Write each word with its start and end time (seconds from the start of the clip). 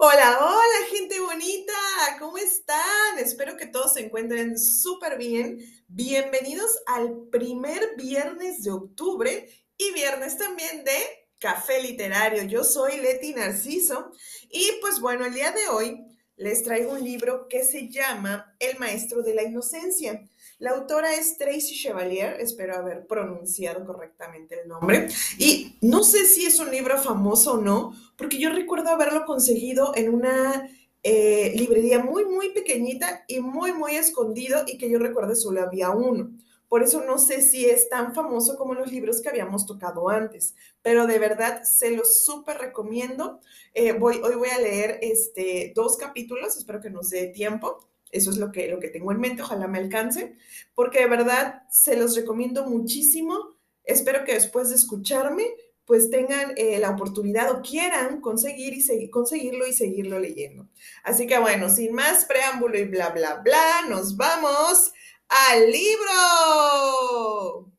Hola, 0.00 0.38
hola, 0.40 0.86
gente 0.92 1.18
bonita, 1.18 1.72
¿cómo 2.20 2.38
están? 2.38 3.18
Espero 3.18 3.56
que 3.56 3.66
todos 3.66 3.94
se 3.94 4.06
encuentren 4.06 4.56
súper 4.56 5.18
bien. 5.18 5.58
Bienvenidos 5.88 6.70
al 6.86 7.26
primer 7.32 7.96
viernes 7.96 8.62
de 8.62 8.70
octubre 8.70 9.50
y 9.76 9.92
viernes 9.94 10.38
también 10.38 10.84
de 10.84 10.96
Café 11.40 11.82
Literario. 11.82 12.44
Yo 12.44 12.62
soy 12.62 12.98
Leti 12.98 13.34
Narciso 13.34 14.12
y 14.48 14.70
pues 14.80 15.00
bueno, 15.00 15.26
el 15.26 15.34
día 15.34 15.50
de 15.50 15.66
hoy 15.66 16.06
les 16.36 16.62
traigo 16.62 16.92
un 16.92 17.02
libro 17.02 17.48
que 17.48 17.64
se 17.64 17.88
llama 17.88 18.54
El 18.60 18.78
Maestro 18.78 19.24
de 19.24 19.34
la 19.34 19.42
Inocencia. 19.42 20.22
La 20.58 20.70
autora 20.70 21.14
es 21.14 21.38
Tracy 21.38 21.76
Chevalier, 21.76 22.40
espero 22.40 22.74
haber 22.74 23.06
pronunciado 23.06 23.86
correctamente 23.86 24.60
el 24.60 24.68
nombre. 24.68 25.08
Y 25.38 25.76
no 25.82 26.02
sé 26.02 26.24
si 26.24 26.46
es 26.46 26.58
un 26.58 26.72
libro 26.72 26.98
famoso 26.98 27.54
o 27.54 27.58
no, 27.58 27.94
porque 28.16 28.40
yo 28.40 28.50
recuerdo 28.50 28.90
haberlo 28.90 29.24
conseguido 29.24 29.92
en 29.94 30.12
una 30.12 30.68
eh, 31.04 31.52
librería 31.54 32.00
muy, 32.00 32.24
muy 32.24 32.48
pequeñita 32.50 33.24
y 33.28 33.38
muy, 33.38 33.72
muy 33.72 33.94
escondido 33.94 34.64
y 34.66 34.78
que 34.78 34.90
yo 34.90 34.98
recuerdo 34.98 35.36
solo 35.36 35.62
había 35.62 35.90
uno. 35.90 36.32
Por 36.68 36.82
eso 36.82 37.04
no 37.04 37.18
sé 37.18 37.40
si 37.40 37.66
es 37.66 37.88
tan 37.88 38.12
famoso 38.12 38.56
como 38.56 38.74
los 38.74 38.90
libros 38.90 39.22
que 39.22 39.28
habíamos 39.28 39.64
tocado 39.64 40.08
antes, 40.08 40.56
pero 40.82 41.06
de 41.06 41.20
verdad 41.20 41.62
se 41.62 41.92
los 41.92 42.24
súper 42.24 42.58
recomiendo. 42.58 43.38
Eh, 43.74 43.92
hoy 43.92 44.18
voy 44.18 44.48
a 44.48 44.58
leer 44.58 44.98
este, 45.02 45.72
dos 45.74 45.96
capítulos, 45.96 46.56
espero 46.56 46.80
que 46.80 46.90
nos 46.90 47.10
dé 47.10 47.28
tiempo. 47.28 47.87
Eso 48.10 48.30
es 48.30 48.38
lo 48.38 48.50
que, 48.52 48.68
lo 48.68 48.80
que 48.80 48.88
tengo 48.88 49.12
en 49.12 49.20
mente, 49.20 49.42
ojalá 49.42 49.66
me 49.66 49.78
alcance, 49.78 50.36
porque 50.74 51.00
de 51.00 51.08
verdad 51.08 51.62
se 51.70 51.96
los 51.96 52.16
recomiendo 52.16 52.66
muchísimo. 52.66 53.56
Espero 53.84 54.24
que 54.24 54.32
después 54.34 54.70
de 54.70 54.76
escucharme, 54.76 55.44
pues 55.84 56.10
tengan 56.10 56.52
eh, 56.56 56.78
la 56.78 56.90
oportunidad 56.90 57.50
o 57.50 57.62
quieran 57.62 58.20
conseguir 58.20 58.74
y 58.74 58.82
seguir, 58.82 59.10
conseguirlo 59.10 59.66
y 59.66 59.72
seguirlo 59.72 60.20
leyendo. 60.20 60.68
Así 61.02 61.26
que 61.26 61.38
bueno, 61.38 61.70
sin 61.70 61.94
más 61.94 62.26
preámbulo 62.26 62.78
y 62.78 62.84
bla, 62.84 63.08
bla, 63.08 63.36
bla, 63.36 63.86
nos 63.88 64.16
vamos 64.16 64.92
al 65.28 65.70
libro. 65.70 67.72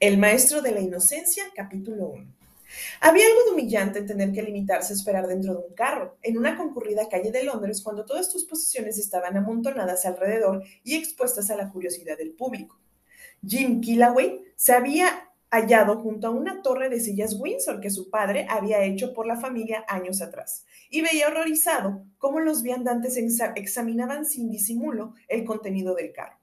El 0.00 0.18
maestro 0.18 0.60
de 0.60 0.72
la 0.72 0.80
inocencia, 0.80 1.44
capítulo 1.54 2.08
1. 2.08 2.41
Había 3.00 3.26
algo 3.26 3.44
de 3.44 3.50
humillante 3.52 3.98
en 3.98 4.06
tener 4.06 4.32
que 4.32 4.42
limitarse 4.42 4.92
a 4.92 4.96
esperar 4.96 5.26
dentro 5.26 5.54
de 5.54 5.66
un 5.66 5.74
carro, 5.74 6.16
en 6.22 6.38
una 6.38 6.56
concurrida 6.56 7.08
calle 7.08 7.30
de 7.30 7.44
Londres, 7.44 7.82
cuando 7.82 8.04
todas 8.04 8.30
tus 8.30 8.44
posesiones 8.44 8.98
estaban 8.98 9.36
amontonadas 9.36 10.06
alrededor 10.06 10.62
y 10.84 10.96
expuestas 10.96 11.50
a 11.50 11.56
la 11.56 11.70
curiosidad 11.70 12.18
del 12.18 12.32
público. 12.32 12.78
Jim 13.46 13.80
Killaway 13.80 14.42
se 14.56 14.72
había 14.72 15.32
hallado 15.50 15.98
junto 16.00 16.28
a 16.28 16.30
una 16.30 16.62
torre 16.62 16.88
de 16.88 16.98
sillas 16.98 17.36
Windsor 17.38 17.80
que 17.80 17.90
su 17.90 18.08
padre 18.08 18.46
había 18.48 18.82
hecho 18.84 19.12
por 19.12 19.26
la 19.26 19.38
familia 19.38 19.84
años 19.86 20.22
atrás, 20.22 20.64
y 20.88 21.02
veía 21.02 21.28
horrorizado 21.28 22.06
cómo 22.18 22.40
los 22.40 22.62
viandantes 22.62 23.18
examinaban 23.56 24.24
sin 24.24 24.50
disimulo 24.50 25.14
el 25.28 25.44
contenido 25.44 25.94
del 25.94 26.12
carro. 26.12 26.41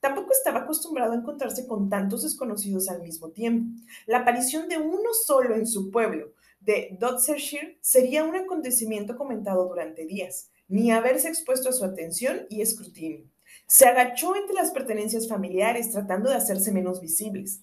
Tampoco 0.00 0.32
estaba 0.32 0.60
acostumbrado 0.60 1.12
a 1.12 1.16
encontrarse 1.16 1.66
con 1.66 1.88
tantos 1.88 2.22
desconocidos 2.22 2.88
al 2.88 3.02
mismo 3.02 3.30
tiempo. 3.30 3.80
La 4.06 4.18
aparición 4.18 4.68
de 4.68 4.78
uno 4.78 5.12
solo 5.26 5.54
en 5.54 5.66
su 5.66 5.90
pueblo, 5.90 6.32
de 6.60 6.96
Dotsershire, 6.98 7.78
sería 7.80 8.24
un 8.24 8.36
acontecimiento 8.36 9.16
comentado 9.16 9.66
durante 9.66 10.06
días, 10.06 10.50
ni 10.68 10.92
haberse 10.92 11.28
expuesto 11.28 11.70
a 11.70 11.72
su 11.72 11.84
atención 11.84 12.46
y 12.48 12.60
escrutinio. 12.60 13.24
Se 13.66 13.86
agachó 13.86 14.36
entre 14.36 14.54
las 14.54 14.70
pertenencias 14.70 15.28
familiares 15.28 15.90
tratando 15.90 16.28
de 16.28 16.36
hacerse 16.36 16.72
menos 16.72 17.00
visibles. 17.00 17.60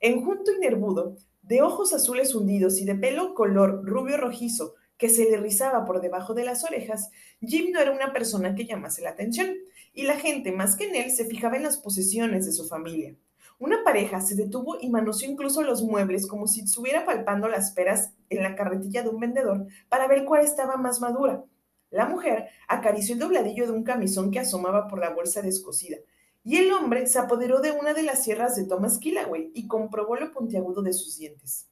Enjunto 0.00 0.52
y 0.52 0.58
nervudo, 0.58 1.16
de 1.42 1.62
ojos 1.62 1.92
azules 1.92 2.34
hundidos 2.34 2.78
y 2.78 2.84
de 2.84 2.94
pelo 2.94 3.34
color 3.34 3.82
rubio 3.84 4.16
rojizo 4.16 4.74
que 4.98 5.08
se 5.08 5.30
le 5.30 5.38
rizaba 5.38 5.84
por 5.84 6.00
debajo 6.00 6.34
de 6.34 6.44
las 6.44 6.64
orejas, 6.64 7.10
Jim 7.40 7.70
no 7.72 7.80
era 7.80 7.92
una 7.92 8.12
persona 8.12 8.54
que 8.54 8.66
llamase 8.66 9.00
la 9.00 9.10
atención 9.10 9.54
y 9.98 10.04
la 10.04 10.16
gente, 10.16 10.52
más 10.52 10.76
que 10.76 10.86
en 10.86 10.94
él, 10.94 11.10
se 11.10 11.24
fijaba 11.24 11.56
en 11.56 11.64
las 11.64 11.76
posesiones 11.76 12.46
de 12.46 12.52
su 12.52 12.68
familia. 12.68 13.16
Una 13.58 13.82
pareja 13.82 14.20
se 14.20 14.36
detuvo 14.36 14.78
y 14.80 14.88
manoseó 14.88 15.28
incluso 15.28 15.60
los 15.62 15.82
muebles 15.82 16.28
como 16.28 16.46
si 16.46 16.60
estuviera 16.60 17.04
palpando 17.04 17.48
las 17.48 17.72
peras 17.72 18.12
en 18.30 18.44
la 18.44 18.54
carretilla 18.54 19.02
de 19.02 19.08
un 19.08 19.18
vendedor 19.18 19.66
para 19.88 20.06
ver 20.06 20.24
cuál 20.24 20.44
estaba 20.44 20.76
más 20.76 21.00
madura. 21.00 21.42
La 21.90 22.06
mujer 22.06 22.46
acarició 22.68 23.14
el 23.14 23.18
dobladillo 23.18 23.66
de 23.66 23.72
un 23.72 23.82
camisón 23.82 24.30
que 24.30 24.38
asomaba 24.38 24.86
por 24.86 25.00
la 25.00 25.10
bolsa 25.10 25.42
descosida, 25.42 25.96
y 26.44 26.58
el 26.58 26.70
hombre 26.70 27.08
se 27.08 27.18
apoderó 27.18 27.60
de 27.60 27.72
una 27.72 27.92
de 27.92 28.04
las 28.04 28.22
sierras 28.22 28.54
de 28.54 28.66
Thomas 28.66 28.98
Killaway 29.00 29.50
y 29.52 29.66
comprobó 29.66 30.14
lo 30.14 30.32
puntiagudo 30.32 30.80
de 30.80 30.92
sus 30.92 31.18
dientes. 31.18 31.66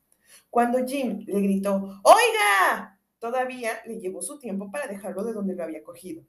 Cuando 0.50 0.84
Jim 0.84 1.22
le 1.28 1.40
gritó, 1.42 2.00
¡Oiga! 2.02 2.98
Todavía 3.20 3.70
le 3.86 4.00
llevó 4.00 4.20
su 4.20 4.36
tiempo 4.40 4.68
para 4.72 4.88
dejarlo 4.88 5.22
de 5.22 5.32
donde 5.32 5.54
lo 5.54 5.62
había 5.62 5.84
cogido. 5.84 6.24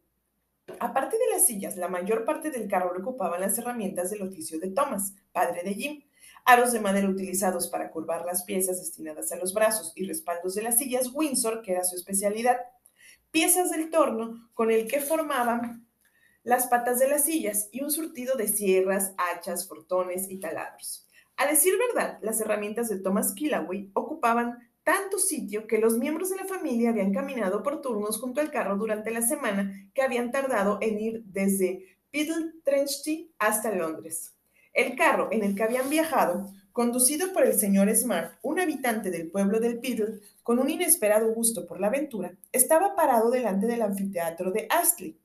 Aparte 0.80 1.18
de 1.18 1.34
las 1.34 1.46
sillas, 1.46 1.78
la 1.78 1.88
mayor 1.88 2.26
parte 2.26 2.52
del 2.52 2.68
carro 2.68 2.94
lo 2.94 3.00
ocupaban 3.00 3.42
las 3.42 3.58
herramientas 3.58 4.12
del 4.12 4.22
oficio 4.22 4.60
de 4.60 4.72
Thomas, 4.72 5.14
padre 5.32 5.64
de 5.64 5.74
Jim. 5.74 6.04
Aros 6.46 6.72
de 6.72 6.80
madera 6.80 7.10
utilizados 7.10 7.68
para 7.68 7.90
curvar 7.92 8.26
las 8.26 8.44
piezas 8.44 8.80
destinadas 8.80 9.32
a 9.32 9.38
los 9.38 9.54
brazos 9.54 9.92
y 9.96 10.06
respaldos 10.06 10.56
de 10.56 10.62
las 10.62 10.78
sillas 10.78 11.12
Windsor, 11.14 11.62
que 11.62 11.74
era 11.74 11.84
su 11.84 11.96
especialidad. 11.96 12.58
Piezas 13.32 13.72
del 13.72 13.90
torno 13.90 14.50
con 14.54 14.72
el 14.72 14.88
que 14.88 15.02
formaban 15.02 15.88
las 16.44 16.68
patas 16.68 17.00
de 17.00 17.10
las 17.10 17.26
sillas 17.26 17.68
y 17.72 17.84
un 17.84 17.92
surtido 17.92 18.36
de 18.36 18.48
sierras, 18.48 19.14
hachas, 19.18 19.68
fortones 19.68 20.30
y 20.30 20.40
taladros. 20.40 21.06
A 21.36 21.46
decir 21.46 21.74
verdad, 21.78 22.20
las 22.22 22.40
herramientas 22.40 22.88
de 22.90 23.00
Thomas 23.00 23.34
Killaway 23.34 23.92
ocupaban 23.94 24.70
tanto 24.88 25.20
sitio 25.20 25.68
que 25.68 25.80
los 25.80 25.98
miembros 25.98 26.30
de 26.30 26.38
la 26.38 26.46
familia 26.46 26.92
habían 26.92 27.12
caminado 27.12 27.62
por 27.62 27.82
turnos 27.82 28.22
junto 28.22 28.40
al 28.40 28.52
carro 28.52 28.78
durante 28.78 29.12
la 29.12 29.22
semana 29.22 29.92
que 29.94 30.02
habían 30.02 30.32
tardado 30.32 30.78
en 30.80 30.98
ir 30.98 31.24
desde 31.26 31.98
Trenchy 32.64 33.34
hasta 33.38 33.76
Londres. 33.76 34.34
El 34.74 34.96
carro 34.96 35.28
en 35.34 35.44
el 35.44 35.56
que 35.56 35.64
habían 35.64 35.90
viajado, 35.90 36.54
conducido 36.72 37.34
por 37.34 37.46
el 37.46 37.60
señor 37.60 37.94
Smart, 37.94 38.40
un 38.42 38.62
habitante 38.62 39.12
del 39.12 39.30
pueblo 39.30 39.60
del 39.60 39.82
Piddle, 39.82 40.22
con 40.42 40.58
un 40.58 40.70
inesperado 40.70 41.34
gusto 41.34 41.68
por 41.68 41.82
la 41.82 41.88
aventura, 41.88 42.32
estaba 42.54 42.96
parado 42.96 43.30
delante 43.30 43.68
del 43.68 43.82
anfiteatro 43.82 44.52
de 44.52 44.68
Astley. 44.70 45.18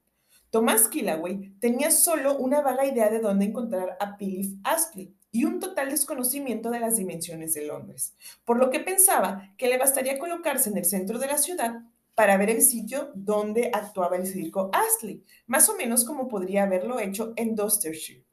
Tomás 0.50 0.88
Killaway 0.88 1.54
tenía 1.60 1.92
solo 1.92 2.36
una 2.36 2.62
vaga 2.62 2.84
idea 2.84 3.10
de 3.10 3.20
dónde 3.20 3.44
encontrar 3.44 3.96
a 4.00 4.16
Philip 4.16 4.58
Astley, 4.64 5.14
y 5.32 5.44
un 5.44 5.58
total 5.58 5.90
desconocimiento 5.90 6.70
de 6.70 6.78
las 6.78 6.96
dimensiones 6.96 7.54
de 7.54 7.66
Londres, 7.66 8.14
por 8.44 8.58
lo 8.58 8.70
que 8.70 8.80
pensaba 8.80 9.54
que 9.56 9.68
le 9.68 9.78
bastaría 9.78 10.18
colocarse 10.18 10.68
en 10.68 10.76
el 10.76 10.84
centro 10.84 11.18
de 11.18 11.26
la 11.26 11.38
ciudad 11.38 11.80
para 12.14 12.36
ver 12.36 12.50
el 12.50 12.60
sitio 12.60 13.10
donde 13.14 13.70
actuaba 13.72 14.16
el 14.16 14.26
circo 14.26 14.70
Astley, 14.72 15.24
más 15.46 15.68
o 15.70 15.76
menos 15.76 16.04
como 16.04 16.28
podría 16.28 16.64
haberlo 16.64 17.00
hecho 17.00 17.32
en 17.36 17.56
Dorsetshire. 17.56 18.26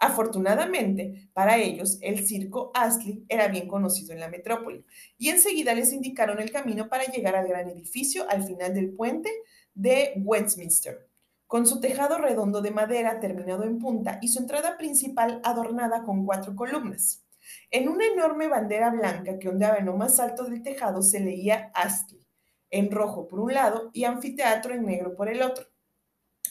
Afortunadamente, 0.00 1.28
para 1.34 1.58
ellos, 1.58 1.98
el 2.00 2.26
circo 2.26 2.72
Astley 2.74 3.24
era 3.28 3.48
bien 3.48 3.68
conocido 3.68 4.12
en 4.12 4.20
la 4.20 4.28
metrópoli 4.28 4.84
y 5.18 5.28
enseguida 5.28 5.74
les 5.74 5.92
indicaron 5.92 6.40
el 6.40 6.50
camino 6.50 6.88
para 6.88 7.04
llegar 7.04 7.36
al 7.36 7.46
gran 7.46 7.68
edificio 7.68 8.28
al 8.28 8.42
final 8.42 8.74
del 8.74 8.90
puente 8.94 9.30
de 9.74 10.14
Westminster 10.16 11.09
con 11.50 11.66
su 11.66 11.80
tejado 11.80 12.16
redondo 12.16 12.62
de 12.62 12.70
madera 12.70 13.18
terminado 13.18 13.64
en 13.64 13.80
punta 13.80 14.20
y 14.22 14.28
su 14.28 14.38
entrada 14.38 14.78
principal 14.78 15.40
adornada 15.42 16.04
con 16.04 16.24
cuatro 16.24 16.54
columnas. 16.54 17.24
En 17.72 17.88
una 17.88 18.06
enorme 18.06 18.46
bandera 18.46 18.88
blanca 18.90 19.36
que 19.36 19.48
ondeaba 19.48 19.78
en 19.78 19.86
lo 19.86 19.96
más 19.96 20.20
alto 20.20 20.44
del 20.44 20.62
tejado 20.62 21.02
se 21.02 21.18
leía 21.18 21.72
Astley, 21.74 22.24
en 22.70 22.92
rojo 22.92 23.26
por 23.26 23.40
un 23.40 23.52
lado 23.52 23.90
y 23.92 24.04
anfiteatro 24.04 24.74
en 24.74 24.86
negro 24.86 25.16
por 25.16 25.28
el 25.28 25.42
otro. 25.42 25.66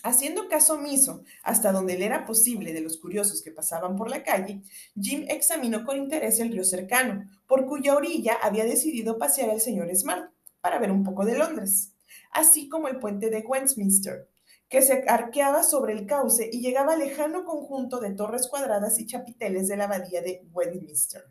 Haciendo 0.03 0.49
caso 0.49 0.73
omiso 0.73 1.23
hasta 1.43 1.71
donde 1.71 1.97
le 1.97 2.05
era 2.05 2.25
posible 2.25 2.73
de 2.73 2.81
los 2.81 2.97
curiosos 2.97 3.41
que 3.41 3.51
pasaban 3.51 3.95
por 3.95 4.09
la 4.09 4.21
calle, 4.21 4.63
Jim 4.99 5.23
examinó 5.29 5.85
con 5.85 5.95
interés 5.95 6.41
el 6.41 6.51
río 6.51 6.65
cercano, 6.65 7.23
por 7.47 7.65
cuya 7.67 7.95
orilla 7.95 8.33
había 8.41 8.65
decidido 8.65 9.17
pasear 9.17 9.49
el 9.49 9.61
señor 9.61 9.95
Smart 9.95 10.29
para 10.59 10.77
ver 10.77 10.91
un 10.91 11.05
poco 11.05 11.23
de 11.23 11.37
Londres, 11.37 11.93
así 12.31 12.67
como 12.67 12.89
el 12.89 12.99
puente 12.99 13.29
de 13.29 13.45
Westminster, 13.47 14.28
que 14.69 14.81
se 14.83 15.03
arqueaba 15.07 15.63
sobre 15.63 15.93
el 15.93 16.05
cauce 16.05 16.49
y 16.51 16.61
llegaba 16.61 16.93
al 16.93 16.99
lejano 16.99 17.43
conjunto 17.43 17.99
de 17.99 18.11
torres 18.11 18.47
cuadradas 18.47 18.99
y 18.99 19.07
chapiteles 19.07 19.67
de 19.67 19.77
la 19.77 19.85
abadía 19.85 20.21
de 20.21 20.47
Westminster. 20.51 21.23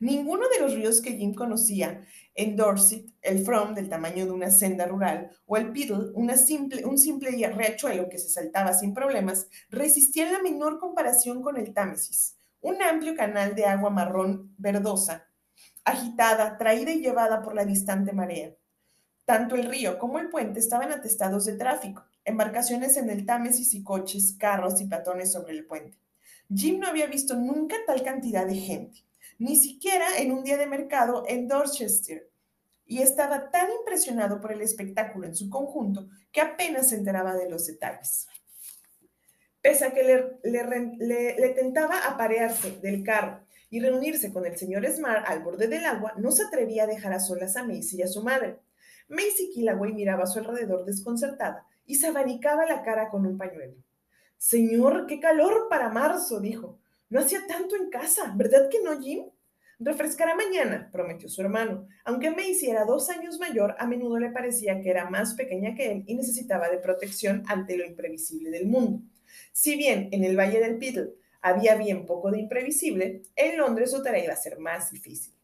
Ninguno 0.00 0.48
de 0.48 0.60
los 0.60 0.74
ríos 0.74 1.00
que 1.00 1.12
Jim 1.12 1.34
conocía, 1.34 2.02
en 2.34 2.56
Dorset, 2.56 3.06
el 3.20 3.44
From, 3.44 3.74
del 3.74 3.88
tamaño 3.88 4.24
de 4.24 4.32
una 4.32 4.50
senda 4.50 4.86
rural, 4.86 5.30
o 5.44 5.56
el 5.56 5.70
Piddle, 5.70 6.10
una 6.14 6.36
simple, 6.36 6.84
un 6.84 6.98
simple 6.98 7.30
riachuelo 7.30 8.08
que 8.08 8.18
se 8.18 8.30
saltaba 8.30 8.72
sin 8.72 8.94
problemas, 8.94 9.48
resistía 9.68 10.32
la 10.32 10.42
menor 10.42 10.78
comparación 10.78 11.42
con 11.42 11.56
el 11.56 11.72
Támesis, 11.72 12.36
un 12.60 12.82
amplio 12.82 13.14
canal 13.14 13.54
de 13.54 13.66
agua 13.66 13.90
marrón 13.90 14.54
verdosa, 14.58 15.28
agitada, 15.84 16.56
traída 16.56 16.90
y 16.90 17.00
llevada 17.00 17.42
por 17.42 17.54
la 17.54 17.64
distante 17.64 18.12
marea. 18.12 18.54
Tanto 19.24 19.56
el 19.56 19.68
río 19.68 19.98
como 19.98 20.18
el 20.18 20.30
puente 20.30 20.58
estaban 20.58 20.90
atestados 20.90 21.44
de 21.44 21.56
tráfico, 21.56 22.04
embarcaciones 22.26 22.96
en 22.96 23.08
el 23.08 23.24
Támesis 23.24 23.72
y 23.72 23.82
coches, 23.82 24.36
carros 24.38 24.80
y 24.80 24.86
patones 24.86 25.32
sobre 25.32 25.54
el 25.54 25.64
puente. 25.64 25.96
Jim 26.54 26.78
no 26.78 26.88
había 26.88 27.06
visto 27.06 27.34
nunca 27.36 27.76
tal 27.86 28.02
cantidad 28.02 28.46
de 28.46 28.56
gente, 28.56 28.98
ni 29.38 29.56
siquiera 29.56 30.18
en 30.18 30.32
un 30.32 30.44
día 30.44 30.58
de 30.58 30.66
mercado 30.66 31.24
en 31.26 31.48
Dorchester, 31.48 32.28
y 32.84 33.00
estaba 33.00 33.50
tan 33.50 33.68
impresionado 33.80 34.40
por 34.40 34.52
el 34.52 34.60
espectáculo 34.60 35.26
en 35.26 35.34
su 35.34 35.48
conjunto 35.48 36.08
que 36.30 36.40
apenas 36.40 36.90
se 36.90 36.96
enteraba 36.96 37.34
de 37.34 37.48
los 37.48 37.66
detalles. 37.66 38.28
Pese 39.60 39.84
a 39.84 39.92
que 39.92 40.04
le, 40.44 41.48
tentaba 41.54 42.06
aparearse 42.06 42.78
del 42.80 43.02
carro 43.02 43.40
y 43.70 43.80
reunirse 43.80 44.32
con 44.32 44.46
el 44.46 44.56
señor 44.56 44.86
Smart 44.86 45.28
al 45.28 45.42
borde 45.42 45.66
del 45.66 45.84
agua, 45.84 46.14
no 46.16 46.30
se 46.30 46.44
atrevía 46.44 46.84
a 46.84 46.86
dejar 46.86 47.12
a 47.12 47.20
solas 47.20 47.56
a 47.56 47.64
Macy 47.64 47.96
y 47.98 48.02
a 48.02 48.08
su 48.08 48.22
madre. 48.22 48.58
Macy 49.08 49.50
Killaway 49.52 49.92
miraba 49.92 50.24
a 50.24 50.26
su 50.26 50.38
alrededor 50.38 50.84
desconcertada 50.84 51.66
y 51.86 51.94
se 51.94 52.08
abanicaba 52.08 52.66
la 52.66 52.82
cara 52.82 53.08
con 53.08 53.26
un 53.26 53.38
pañuelo. 53.38 53.76
Señor, 54.36 55.06
qué 55.06 55.18
calor 55.20 55.68
para 55.70 55.88
marzo, 55.88 56.40
dijo. 56.40 56.78
No 57.08 57.20
hacía 57.20 57.46
tanto 57.46 57.76
en 57.76 57.88
casa, 57.88 58.34
¿verdad 58.36 58.68
que 58.68 58.82
no, 58.82 59.00
Jim? 59.00 59.24
Refrescará 59.78 60.34
mañana, 60.34 60.88
prometió 60.90 61.28
su 61.28 61.40
hermano. 61.42 61.86
Aunque 62.04 62.30
Macy 62.30 62.70
era 62.70 62.84
dos 62.84 63.10
años 63.10 63.38
mayor, 63.38 63.76
a 63.78 63.86
menudo 63.86 64.18
le 64.18 64.30
parecía 64.30 64.80
que 64.80 64.90
era 64.90 65.10
más 65.10 65.34
pequeña 65.34 65.74
que 65.74 65.92
él 65.92 66.04
y 66.06 66.14
necesitaba 66.14 66.68
de 66.68 66.78
protección 66.78 67.42
ante 67.46 67.76
lo 67.76 67.84
imprevisible 67.84 68.50
del 68.50 68.66
mundo. 68.66 69.02
Si 69.52 69.76
bien 69.76 70.08
en 70.12 70.24
el 70.24 70.36
Valle 70.36 70.60
del 70.60 70.78
Piddle 70.78 71.12
había 71.42 71.76
bien 71.76 72.06
poco 72.06 72.30
de 72.30 72.40
imprevisible, 72.40 73.22
en 73.36 73.58
Londres 73.58 73.90
su 73.90 74.02
tarea 74.02 74.24
iba 74.24 74.32
a 74.32 74.36
ser 74.36 74.58
más 74.58 74.90
difícil. 74.90 75.34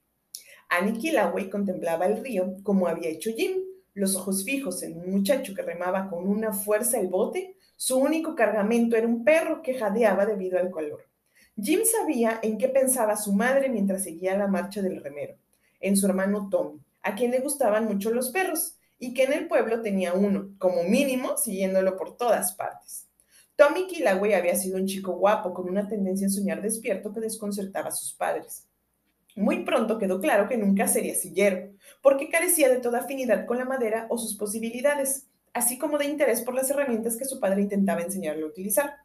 Annie 0.71 0.99
Killaway 0.99 1.51
contemplaba 1.51 2.07
el 2.07 2.25
río 2.25 2.55
como 2.63 2.89
había 2.89 3.11
hecho 3.11 3.31
Jim, 3.37 3.59
los 3.95 4.17
ojos 4.17 4.45
fijos 4.45 4.83
en 4.83 4.99
un 4.99 5.11
muchacho 5.11 5.55
que 5.55 5.63
remaba 5.63 6.09
con 6.09 6.27
una 6.27 6.53
fuerza 6.53 6.99
el 6.99 7.09
bote. 7.09 7.57
Su 7.77 7.99
único 7.99 8.35
cargamento 8.35 8.97
era 8.97 9.07
un 9.07 9.25
perro 9.25 9.63
que 9.63 9.75
jadeaba 9.75 10.27
debido 10.27 10.59
al 10.59 10.71
calor. 10.71 11.05
Jim 11.61 11.81
sabía 11.85 12.39
en 12.43 12.57
qué 12.57 12.69
pensaba 12.69 13.17
su 13.17 13.33
madre 13.33 13.69
mientras 13.69 14.05
seguía 14.05 14.37
la 14.37 14.47
marcha 14.47 14.81
del 14.81 15.03
remero, 15.03 15.35
en 15.81 15.97
su 15.97 16.07
hermano 16.07 16.49
Tommy, 16.51 16.81
a 17.03 17.15
quien 17.15 17.31
le 17.31 17.41
gustaban 17.41 17.85
mucho 17.85 18.11
los 18.11 18.31
perros, 18.31 18.77
y 18.99 19.13
que 19.15 19.25
en 19.25 19.33
el 19.33 19.49
pueblo 19.49 19.83
tenía 19.83 20.15
uno, 20.15 20.55
como 20.59 20.85
mínimo, 20.85 21.37
siguiéndolo 21.37 21.97
por 21.97 22.17
todas 22.17 22.55
partes. 22.55 23.09
Tommy 23.57 23.87
Killaway 23.87 24.33
había 24.33 24.57
sido 24.57 24.79
un 24.79 24.87
chico 24.87 25.13
guapo 25.13 25.53
con 25.53 25.69
una 25.69 25.89
tendencia 25.89 26.27
a 26.27 26.31
soñar 26.31 26.63
despierto 26.63 27.13
que 27.13 27.21
desconcertaba 27.21 27.89
a 27.89 27.93
sus 27.93 28.15
padres. 28.15 28.67
Muy 29.35 29.65
pronto 29.65 29.99
quedó 29.99 30.21
claro 30.21 30.49
que 30.49 30.59
nunca 30.59 30.87
sería 30.89 31.15
sillero, 31.15 31.71
porque 32.03 32.29
carecía 32.29 32.69
de 32.69 32.81
toda 32.81 33.01
afinidad 33.01 33.47
con 33.47 33.59
la 33.59 33.65
madera 33.65 34.07
o 34.11 34.19
sus 34.19 34.37
posibilidades, 34.37 35.29
así 35.55 35.79
como 35.79 35.99
de 35.99 36.05
interés 36.05 36.43
por 36.43 36.55
las 36.55 36.71
herramientas 36.71 37.17
que 37.17 37.25
su 37.25 37.41
padre 37.41 37.63
intentaba 37.63 38.03
enseñarle 38.03 38.43
a 38.43 38.47
utilizar. 38.47 38.97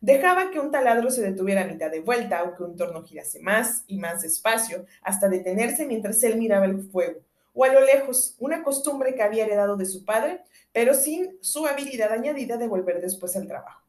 Dejaba 0.00 0.50
que 0.50 0.60
un 0.60 0.70
taladro 0.70 1.10
se 1.10 1.22
detuviera 1.22 1.62
a 1.62 1.66
mitad 1.66 1.90
de 1.90 2.00
vuelta 2.00 2.42
o 2.44 2.54
que 2.54 2.62
un 2.62 2.76
torno 2.76 3.02
girase 3.02 3.40
más 3.40 3.84
y 3.86 3.98
más 3.98 4.22
despacio 4.22 4.86
hasta 5.02 5.28
detenerse 5.28 5.86
mientras 5.86 6.22
él 6.22 6.36
miraba 6.36 6.66
el 6.66 6.82
fuego, 6.90 7.20
o 7.52 7.64
a 7.64 7.72
lo 7.72 7.80
lejos, 7.80 8.36
una 8.38 8.62
costumbre 8.62 9.14
que 9.14 9.22
había 9.22 9.44
heredado 9.44 9.76
de 9.76 9.86
su 9.86 10.04
padre, 10.04 10.42
pero 10.72 10.94
sin 10.94 11.38
su 11.40 11.66
habilidad 11.66 12.12
añadida 12.12 12.58
de 12.58 12.68
volver 12.68 13.00
después 13.00 13.34
al 13.36 13.46
trabajo. 13.46 13.82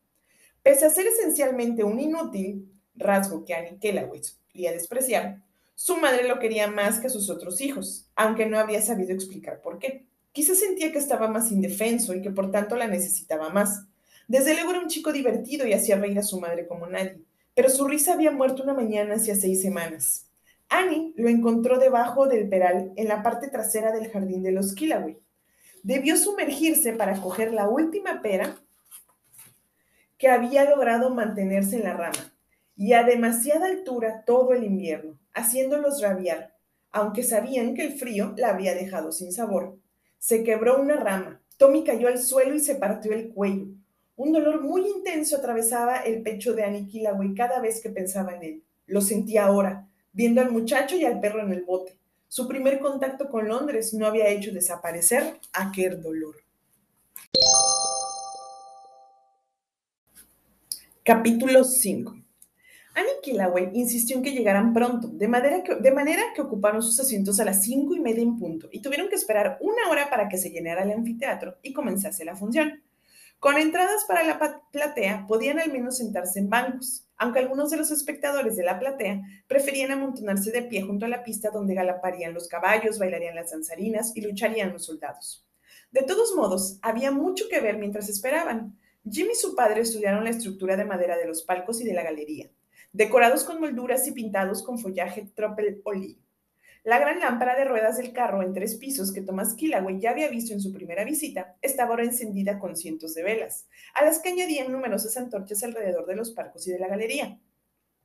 Pese 0.64 0.86
a 0.86 0.90
ser 0.90 1.08
esencialmente 1.08 1.84
un 1.84 2.00
inútil, 2.00 2.72
rasgo 2.96 3.44
que 3.44 3.54
Annie 3.54 3.78
Kellaway 3.80 4.22
solía 4.24 4.72
despreciar, 4.72 5.44
su 5.76 5.98
madre 5.98 6.28
lo 6.28 6.40
quería 6.40 6.68
más 6.68 7.00
que 7.00 7.08
a 7.08 7.10
sus 7.10 7.30
otros 7.30 7.60
hijos, 7.60 8.08
aunque 8.16 8.46
no 8.46 8.58
habría 8.58 8.82
sabido 8.82 9.14
explicar 9.14 9.62
por 9.62 9.78
qué. 9.78 10.06
Quizá 10.32 10.56
sentía 10.56 10.92
que 10.92 10.98
estaba 10.98 11.28
más 11.28 11.52
indefenso 11.52 12.14
y 12.14 12.22
que 12.22 12.32
por 12.32 12.50
tanto 12.50 12.76
la 12.76 12.88
necesitaba 12.88 13.50
más. 13.50 13.86
Desde 14.28 14.54
luego 14.54 14.72
era 14.72 14.80
un 14.80 14.88
chico 14.88 15.12
divertido 15.12 15.68
y 15.68 15.74
hacía 15.74 15.98
reír 15.98 16.18
a 16.18 16.24
su 16.24 16.40
madre 16.40 16.66
como 16.68 16.88
nadie, 16.88 17.22
pero 17.54 17.70
su 17.70 17.88
risa 17.88 18.14
había 18.14 18.32
muerto 18.32 18.64
una 18.64 18.74
mañana 18.74 19.16
hacía 19.16 19.36
seis 19.36 19.62
semanas. 19.62 20.28
Annie 20.70 21.14
lo 21.16 21.30
encontró 21.30 21.78
debajo 21.78 22.28
del 22.28 22.50
peral 22.50 22.92
en 22.96 23.08
la 23.08 23.22
parte 23.22 23.50
trasera 23.50 23.92
del 23.92 24.10
jardín 24.10 24.44
de 24.44 24.52
los 24.52 24.74
Killaway. 24.74 25.18
Debió 25.84 26.18
sumergirse 26.18 26.94
para 26.94 27.22
coger 27.22 27.54
la 27.54 27.68
última 27.68 28.22
pera 28.22 28.56
que 30.18 30.30
había 30.30 30.68
logrado 30.70 31.10
mantenerse 31.14 31.76
en 31.76 31.84
la 31.84 31.94
rama, 31.94 32.34
y 32.76 32.94
a 32.94 33.04
demasiada 33.04 33.68
altura 33.68 34.24
todo 34.26 34.54
el 34.54 34.64
invierno, 34.64 35.18
haciéndolos 35.36 36.02
rabiar, 36.02 36.56
aunque 36.92 37.22
sabían 37.22 37.76
que 37.76 37.84
el 37.84 37.94
frío 37.94 38.34
la 38.38 38.50
había 38.50 38.74
dejado 38.74 39.12
sin 39.12 39.32
sabor. 39.32 39.78
Se 40.18 40.44
quebró 40.44 40.82
una 40.82 40.96
rama, 40.96 41.42
Tommy 41.58 41.84
cayó 41.84 42.08
al 42.08 42.20
suelo 42.20 42.56
y 42.56 42.60
se 42.60 42.76
partió 42.76 43.14
el 43.14 43.30
cuello. 43.30 43.68
Un 44.16 44.32
dolor 44.32 44.62
muy 44.62 44.88
intenso 44.88 45.38
atravesaba 45.38 45.98
el 45.98 46.22
pecho 46.24 46.54
de 46.54 46.64
Annie 46.64 46.88
Killaway 46.88 47.36
cada 47.36 47.60
vez 47.60 47.82
que 47.82 47.90
pensaba 47.90 48.34
en 48.34 48.44
él. 48.44 48.64
Lo 48.88 49.02
sentía 49.02 49.46
ahora, 49.46 49.88
viendo 50.14 50.42
al 50.42 50.52
muchacho 50.52 50.96
y 50.96 51.06
al 51.06 51.20
perro 51.20 51.42
en 51.42 51.52
el 51.52 51.64
bote. 51.64 51.98
Su 52.30 52.48
primer 52.48 52.80
contacto 52.80 53.30
con 53.30 53.48
Londres 53.48 53.94
no 53.94 54.08
había 54.08 54.30
hecho 54.30 54.52
desaparecer 54.52 55.38
aquel 55.54 56.02
dolor. 56.02 56.36
Capítulo 61.04 61.64
5 61.64 62.25
Annie 62.96 63.72
insistió 63.74 64.16
en 64.16 64.24
que 64.24 64.32
llegaran 64.32 64.74
pronto, 64.74 65.10
de, 65.10 65.28
que, 65.66 65.76
de, 65.76 65.92
manera 65.92 66.24
que 66.34 66.42
ocuparon 66.42 66.82
sus 66.82 67.00
asientos 67.00 67.40
a 67.40 67.46
las 67.46 67.62
cinco 67.62 67.94
y 67.94 68.00
media 68.00 68.24
en 68.24 68.40
punto 68.40 68.70
y 68.72 68.82
tuvieron 68.82 69.10
que 69.10 69.16
esperar 69.16 69.58
una 69.60 69.90
hora 69.90 70.10
para 70.10 70.30
que 70.30 70.38
se 70.38 70.50
llenara 70.50 70.84
el 70.84 70.92
anfiteatro 70.92 71.58
y 71.62 71.74
comenzase 71.74 72.24
la 72.24 72.38
función. 72.38 72.82
Con 73.40 73.58
entradas 73.58 74.06
para 74.08 74.24
la 74.24 74.62
platea 74.72 75.26
podían 75.28 75.60
al 75.60 75.72
menos 75.72 75.98
sentarse 75.98 76.40
en 76.40 76.50
bancos, 76.50 77.06
aunque 77.18 77.40
algunos 77.40 77.70
de 77.70 77.78
los 77.78 77.92
espectadores 77.92 78.56
de 78.56 78.64
la 78.64 78.80
platea 78.80 79.22
preferían 79.48 79.92
amontonarse 79.92 80.52
de 80.52 80.64
pie 80.64 80.82
junto 80.82 81.06
a 81.06 81.10
la 81.10 81.24
pista 81.24 81.52
donde 81.52 81.76
galaparían 81.76 82.34
los 82.34 82.48
caballos, 82.48 82.98
bailarían 82.98 83.36
las 83.36 83.52
danzarinas 83.52 84.16
y 84.16 84.22
lucharían 84.22 84.72
los 84.72 84.86
soldados. 84.86 85.46
De 85.92 86.04
todos 86.04 86.34
modos, 86.36 86.80
había 86.82 87.12
mucho 87.12 87.46
que 87.50 87.62
ver 87.62 87.78
mientras 87.78 88.10
esperaban. 88.10 88.78
Jim 89.10 89.28
y 89.32 89.36
su 89.36 89.54
padre 89.54 89.82
estudiaron 89.82 90.24
la 90.24 90.32
estructura 90.32 90.76
de 90.76 90.86
madera 90.86 91.18
de 91.18 91.28
los 91.28 91.44
palcos 91.44 91.80
y 91.82 91.84
de 91.84 91.94
la 91.94 92.04
galería, 92.04 92.50
decorados 92.96 93.44
con 93.44 93.60
molduras 93.60 94.08
y 94.08 94.14
pintados 94.14 94.64
con 94.64 94.80
follaje 94.80 95.30
tropel 95.36 95.82
olive. 95.84 96.18
La 96.86 96.98
gran 96.98 97.20
lámpara 97.20 97.58
de 97.58 97.66
ruedas 97.66 97.98
del 97.98 98.14
carro 98.14 98.42
en 98.42 98.54
tres 98.54 98.76
pisos 98.76 99.12
que 99.12 99.22
Thomas 99.22 99.54
Killaway 99.56 100.00
ya 100.00 100.12
había 100.12 100.30
visto 100.30 100.54
en 100.54 100.62
su 100.62 100.72
primera 100.72 101.04
visita 101.04 101.58
estaba 101.62 101.90
ahora 101.90 102.06
encendida 102.06 102.58
con 102.58 102.78
cientos 102.78 103.14
de 103.14 103.24
velas, 103.24 103.68
a 103.96 104.06
las 104.06 104.20
que 104.20 104.30
añadían 104.30 104.72
numerosas 104.72 105.18
antorchas 105.18 105.62
alrededor 105.64 106.06
de 106.06 106.16
los 106.16 106.32
parcos 106.32 106.68
y 106.68 106.72
de 106.72 106.80
la 106.80 106.88
galería. 106.88 107.38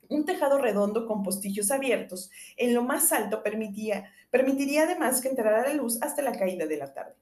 Un 0.08 0.24
tejado 0.24 0.58
redondo 0.58 1.06
con 1.06 1.22
postillos 1.22 1.70
abiertos 1.70 2.32
en 2.56 2.74
lo 2.74 2.82
más 2.82 3.12
alto 3.12 3.44
permitía, 3.44 4.10
permitiría 4.30 4.82
además 4.82 5.20
que 5.20 5.28
entrara 5.28 5.68
la 5.68 5.74
luz 5.74 6.02
hasta 6.02 6.20
la 6.20 6.32
caída 6.32 6.66
de 6.66 6.78
la 6.78 6.92
tarde. 6.92 7.14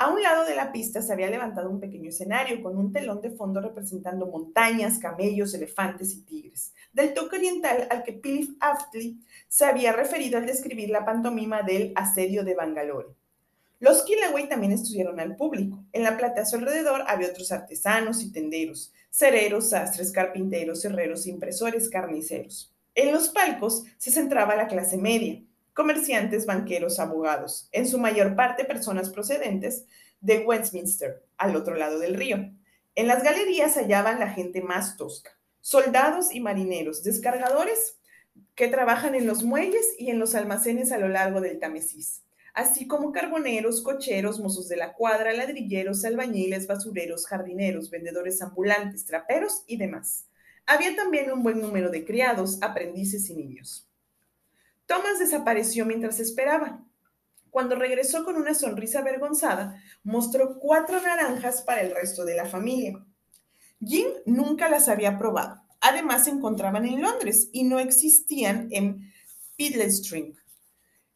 A 0.00 0.10
un 0.10 0.22
lado 0.22 0.44
de 0.44 0.54
la 0.54 0.70
pista 0.70 1.02
se 1.02 1.12
había 1.12 1.28
levantado 1.28 1.68
un 1.68 1.80
pequeño 1.80 2.10
escenario 2.10 2.62
con 2.62 2.78
un 2.78 2.92
telón 2.92 3.20
de 3.20 3.32
fondo 3.32 3.60
representando 3.60 4.28
montañas, 4.28 5.00
camellos, 5.00 5.54
elefantes 5.54 6.14
y 6.14 6.22
tigres, 6.22 6.72
del 6.92 7.14
toque 7.14 7.34
oriental 7.34 7.88
al 7.90 8.04
que 8.04 8.12
Philip 8.12 8.56
Aftley 8.60 9.18
se 9.48 9.64
había 9.64 9.92
referido 9.92 10.38
al 10.38 10.46
describir 10.46 10.90
la 10.90 11.04
pantomima 11.04 11.62
del 11.62 11.92
asedio 11.96 12.44
de 12.44 12.54
Bangalore. 12.54 13.08
Los 13.80 14.04
Kilaway 14.04 14.48
también 14.48 14.70
estudiaron 14.70 15.18
al 15.18 15.34
público. 15.34 15.82
En 15.92 16.04
la 16.04 16.16
platea 16.16 16.44
a 16.44 16.46
su 16.46 16.54
alrededor 16.54 17.02
había 17.08 17.30
otros 17.30 17.50
artesanos 17.50 18.22
y 18.22 18.30
tenderos, 18.30 18.92
cereros, 19.10 19.70
sastres, 19.70 20.12
carpinteros, 20.12 20.84
herreros, 20.84 21.26
impresores, 21.26 21.88
carniceros. 21.88 22.72
En 22.94 23.12
los 23.12 23.30
palcos 23.30 23.82
se 23.96 24.12
centraba 24.12 24.54
la 24.54 24.68
clase 24.68 24.96
media, 24.96 25.42
comerciantes, 25.78 26.44
banqueros, 26.44 26.98
abogados, 26.98 27.68
en 27.70 27.86
su 27.86 28.00
mayor 28.00 28.34
parte 28.34 28.64
personas 28.64 29.10
procedentes 29.10 29.84
de 30.20 30.40
Westminster, 30.40 31.24
al 31.36 31.54
otro 31.54 31.76
lado 31.76 32.00
del 32.00 32.14
río. 32.14 32.50
En 32.96 33.06
las 33.06 33.22
galerías 33.22 33.76
hallaban 33.76 34.18
la 34.18 34.28
gente 34.28 34.60
más 34.60 34.96
tosca, 34.96 35.38
soldados 35.60 36.34
y 36.34 36.40
marineros, 36.40 37.04
descargadores 37.04 37.96
que 38.56 38.66
trabajan 38.66 39.14
en 39.14 39.28
los 39.28 39.44
muelles 39.44 39.94
y 40.00 40.10
en 40.10 40.18
los 40.18 40.34
almacenes 40.34 40.90
a 40.90 40.98
lo 40.98 41.06
largo 41.06 41.40
del 41.40 41.60
Támesis, 41.60 42.24
así 42.54 42.88
como 42.88 43.12
carboneros, 43.12 43.80
cocheros, 43.80 44.40
mozos 44.40 44.68
de 44.68 44.78
la 44.78 44.94
cuadra, 44.94 45.32
ladrilleros, 45.32 46.04
albañiles, 46.04 46.66
basureros, 46.66 47.24
jardineros, 47.28 47.88
vendedores 47.88 48.42
ambulantes, 48.42 49.06
traperos 49.06 49.62
y 49.68 49.76
demás. 49.76 50.26
Había 50.66 50.96
también 50.96 51.30
un 51.30 51.44
buen 51.44 51.60
número 51.60 51.88
de 51.88 52.04
criados, 52.04 52.58
aprendices 52.62 53.30
y 53.30 53.34
niños. 53.36 53.87
Thomas 54.88 55.18
desapareció 55.18 55.84
mientras 55.84 56.18
esperaba. 56.18 56.82
Cuando 57.50 57.76
regresó 57.76 58.24
con 58.24 58.36
una 58.36 58.54
sonrisa 58.54 59.00
avergonzada, 59.00 59.82
mostró 60.02 60.58
cuatro 60.58 60.98
naranjas 61.02 61.60
para 61.60 61.82
el 61.82 61.94
resto 61.94 62.24
de 62.24 62.34
la 62.34 62.46
familia. 62.46 63.04
Jim 63.84 64.06
nunca 64.24 64.70
las 64.70 64.88
había 64.88 65.18
probado. 65.18 65.62
Además, 65.82 66.24
se 66.24 66.30
encontraban 66.30 66.86
en 66.86 67.02
Londres 67.02 67.50
y 67.52 67.64
no 67.64 67.78
existían 67.78 68.68
en 68.70 69.12
String. 69.58 70.34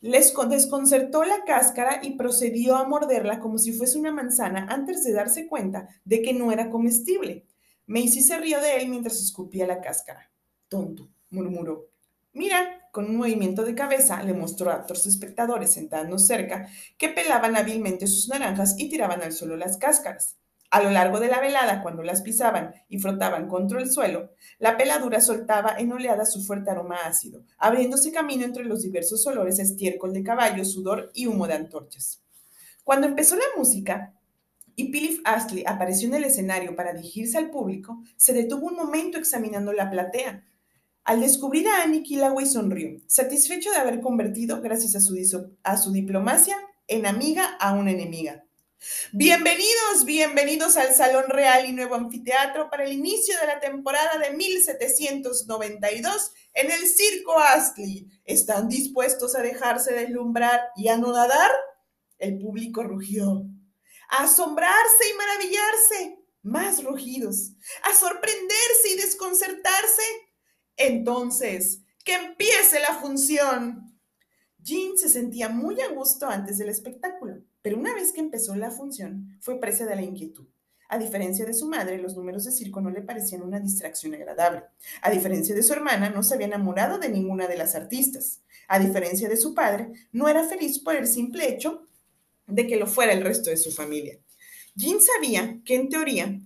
Les 0.02 0.34
desconcertó 0.50 1.24
la 1.24 1.44
cáscara 1.44 2.00
y 2.02 2.16
procedió 2.16 2.76
a 2.76 2.86
morderla 2.86 3.40
como 3.40 3.56
si 3.56 3.72
fuese 3.72 3.98
una 3.98 4.12
manzana 4.12 4.66
antes 4.68 5.02
de 5.02 5.14
darse 5.14 5.46
cuenta 5.46 5.88
de 6.04 6.20
que 6.20 6.34
no 6.34 6.52
era 6.52 6.68
comestible. 6.68 7.46
Macy 7.86 8.20
se 8.20 8.36
rió 8.36 8.60
de 8.60 8.76
él 8.76 8.90
mientras 8.90 9.18
escupía 9.18 9.66
la 9.66 9.80
cáscara. 9.80 10.30
Tonto, 10.68 11.08
murmuró. 11.30 11.88
Mira, 12.34 12.81
con 12.92 13.06
un 13.06 13.16
movimiento 13.16 13.64
de 13.64 13.74
cabeza, 13.74 14.22
le 14.22 14.34
mostró 14.34 14.70
a 14.70 14.82
otros 14.82 15.06
espectadores 15.06 15.72
sentados 15.72 16.26
cerca 16.26 16.68
que 16.98 17.08
pelaban 17.08 17.56
hábilmente 17.56 18.06
sus 18.06 18.28
naranjas 18.28 18.76
y 18.78 18.88
tiraban 18.90 19.22
al 19.22 19.32
suelo 19.32 19.56
las 19.56 19.78
cáscaras. 19.78 20.36
A 20.70 20.82
lo 20.82 20.90
largo 20.90 21.18
de 21.18 21.28
la 21.28 21.40
velada, 21.40 21.82
cuando 21.82 22.02
las 22.02 22.22
pisaban 22.22 22.74
y 22.88 22.98
frotaban 22.98 23.48
contra 23.48 23.80
el 23.80 23.90
suelo, 23.90 24.30
la 24.58 24.76
peladura 24.76 25.20
soltaba 25.20 25.74
en 25.78 25.92
oleadas 25.92 26.32
su 26.32 26.42
fuerte 26.42 26.70
aroma 26.70 26.96
ácido, 27.04 27.44
abriéndose 27.58 28.12
camino 28.12 28.44
entre 28.44 28.64
los 28.64 28.82
diversos 28.82 29.26
olores 29.26 29.58
estiércol 29.58 30.12
de 30.12 30.22
caballo, 30.22 30.64
sudor 30.64 31.10
y 31.14 31.26
humo 31.26 31.46
de 31.46 31.54
antorchas. 31.54 32.22
Cuando 32.84 33.06
empezó 33.06 33.36
la 33.36 33.44
música 33.56 34.14
y 34.74 34.90
Philip 34.90 35.20
Astley 35.24 35.64
apareció 35.66 36.08
en 36.08 36.14
el 36.14 36.24
escenario 36.24 36.74
para 36.74 36.92
dirigirse 36.92 37.38
al 37.38 37.50
público, 37.50 38.02
se 38.16 38.32
detuvo 38.32 38.66
un 38.66 38.76
momento 38.76 39.18
examinando 39.18 39.72
la 39.72 39.90
platea. 39.90 40.44
Al 41.04 41.20
descubrir 41.20 41.66
a 41.68 41.82
Annie 41.82 42.04
Killaway 42.04 42.46
sonrió, 42.46 43.00
satisfecho 43.08 43.72
de 43.72 43.76
haber 43.76 44.00
convertido, 44.00 44.60
gracias 44.60 44.94
a 44.94 45.00
su, 45.76 45.92
diplomacia, 45.92 46.56
en 46.86 47.06
amiga 47.06 47.56
a 47.58 47.72
una 47.74 47.90
enemiga. 47.90 48.44
Bienvenidos, 49.12 50.04
bienvenidos 50.04 50.76
al 50.76 50.94
Salón 50.94 51.24
Real 51.26 51.68
y 51.68 51.72
Nuevo 51.72 51.96
Anfiteatro 51.96 52.70
para 52.70 52.84
el 52.84 52.92
inicio 52.92 53.34
de 53.40 53.48
la 53.48 53.58
temporada 53.58 54.16
de 54.18 54.30
1792 54.36 56.32
en 56.54 56.70
el 56.70 56.86
Circo 56.86 57.36
Astley. 57.36 58.06
¿Están 58.24 58.68
dispuestos 58.68 59.34
a 59.34 59.42
dejarse 59.42 59.92
deslumbrar 59.94 60.60
y 60.76 60.86
a 60.86 60.98
no 60.98 61.12
nadar? 61.12 61.50
El 62.18 62.38
público 62.38 62.84
rugió. 62.84 63.44
A 64.08 64.24
asombrarse 64.24 65.10
y 65.12 65.16
maravillarse. 65.16 66.18
Más 66.42 66.84
rugidos. 66.84 67.50
A 67.82 67.92
sorprenderse 67.92 68.88
y 68.92 68.96
desconcertarse. 68.98 70.02
Entonces, 70.76 71.80
que 72.04 72.14
empiece 72.14 72.80
la 72.80 72.94
función. 73.00 73.96
Jean 74.58 74.96
se 74.96 75.08
sentía 75.08 75.48
muy 75.48 75.80
a 75.80 75.88
gusto 75.88 76.26
antes 76.26 76.58
del 76.58 76.68
espectáculo 76.68 77.42
pero 77.62 77.78
una 77.78 77.94
vez 77.94 78.12
que 78.12 78.20
empezó 78.20 78.56
la 78.56 78.70
función, 78.70 79.36
fue 79.40 79.60
presa 79.60 79.86
de 79.86 79.94
la 79.94 80.02
inquietud. 80.02 80.46
A 80.88 80.98
diferencia 80.98 81.46
de 81.46 81.54
su 81.54 81.68
madre, 81.68 81.96
los 81.96 82.16
números 82.16 82.44
de 82.44 82.52
circo 82.52 82.80
no 82.80 82.90
le 82.90 83.00
parecían 83.00 83.42
una 83.42 83.60
distracción 83.60 84.14
agradable. 84.14 84.64
A 85.00 85.10
diferencia 85.10 85.54
de 85.54 85.62
su 85.62 85.72
hermana, 85.72 86.10
no 86.10 86.22
se 86.22 86.34
había 86.34 86.48
enamorado 86.48 86.98
de 86.98 87.08
ninguna 87.08 87.46
de 87.46 87.56
las 87.56 87.74
artistas. 87.74 88.42
A 88.68 88.78
diferencia 88.78 89.28
de 89.28 89.36
su 89.36 89.54
padre, 89.54 89.92
no 90.10 90.28
era 90.28 90.44
feliz 90.44 90.80
por 90.80 90.96
el 90.96 91.06
simple 91.06 91.48
hecho 91.48 91.86
de 92.46 92.66
que 92.66 92.76
lo 92.76 92.86
fuera 92.86 93.12
el 93.12 93.22
resto 93.22 93.48
de 93.48 93.56
su 93.56 93.70
familia. 93.70 94.18
Jean 94.74 95.00
sabía 95.00 95.60
que, 95.64 95.76
en 95.76 95.88
teoría, 95.88 96.38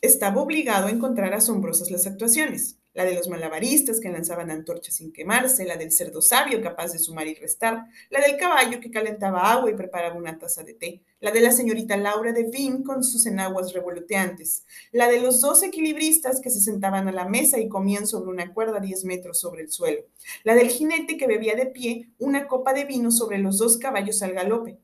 estaba 0.00 0.40
obligado 0.40 0.86
a 0.86 0.90
encontrar 0.90 1.34
asombrosas 1.34 1.90
las 1.90 2.06
actuaciones 2.06 2.78
la 2.96 3.04
de 3.04 3.14
los 3.14 3.28
malabaristas 3.28 4.00
que 4.00 4.08
lanzaban 4.08 4.50
antorchas 4.50 4.94
sin 4.94 5.12
quemarse, 5.12 5.66
la 5.66 5.76
del 5.76 5.92
cerdo 5.92 6.22
sabio 6.22 6.62
capaz 6.62 6.92
de 6.92 6.98
sumar 6.98 7.26
y 7.26 7.34
restar, 7.34 7.84
la 8.08 8.22
del 8.22 8.38
caballo 8.38 8.80
que 8.80 8.90
calentaba 8.90 9.52
agua 9.52 9.70
y 9.70 9.74
preparaba 9.74 10.16
una 10.16 10.38
taza 10.38 10.62
de 10.64 10.72
té, 10.72 11.02
la 11.20 11.30
de 11.30 11.42
la 11.42 11.52
señorita 11.52 11.98
Laura 11.98 12.32
de 12.32 12.44
Vin 12.44 12.82
con 12.82 13.04
sus 13.04 13.26
enaguas 13.26 13.74
revoloteantes, 13.74 14.64
la 14.92 15.08
de 15.08 15.20
los 15.20 15.42
dos 15.42 15.62
equilibristas 15.62 16.40
que 16.40 16.48
se 16.48 16.62
sentaban 16.62 17.06
a 17.06 17.12
la 17.12 17.28
mesa 17.28 17.60
y 17.60 17.68
comían 17.68 18.06
sobre 18.06 18.30
una 18.30 18.54
cuerda 18.54 18.80
10 18.80 19.04
metros 19.04 19.38
sobre 19.38 19.60
el 19.60 19.70
suelo, 19.70 20.00
la 20.42 20.54
del 20.54 20.70
jinete 20.70 21.18
que 21.18 21.26
bebía 21.26 21.54
de 21.54 21.66
pie 21.66 22.08
una 22.18 22.48
copa 22.48 22.72
de 22.72 22.86
vino 22.86 23.10
sobre 23.10 23.36
los 23.36 23.58
dos 23.58 23.76
caballos 23.76 24.22
al 24.22 24.32
galope. 24.32 24.78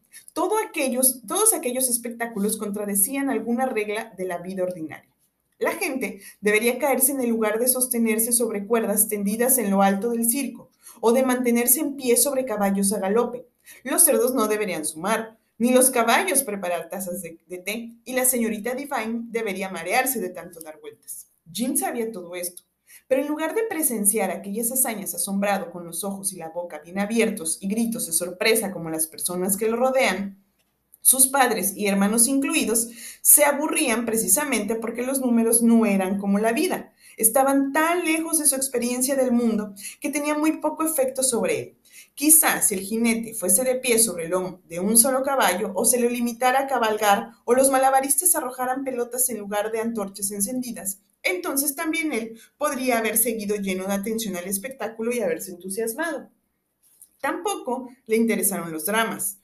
aquellos, 0.68 1.22
todos 1.26 1.54
aquellos 1.54 1.88
espectáculos 1.88 2.58
contradecían 2.58 3.30
alguna 3.30 3.64
regla 3.64 4.12
de 4.18 4.26
la 4.26 4.36
vida 4.36 4.64
ordinaria. 4.64 5.11
La 5.62 5.72
gente 5.72 6.20
debería 6.40 6.78
caerse 6.78 7.12
en 7.12 7.20
el 7.20 7.30
lugar 7.30 7.60
de 7.60 7.68
sostenerse 7.68 8.32
sobre 8.32 8.66
cuerdas 8.66 9.06
tendidas 9.06 9.58
en 9.58 9.70
lo 9.70 9.82
alto 9.82 10.10
del 10.10 10.28
circo 10.28 10.70
o 11.00 11.12
de 11.12 11.22
mantenerse 11.22 11.78
en 11.78 11.94
pie 11.94 12.16
sobre 12.16 12.44
caballos 12.44 12.92
a 12.92 12.98
galope. 12.98 13.46
Los 13.84 14.02
cerdos 14.02 14.34
no 14.34 14.48
deberían 14.48 14.84
sumar, 14.84 15.38
ni 15.58 15.72
los 15.72 15.90
caballos 15.90 16.42
preparar 16.42 16.88
tazas 16.88 17.22
de, 17.22 17.58
té, 17.58 17.92
y 18.04 18.12
la 18.12 18.24
señorita 18.24 18.74
Divine 18.74 19.26
debería 19.30 19.68
marearse 19.68 20.18
de 20.18 20.30
tanto 20.30 20.58
dar 20.60 20.80
vueltas. 20.80 21.28
Jim 21.52 21.76
sabía 21.76 22.10
todo 22.10 22.34
esto, 22.34 22.64
pero 23.06 23.22
en 23.22 23.28
lugar 23.28 23.54
de 23.54 23.62
presenciar 23.62 24.32
aquellas 24.32 24.72
hazañas 24.72 25.14
asombrado 25.14 25.70
con 25.70 25.84
los 25.84 26.02
ojos 26.02 26.32
y 26.32 26.38
la 26.38 26.48
boca 26.48 26.80
bien 26.80 26.98
abiertos 26.98 27.58
y 27.60 27.68
gritos 27.68 28.06
de 28.06 28.12
sorpresa 28.12 28.72
como 28.72 28.90
las 28.90 29.06
personas 29.06 29.56
que 29.56 29.68
lo 29.68 29.76
rodean, 29.76 30.41
sus 31.02 31.26
padres 31.26 31.76
y 31.76 31.88
hermanos 31.88 32.28
incluidos 32.28 32.88
se 33.20 33.44
aburrían 33.44 34.06
precisamente 34.06 34.76
porque 34.76 35.02
los 35.02 35.20
números 35.20 35.60
no 35.60 35.84
eran 35.84 36.18
como 36.18 36.38
la 36.38 36.52
vida. 36.52 36.94
Estaban 37.16 37.72
tan 37.72 38.04
lejos 38.04 38.38
de 38.38 38.46
su 38.46 38.54
experiencia 38.54 39.16
del 39.16 39.32
mundo 39.32 39.74
que 40.00 40.10
tenía 40.10 40.34
muy 40.34 40.58
poco 40.58 40.84
efecto 40.84 41.22
sobre 41.22 41.60
él. 41.60 41.78
Quizás 42.14 42.68
si 42.68 42.74
el 42.74 42.80
jinete 42.80 43.34
fuese 43.34 43.64
de 43.64 43.74
pie 43.76 43.98
sobre 43.98 44.24
el 44.24 44.30
lomo 44.30 44.60
de 44.68 44.80
un 44.80 44.96
solo 44.96 45.22
caballo, 45.22 45.72
o 45.74 45.84
se 45.84 46.00
le 46.00 46.10
limitara 46.10 46.60
a 46.60 46.66
cabalgar, 46.66 47.30
o 47.44 47.54
los 47.54 47.70
malabaristas 47.70 48.34
arrojaran 48.34 48.84
pelotas 48.84 49.28
en 49.28 49.38
lugar 49.38 49.72
de 49.72 49.80
antorchas 49.80 50.30
encendidas, 50.30 51.00
entonces 51.22 51.74
también 51.74 52.12
él 52.12 52.38
podría 52.58 52.98
haber 52.98 53.16
seguido 53.16 53.56
lleno 53.56 53.86
de 53.86 53.94
atención 53.94 54.36
al 54.36 54.44
espectáculo 54.44 55.12
y 55.12 55.20
haberse 55.20 55.52
entusiasmado. 55.52 56.30
Tampoco 57.20 57.88
le 58.06 58.16
interesaron 58.16 58.72
los 58.72 58.86
dramas 58.86 59.38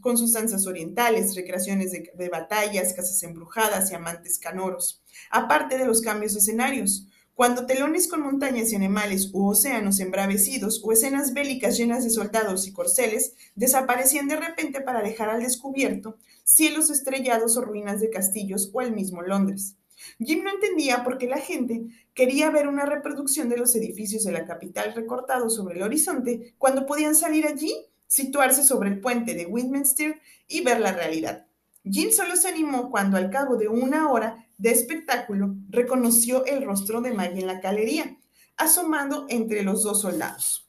con 0.00 0.18
sus, 0.18 0.36
con 0.36 0.66
orientales, 0.66 1.34
recreaciones 1.34 1.92
de, 1.92 2.12
de 2.14 2.28
batallas, 2.28 2.92
casas 2.92 3.22
embrujadas 3.22 3.90
y 3.90 3.94
amantes 3.94 4.38
canoros, 4.38 5.02
aparte 5.30 5.78
de 5.78 5.86
los 5.86 6.02
cambios 6.02 6.34
de 6.34 6.40
escenarios. 6.40 7.06
Cuando 7.34 7.64
telones 7.64 8.06
con 8.06 8.20
montañas 8.20 8.70
y 8.70 8.76
animales 8.76 9.30
u 9.32 9.48
océanos 9.48 10.00
embravecidos 10.00 10.82
o 10.84 10.92
escenas 10.92 11.32
bélicas 11.32 11.78
llenas 11.78 12.04
de 12.04 12.10
soldados 12.10 12.66
y 12.66 12.72
corceles 12.72 13.32
desaparecían 13.54 14.28
de 14.28 14.36
repente 14.36 14.82
para 14.82 15.00
dejar 15.00 15.30
al 15.30 15.42
descubierto 15.42 16.18
cielos 16.44 16.90
estrellados 16.90 17.56
o 17.56 17.62
ruinas 17.62 18.00
de 18.00 18.10
castillos 18.10 18.68
o 18.74 18.82
el 18.82 18.92
mismo 18.92 19.22
Londres. 19.22 19.76
Jim 20.18 20.44
no 20.44 20.50
entendía 20.50 21.02
por 21.02 21.16
qué 21.16 21.26
la 21.26 21.38
gente 21.38 21.86
quería 22.12 22.50
ver 22.50 22.68
una 22.68 22.84
reproducción 22.84 23.48
de 23.48 23.56
los 23.56 23.74
edificios 23.74 24.24
de 24.24 24.32
la 24.32 24.44
capital 24.44 24.92
recortados 24.94 25.54
sobre 25.54 25.76
el 25.76 25.82
horizonte 25.82 26.54
cuando 26.58 26.84
podían 26.86 27.14
salir 27.14 27.46
allí 27.46 27.89
situarse 28.10 28.64
sobre 28.64 28.88
el 28.88 29.00
puente 29.00 29.34
de 29.34 29.46
Westminster 29.46 30.20
y 30.48 30.62
ver 30.62 30.80
la 30.80 30.92
realidad. 30.92 31.46
Jean 31.84 32.12
solo 32.12 32.34
se 32.34 32.48
animó 32.48 32.90
cuando 32.90 33.16
al 33.16 33.30
cabo 33.30 33.56
de 33.56 33.68
una 33.68 34.10
hora 34.10 34.48
de 34.58 34.72
espectáculo 34.72 35.54
reconoció 35.68 36.44
el 36.44 36.64
rostro 36.64 37.00
de 37.00 37.12
Maggie 37.12 37.40
en 37.40 37.46
la 37.46 37.60
galería, 37.60 38.18
asomando 38.56 39.26
entre 39.28 39.62
los 39.62 39.84
dos 39.84 40.00
soldados. 40.00 40.68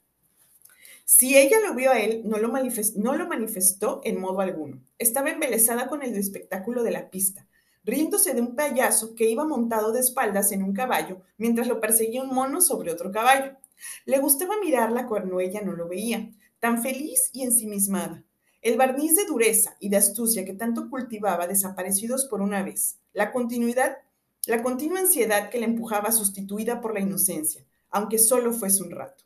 Si 1.04 1.36
ella 1.36 1.58
lo 1.68 1.74
vio 1.74 1.92
a 1.92 2.00
él, 2.00 2.22
no 2.26 2.38
lo, 2.38 2.54
no 2.98 3.16
lo 3.16 3.28
manifestó 3.28 4.02
en 4.04 4.22
modo 4.22 4.40
alguno. 4.40 4.80
Estaba 5.00 5.32
embelesada 5.32 5.88
con 5.88 6.04
el 6.04 6.16
espectáculo 6.16 6.84
de 6.84 6.92
la 6.92 7.10
pista, 7.10 7.48
riéndose 7.84 8.36
de 8.36 8.42
un 8.42 8.56
payaso 8.56 9.16
que 9.16 9.28
iba 9.28 9.46
montado 9.46 9.92
de 9.92 10.00
espaldas 10.00 10.52
en 10.52 10.62
un 10.62 10.74
caballo 10.74 11.24
mientras 11.38 11.68
lo 11.68 11.82
perseguía 11.82 12.22
un 12.22 12.36
mono 12.36 12.62
sobre 12.62 12.92
otro 12.92 13.12
caballo. 13.12 13.58
Le 14.06 14.20
gustaba 14.20 14.60
mirarla 14.62 15.08
cuando 15.08 15.40
ella 15.40 15.62
no 15.62 15.74
lo 15.74 15.88
veía, 15.88 16.30
tan 16.62 16.84
feliz 16.84 17.32
y 17.34 17.42
ensimismada. 17.42 18.24
El 18.62 18.78
barniz 18.78 19.16
de 19.16 19.26
dureza 19.26 19.76
y 19.80 19.90
de 19.90 19.98
astucia 19.98 20.46
que 20.46 20.54
tanto 20.54 20.92
cultivaba 20.92 21.48
desaparecidos 21.48 22.26
por 22.26 22.40
una 22.40 22.62
vez. 22.62 23.00
La 23.14 23.32
continuidad, 23.32 23.98
la 24.46 24.62
continua 24.62 25.00
ansiedad 25.00 25.50
que 25.50 25.58
le 25.58 25.66
empujaba 25.66 26.12
sustituida 26.12 26.80
por 26.80 26.94
la 26.94 27.00
inocencia, 27.00 27.66
aunque 27.90 28.20
solo 28.20 28.54
fuese 28.54 28.84
un 28.84 28.92
rato. 28.92 29.26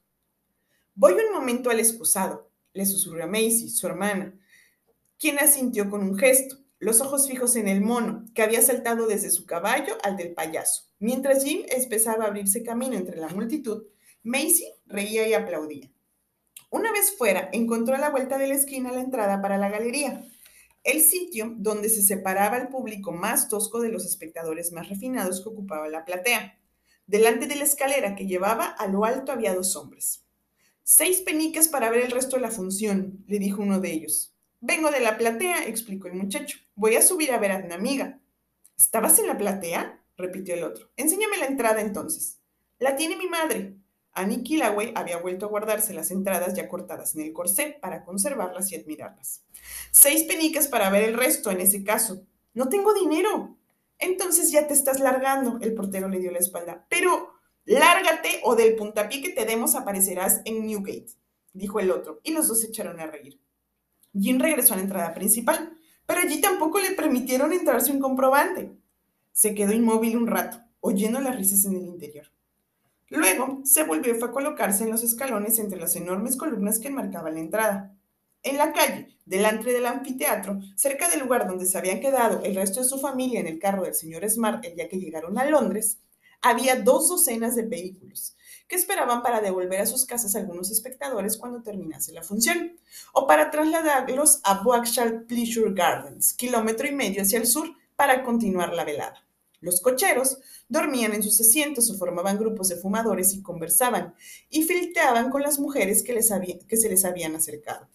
Voy 0.95 1.13
un 1.13 1.33
momento 1.33 1.69
al 1.69 1.79
excusado, 1.81 2.49
le 2.73 2.85
susurró 2.85 3.25
a 3.25 3.27
Macy, 3.27 3.69
su 3.69 3.85
hermana, 3.85 4.33
quien 5.19 5.37
asintió 5.37 5.89
con 5.89 6.03
un 6.03 6.17
gesto, 6.17 6.55
los 6.79 7.01
ojos 7.01 7.27
fijos 7.27 7.57
en 7.57 7.67
el 7.67 7.81
mono, 7.81 8.23
que 8.33 8.43
había 8.43 8.61
saltado 8.61 9.07
desde 9.07 9.29
su 9.29 9.45
caballo 9.45 9.97
al 10.03 10.15
del 10.15 10.33
payaso. 10.33 10.83
Mientras 10.99 11.43
Jim 11.43 11.63
empezaba 11.67 12.23
a 12.23 12.27
abrirse 12.27 12.63
camino 12.63 12.95
entre 12.95 13.17
la 13.17 13.27
multitud, 13.27 13.83
Macy 14.23 14.71
reía 14.85 15.27
y 15.27 15.33
aplaudía. 15.33 15.91
Una 16.75 16.91
vez 16.91 17.15
fuera, 17.17 17.47
encontró 17.53 17.95
a 17.95 17.99
la 17.99 18.09
vuelta 18.09 18.37
de 18.37 18.47
la 18.47 18.53
esquina 18.53 18.91
la 18.91 18.99
entrada 18.99 19.41
para 19.41 19.57
la 19.57 19.69
galería, 19.69 20.25
el 20.83 20.99
sitio 20.99 21.53
donde 21.55 21.87
se 21.87 22.03
separaba 22.03 22.57
el 22.57 22.67
público 22.67 23.13
más 23.13 23.47
tosco 23.47 23.79
de 23.79 23.87
los 23.87 24.05
espectadores 24.05 24.73
más 24.73 24.89
refinados 24.89 25.41
que 25.41 25.47
ocupaba 25.47 25.87
la 25.87 26.03
platea. 26.03 26.59
Delante 27.07 27.47
de 27.47 27.55
la 27.55 27.63
escalera 27.63 28.13
que 28.13 28.27
llevaba 28.27 28.65
a 28.65 28.87
lo 28.87 29.05
alto 29.05 29.31
había 29.31 29.55
dos 29.55 29.77
hombres. 29.77 30.25
Seis 30.83 31.21
peniques 31.21 31.69
para 31.69 31.89
ver 31.89 32.03
el 32.03 32.11
resto 32.11 32.35
de 32.35 32.41
la 32.41 32.51
función, 32.51 33.23
le 33.25 33.39
dijo 33.39 33.61
uno 33.61 33.79
de 33.79 33.93
ellos. 33.93 34.35
Vengo 34.59 34.91
de 34.91 34.99
la 34.99 35.17
platea, 35.17 35.67
explicó 35.67 36.09
el 36.09 36.15
muchacho. 36.15 36.57
Voy 36.75 36.97
a 36.97 37.01
subir 37.01 37.31
a 37.31 37.39
ver 37.39 37.53
a 37.53 37.57
una 37.59 37.75
amiga. 37.75 38.19
¿Estabas 38.77 39.17
en 39.19 39.27
la 39.27 39.37
platea? 39.37 40.03
repitió 40.17 40.55
el 40.55 40.65
otro. 40.65 40.91
Enséñame 40.97 41.37
la 41.37 41.45
entrada 41.45 41.79
entonces. 41.79 42.41
La 42.79 42.97
tiene 42.97 43.15
mi 43.15 43.29
madre. 43.29 43.77
Annie 44.15 44.43
Killaway 44.43 44.91
había 44.95 45.17
vuelto 45.17 45.45
a 45.45 45.49
guardarse 45.49 45.93
las 45.93 46.09
entradas 46.09 46.55
ya 46.55 46.67
cortadas 46.67 47.13
en 47.15 47.21
el 47.21 47.33
corsé 47.33 47.77
para 47.81 48.03
conservarlas 48.03 48.71
y 48.71 48.75
admirarlas. 48.75 49.43
Seis 49.91 50.23
peniques 50.23 50.67
para 50.67 50.89
ver 50.89 51.03
el 51.03 51.13
resto 51.13 51.51
en 51.51 51.61
ese 51.61 51.83
caso. 51.83 52.25
No 52.53 52.69
tengo 52.69 52.93
dinero. 52.93 53.57
Entonces 53.99 54.51
ya 54.51 54.67
te 54.67 54.73
estás 54.73 54.99
largando, 54.99 55.59
el 55.61 55.73
portero 55.73 56.07
le 56.07 56.19
dio 56.19 56.31
la 56.31 56.39
espalda. 56.39 56.85
Pero 56.89 57.35
Lárgate 57.65 58.41
o 58.43 58.55
del 58.55 58.75
puntapié 58.75 59.23
que 59.23 59.29
te 59.29 59.45
demos 59.45 59.73
aparecerás 59.73 60.41
en 60.45 60.67
Newgate, 60.67 61.13
dijo 61.51 61.79
el 61.79 61.89
otro, 61.89 62.19
y 62.23 62.31
los 62.31 62.47
dos 62.47 62.61
se 62.61 62.67
echaron 62.67 62.99
a 62.99 63.07
reír. 63.07 63.41
Jim 64.13 64.39
regresó 64.39 64.73
a 64.73 64.77
la 64.77 64.83
entrada 64.83 65.13
principal, 65.15 65.75
pero 66.05 66.21
allí 66.21 66.39
tampoco 66.39 66.79
le 66.79 66.91
permitieron 66.91 67.51
entrar 67.53 67.81
sin 67.81 67.99
comprobante. 67.99 68.71
Se 69.31 69.55
quedó 69.55 69.73
inmóvil 69.73 70.15
un 70.15 70.27
rato, 70.27 70.59
oyendo 70.79 71.19
las 71.19 71.35
risas 71.35 71.65
en 71.65 71.75
el 71.75 71.85
interior. 71.85 72.27
Luego 73.15 73.61
se 73.63 73.83
volvió 73.83 74.13
a 74.23 74.31
colocarse 74.31 74.83
en 74.83 74.91
los 74.91 75.01
escalones 75.01 75.57
entre 75.57 75.79
las 75.79 75.95
enormes 75.95 76.35
columnas 76.35 76.79
que 76.79 76.89
enmarcaban 76.89 77.35
la 77.35 77.39
entrada. 77.39 77.95
En 78.43 78.57
la 78.57 78.73
calle, 78.73 79.17
delante 79.25 79.71
del 79.71 79.85
anfiteatro, 79.85 80.59
cerca 80.75 81.09
del 81.09 81.21
lugar 81.21 81.47
donde 81.47 81.65
se 81.65 81.77
habían 81.77 82.01
quedado 82.01 82.41
el 82.43 82.55
resto 82.55 82.81
de 82.81 82.89
su 82.89 82.99
familia 82.99 83.39
en 83.39 83.47
el 83.47 83.57
carro 83.57 83.83
del 83.83 83.95
señor 83.95 84.29
Smart 84.29 84.65
el 84.65 84.75
día 84.75 84.89
que 84.89 84.99
llegaron 84.99 85.37
a 85.37 85.45
Londres, 85.45 85.97
había 86.41 86.75
dos 86.75 87.07
docenas 87.07 87.55
de 87.55 87.63
vehículos 87.63 88.35
que 88.67 88.75
esperaban 88.75 89.23
para 89.23 89.39
devolver 89.39 89.79
a 89.79 89.85
sus 89.85 90.05
casas 90.05 90.35
a 90.35 90.39
algunos 90.39 90.69
espectadores 90.69 91.37
cuando 91.37 91.63
terminase 91.63 92.11
la 92.11 92.21
función, 92.21 92.77
o 93.13 93.27
para 93.27 93.49
trasladarlos 93.49 94.41
a 94.43 94.61
Boakshire 94.61 95.21
Pleasure 95.21 95.73
Gardens, 95.73 96.33
kilómetro 96.33 96.85
y 96.85 96.91
medio 96.91 97.21
hacia 97.21 97.39
el 97.39 97.47
sur, 97.47 97.69
para 97.95 98.23
continuar 98.23 98.73
la 98.73 98.83
velada. 98.83 99.24
Los 99.61 99.81
cocheros 99.81 100.37
dormían 100.67 101.13
en 101.13 101.23
sus 101.23 101.39
asientos 101.41 101.89
o 101.89 101.97
formaban 101.97 102.37
grupos 102.37 102.69
de 102.69 102.77
fumadores 102.77 103.33
y 103.33 103.41
conversaban, 103.41 104.15
y 104.49 104.63
filteaban 104.63 105.29
con 105.29 105.41
las 105.41 105.59
mujeres 105.59 106.03
que, 106.03 106.13
les 106.13 106.31
que 106.67 106.77
se 106.77 106.89
les 106.89 107.05
habían 107.05 107.35
acercado. 107.35 107.87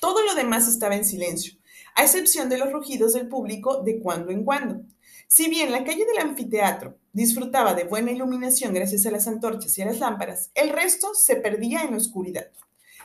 Todo 0.00 0.22
lo 0.22 0.34
demás 0.34 0.68
estaba 0.68 0.96
en 0.96 1.04
silencio, 1.04 1.54
a 1.94 2.02
excepción 2.02 2.48
de 2.48 2.58
los 2.58 2.72
rugidos 2.72 3.14
del 3.14 3.28
público 3.28 3.82
de 3.82 4.00
cuando 4.00 4.30
en 4.30 4.44
cuando. 4.44 4.82
Si 5.28 5.48
bien 5.48 5.72
la 5.72 5.84
calle 5.84 6.04
del 6.04 6.18
anfiteatro 6.18 6.98
disfrutaba 7.12 7.74
de 7.74 7.84
buena 7.84 8.12
iluminación 8.12 8.74
gracias 8.74 9.06
a 9.06 9.10
las 9.10 9.26
antorchas 9.26 9.76
y 9.78 9.82
a 9.82 9.86
las 9.86 10.00
lámparas, 10.00 10.50
el 10.54 10.70
resto 10.70 11.14
se 11.14 11.36
perdía 11.36 11.82
en 11.82 11.92
la 11.92 11.96
oscuridad. 11.96 12.50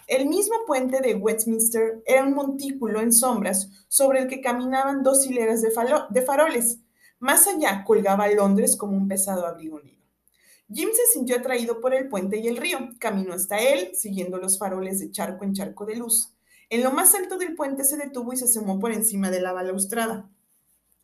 El 0.07 0.27
mismo 0.27 0.55
puente 0.65 1.01
de 1.01 1.15
Westminster 1.15 2.01
era 2.05 2.24
un 2.24 2.33
montículo 2.33 3.00
en 3.00 3.13
sombras 3.13 3.69
sobre 3.88 4.19
el 4.19 4.27
que 4.27 4.41
caminaban 4.41 5.03
dos 5.03 5.25
hileras 5.25 5.62
de, 5.62 5.71
de 6.09 6.21
faroles. 6.24 6.79
Más 7.20 7.48
allá 7.48 7.84
colgaba 7.84 8.28
Londres 8.30 8.76
como 8.78 8.96
un 8.96 9.08
pesado 9.08 9.46
abrigo 9.46 9.80
negro. 9.82 10.00
Jim 10.72 10.90
se 10.94 11.06
sintió 11.14 11.38
atraído 11.38 11.82
por 11.82 11.94
el 11.94 12.10
puente 12.10 12.38
y 12.38 12.48
el 12.48 12.58
río. 12.58 12.78
Caminó 13.00 13.34
hasta 13.34 13.58
él, 13.58 13.92
siguiendo 13.96 14.38
los 14.38 14.58
faroles 14.58 15.00
de 15.00 15.12
charco 15.12 15.44
en 15.44 15.54
charco 15.54 15.86
de 15.86 15.96
luz. 15.96 16.34
En 16.70 16.84
lo 16.84 16.92
más 16.92 17.16
alto 17.16 17.38
del 17.38 17.56
puente 17.56 17.84
se 17.84 17.98
detuvo 17.98 18.34
y 18.34 18.38
se 18.38 18.46
asomó 18.46 18.80
por 18.80 18.92
encima 18.92 19.32
de 19.32 19.42
la 19.42 19.52
balaustrada. 19.52 20.30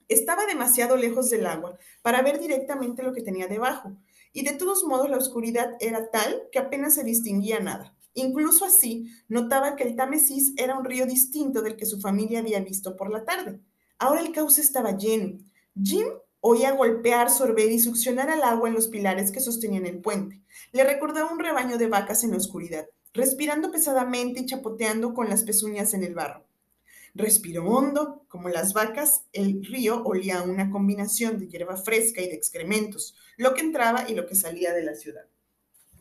Estaba 0.08 0.46
demasiado 0.46 0.98
lejos 0.98 1.32
del 1.32 1.48
agua 1.48 1.78
para 2.04 2.22
ver 2.22 2.40
directamente 2.40 3.02
lo 3.02 3.14
que 3.14 3.24
tenía 3.24 3.48
debajo, 3.48 3.92
y 4.32 4.44
de 4.44 4.54
todos 4.54 4.84
modos 4.84 5.10
la 5.10 5.18
oscuridad 5.18 5.72
era 5.80 6.12
tal 6.12 6.44
que 6.52 6.60
apenas 6.60 6.94
se 6.94 7.04
distinguía 7.04 7.60
nada. 7.60 7.96
Incluso 8.14 8.66
así, 8.66 9.10
notaba 9.28 9.76
que 9.76 9.84
el 9.84 9.96
Támesis 9.96 10.54
era 10.58 10.78
un 10.78 10.86
río 10.86 11.08
distinto 11.08 11.64
del 11.64 11.76
que 11.76 11.88
su 11.88 12.00
familia 12.00 12.40
había 12.40 12.60
visto 12.60 12.96
por 12.96 13.12
la 13.12 13.26
tarde. 13.26 13.60
Ahora 13.98 14.22
el 14.22 14.32
cauce 14.32 14.62
estaba 14.62 14.96
lleno. 14.96 15.40
Jim 15.82 16.08
oía 16.42 16.72
golpear, 16.72 17.30
sorber 17.30 17.72
y 17.72 17.80
succionar 17.80 18.30
al 18.30 18.44
agua 18.44 18.70
en 18.70 18.76
los 18.76 18.88
pilares 18.88 19.32
que 19.32 19.40
sostenían 19.40 19.86
el 19.86 20.00
puente. 20.00 20.42
Le 20.72 20.84
recordaba 20.84 21.32
un 21.32 21.40
rebaño 21.40 21.78
de 21.78 21.88
vacas 21.88 22.24
en 22.24 22.32
la 22.32 22.38
oscuridad 22.38 22.86
respirando 23.16 23.72
pesadamente 23.72 24.42
y 24.42 24.46
chapoteando 24.46 25.14
con 25.14 25.30
las 25.30 25.44
pezuñas 25.44 25.94
en 25.94 26.04
el 26.04 26.14
barro. 26.14 26.46
Respiró 27.16 27.66
hondo, 27.66 28.26
como 28.28 28.50
las 28.50 28.74
vacas, 28.74 29.24
el 29.32 29.64
río 29.64 30.04
olía 30.04 30.40
a 30.40 30.44
una 30.44 30.70
combinación 30.70 31.40
de 31.40 31.48
hierba 31.48 31.78
fresca 31.78 32.22
y 32.22 32.28
de 32.28 32.36
excrementos, 32.36 33.16
lo 33.38 33.54
que 33.54 33.62
entraba 33.62 34.10
y 34.10 34.16
lo 34.16 34.28
que 34.28 34.36
salía 34.36 34.74
de 34.74 34.84
la 34.84 34.96
ciudad. 34.96 35.26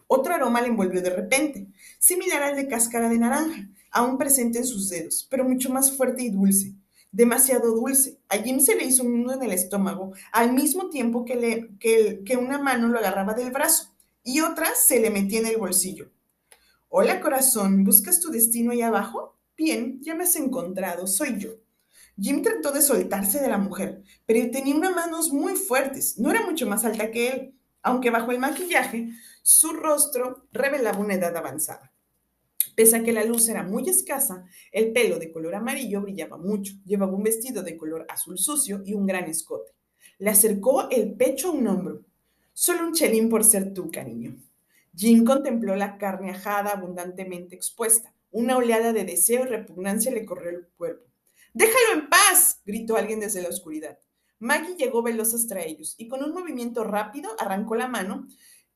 Otro 0.09 0.35
aroma 0.35 0.61
le 0.61 0.69
envolvió 0.69 1.01
de 1.01 1.11
repente, 1.11 1.69
similar 2.01 2.43
al 2.43 2.57
de 2.57 2.67
cáscara 2.67 3.09
de 3.09 3.19
naranja, 3.19 3.69
aún 3.93 4.19
presente 4.19 4.59
en 4.59 4.67
sus 4.67 4.91
dedos, 4.91 5.27
pero 5.31 5.45
mucho 5.45 5.71
más 5.71 5.97
fuerte 5.97 6.25
y 6.25 6.31
dulce, 6.31 6.75
demasiado 7.15 7.71
dulce. 7.75 8.19
A 8.29 8.37
Jim 8.39 8.61
se 8.61 8.75
le 8.75 8.85
hizo 8.85 9.05
un 9.05 9.23
nudo 9.23 9.35
en 9.35 9.45
el 9.45 9.53
estómago, 9.53 10.13
al 10.33 10.53
mismo 10.53 10.91
tiempo 10.91 11.25
que, 11.25 11.37
le, 11.37 11.71
que, 11.79 12.23
que 12.25 12.37
una 12.37 12.59
mano 12.59 12.89
lo 12.89 12.99
agarraba 12.99 13.35
del 13.35 13.53
brazo 13.53 13.95
y 14.23 14.41
otra 14.41 14.75
se 14.75 15.01
le 15.01 15.11
metía 15.11 15.41
en 15.41 15.47
el 15.47 15.57
bolsillo. 15.57 16.11
Hola 16.89 17.21
corazón, 17.21 17.85
¿buscas 17.85 18.21
tu 18.21 18.31
destino 18.31 18.73
ahí 18.73 18.83
abajo? 18.83 19.39
Bien, 19.57 20.01
ya 20.03 20.15
me 20.15 20.25
has 20.25 20.35
encontrado, 20.37 21.07
soy 21.07 21.39
yo. 21.39 21.51
Jim 22.21 22.43
trató 22.43 22.73
de 22.73 22.83
soltarse 22.83 23.41
de 23.41 23.49
la 23.49 23.59
mujer, 23.59 24.03
pero 24.27 24.51
tenía 24.51 24.75
unas 24.75 24.95
manos 24.95 25.33
muy 25.33 25.55
fuertes, 25.55 26.19
no 26.19 26.31
era 26.31 26.45
mucho 26.45 26.67
más 26.67 26.85
alta 26.85 27.11
que 27.11 27.29
él, 27.29 27.55
aunque 27.83 28.11
bajo 28.11 28.33
el 28.33 28.39
maquillaje 28.39 29.11
su 29.43 29.73
rostro 29.73 30.47
revelaba 30.53 30.99
una 30.99 31.15
edad 31.15 31.37
avanzada. 31.37 31.94
Pese 32.75 32.97
a 32.97 33.03
que 33.03 33.13
la 33.13 33.25
luz 33.25 33.49
era 33.49 33.63
muy 33.63 33.89
escasa, 33.89 34.45
el 34.73 34.93
pelo 34.93 35.19
de 35.19 35.31
color 35.31 35.55
amarillo 35.55 36.01
brillaba 36.01 36.37
mucho, 36.37 36.75
llevaba 36.85 37.13
un 37.13 37.23
vestido 37.23 37.63
de 37.63 37.77
color 37.77 38.07
azul 38.09 38.39
sucio 38.39 38.83
y 38.85 38.95
un 38.95 39.07
gran 39.07 39.25
escote. 39.25 39.73
Le 40.19 40.31
acercó 40.31 40.89
el 40.91 41.15
pecho 41.15 41.49
a 41.49 41.53
un 41.53 41.67
hombro. 41.67 42.05
Solo 42.53 42.87
un 42.87 42.93
chelín 42.93 43.29
por 43.29 43.45
ser 43.45 43.75
tú, 43.75 43.91
cariño. 43.91 44.37
Jim 44.97 45.25
contempló 45.25 45.75
la 45.75 45.99
carne 45.99 46.31
ajada 46.31 46.71
abundantemente 46.71 47.57
expuesta. 47.57 48.15
Una 48.31 48.57
oleada 48.57 48.93
de 48.93 49.05
deseo 49.05 49.45
y 49.45 49.49
repugnancia 49.49 50.13
le 50.13 50.25
corrió 50.25 50.51
el 50.51 50.67
cuerpo. 50.77 51.05
¡Déjalo 51.53 52.01
en 52.01 52.09
paz! 52.09 52.61
gritó 52.65 52.97
alguien 52.97 53.21
desde 53.21 53.43
la 53.43 53.49
oscuridad. 53.49 53.99
Maggie 54.39 54.77
llegó 54.77 55.03
veloz 55.03 55.35
hasta 55.35 55.63
ellos 55.63 55.95
y 55.99 56.09
con 56.09 56.23
un 56.23 56.33
movimiento 56.33 56.85
rápido 56.85 57.31
arrancó 57.39 57.77
la 57.77 57.89
mano 57.89 58.27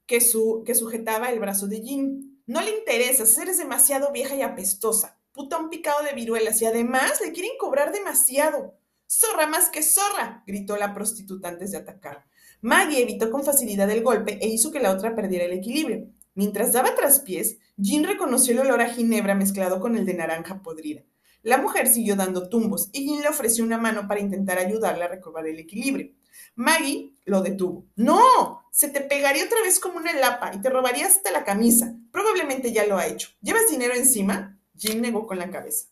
que, 0.07 0.19
que 0.65 0.75
sujetaba 0.75 1.31
el 1.31 1.41
brazo 1.41 1.67
de 1.67 1.83
Jim. 1.83 2.28
No 2.49 2.63
le 2.63 2.71
interesas, 2.71 3.37
eres 3.37 3.59
demasiado 3.59 4.11
vieja 4.11 4.35
y 4.35 4.41
apestosa. 4.41 5.21
Puta 5.33 5.59
un 5.59 5.69
picado 5.69 6.03
de 6.03 6.15
viruelas 6.15 6.63
y 6.63 6.65
además 6.65 7.21
le 7.21 7.33
quieren 7.33 7.53
cobrar 7.61 7.93
demasiado. 7.93 8.75
Zorra 9.07 9.47
más 9.47 9.69
que 9.69 9.83
zorra, 9.83 10.45
gritó 10.47 10.79
la 10.79 10.95
prostituta 10.95 11.51
antes 11.51 11.73
de 11.73 11.77
atacar. 11.77 12.25
Maggie 12.63 13.03
evitó 13.03 13.31
con 13.31 13.45
facilidad 13.45 13.91
el 13.91 14.03
golpe 14.03 14.39
e 14.41 14.49
hizo 14.49 14.73
que 14.73 14.81
la 14.81 14.93
otra 14.93 15.15
perdiera 15.15 15.45
el 15.45 15.53
equilibrio. 15.53 16.09
Mientras 16.33 16.73
daba 16.73 16.95
traspiés, 16.95 17.59
Jean 17.77 18.05
reconoció 18.05 18.55
el 18.55 18.61
olor 18.61 18.81
a 18.81 18.89
ginebra 18.89 19.35
mezclado 19.35 19.79
con 19.79 19.99
el 19.99 20.07
de 20.07 20.15
naranja 20.15 20.63
podrida. 20.63 21.03
La 21.43 21.59
mujer 21.59 21.87
siguió 21.87 22.17
dando 22.17 22.49
tumbos 22.49 22.89
y 22.95 23.07
Jean 23.07 23.21
le 23.21 23.29
ofreció 23.29 23.63
una 23.63 23.77
mano 23.77 24.09
para 24.09 24.21
intentar 24.21 24.57
ayudarla 24.57 25.05
a 25.05 25.09
recobrar 25.09 25.47
el 25.47 25.59
equilibrio. 25.59 26.15
Maggie 26.55 27.15
lo 27.25 27.43
detuvo. 27.43 27.87
¡No! 27.97 28.65
Se 28.73 28.89
te 28.89 29.01
pegaría 29.01 29.45
otra 29.45 29.63
vez 29.63 29.81
como 29.81 29.99
una 29.99 30.13
lapa 30.13 30.53
y 30.55 30.61
te 30.61 30.71
robaría 30.71 31.07
hasta 31.07 31.31
la 31.31 31.45
camisa. 31.45 31.95
Probablemente 32.13 32.73
ya 32.73 32.87
lo 32.87 32.97
ha 32.97 33.07
hecho. 33.07 33.31
¿Llevas 33.41 33.71
dinero 33.71 33.95
encima? 33.95 34.59
Jean 34.75 35.01
negó 35.01 35.27
con 35.27 35.39
la 35.39 35.51
cabeza. 35.51 35.87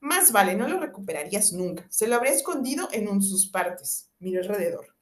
Más 0.00 0.32
vale, 0.32 0.54
no 0.54 0.68
lo 0.68 0.78
recuperarías 0.78 1.52
nunca. 1.52 1.86
Se 1.88 2.06
lo 2.06 2.16
habría 2.16 2.32
escondido 2.32 2.88
en 2.92 3.08
un 3.08 3.22
sus 3.22 3.48
partes. 3.48 4.10
Miró 4.18 4.40
alrededor. 4.40 4.94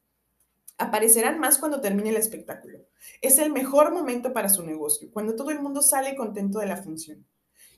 Aparecerán 0.77 1.39
más 1.39 1.57
cuando 1.57 1.81
termine 1.81 2.09
el 2.09 2.17
espectáculo. 2.17 2.79
Es 3.21 3.37
el 3.37 3.51
mejor 3.51 3.93
momento 3.93 4.33
para 4.33 4.49
su 4.49 4.63
negocio, 4.63 5.09
cuando 5.11 5.35
todo 5.35 5.51
el 5.51 5.61
mundo 5.61 5.81
sale 5.81 6.15
contento 6.15 6.59
de 6.59 6.67
la 6.67 6.77
función. 6.77 7.25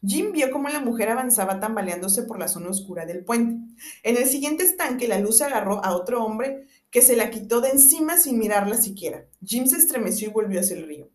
Jim 0.06 0.32
vio 0.32 0.52
cómo 0.52 0.70
la 0.70 0.80
mujer 0.80 1.10
avanzaba 1.10 1.60
tambaleándose 1.60 2.24
por 2.24 2.40
la 2.40 2.48
zona 2.48 2.70
oscura 2.70 3.06
del 3.06 3.26
puente. 3.26 3.76
En 4.04 4.18
el 4.18 4.26
siguiente 4.26 4.64
estanque, 4.64 5.08
la 5.08 5.20
luz 5.20 5.42
agarró 5.42 5.84
a 5.84 5.96
otro 5.96 6.24
hombre 6.24 6.68
que 6.90 7.02
se 7.02 7.16
la 7.16 7.30
quitó 7.30 7.62
de 7.62 7.70
encima 7.70 8.18
sin 8.18 8.40
mirarla 8.40 8.78
siquiera. 8.78 9.28
Jim 9.44 9.68
se 9.68 9.78
estremeció 9.78 10.30
y 10.30 10.32
volvió 10.32 10.60
hacia 10.60 10.78
el 10.78 10.88
río. 10.88 11.10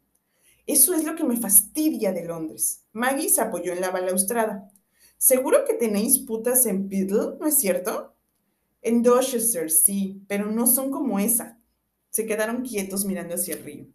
Eso 0.67 0.95
es 0.95 1.05
lo 1.05 1.17
que 1.17 1.25
me 1.25 1.37
fastidia 1.37 2.13
de 2.13 2.25
Londres. 2.25 2.85
Maggie 2.93 3.29
se 3.29 3.41
apoyó 3.41 3.73
en 3.73 3.81
la 3.81 3.91
balaustrada. 3.91 4.71
¿Seguro 5.17 5.65
que 5.65 5.75
tenéis 5.75 6.19
putas 6.19 6.67
en 6.67 6.89
Biddle, 6.89 7.37
no 7.41 7.47
es 7.47 7.59
cierto? 7.59 8.15
En 8.81 9.03
Dorchester, 9.03 9.71
sí, 9.71 10.23
pero 10.29 10.51
no 10.51 10.67
son 10.67 10.91
como 10.91 11.19
esa. 11.19 11.59
Se 12.11 12.27
quedaron 12.27 12.63
quietos 12.63 13.05
mirando 13.05 13.35
hacia 13.35 13.55
el 13.55 13.65
río. 13.65 13.87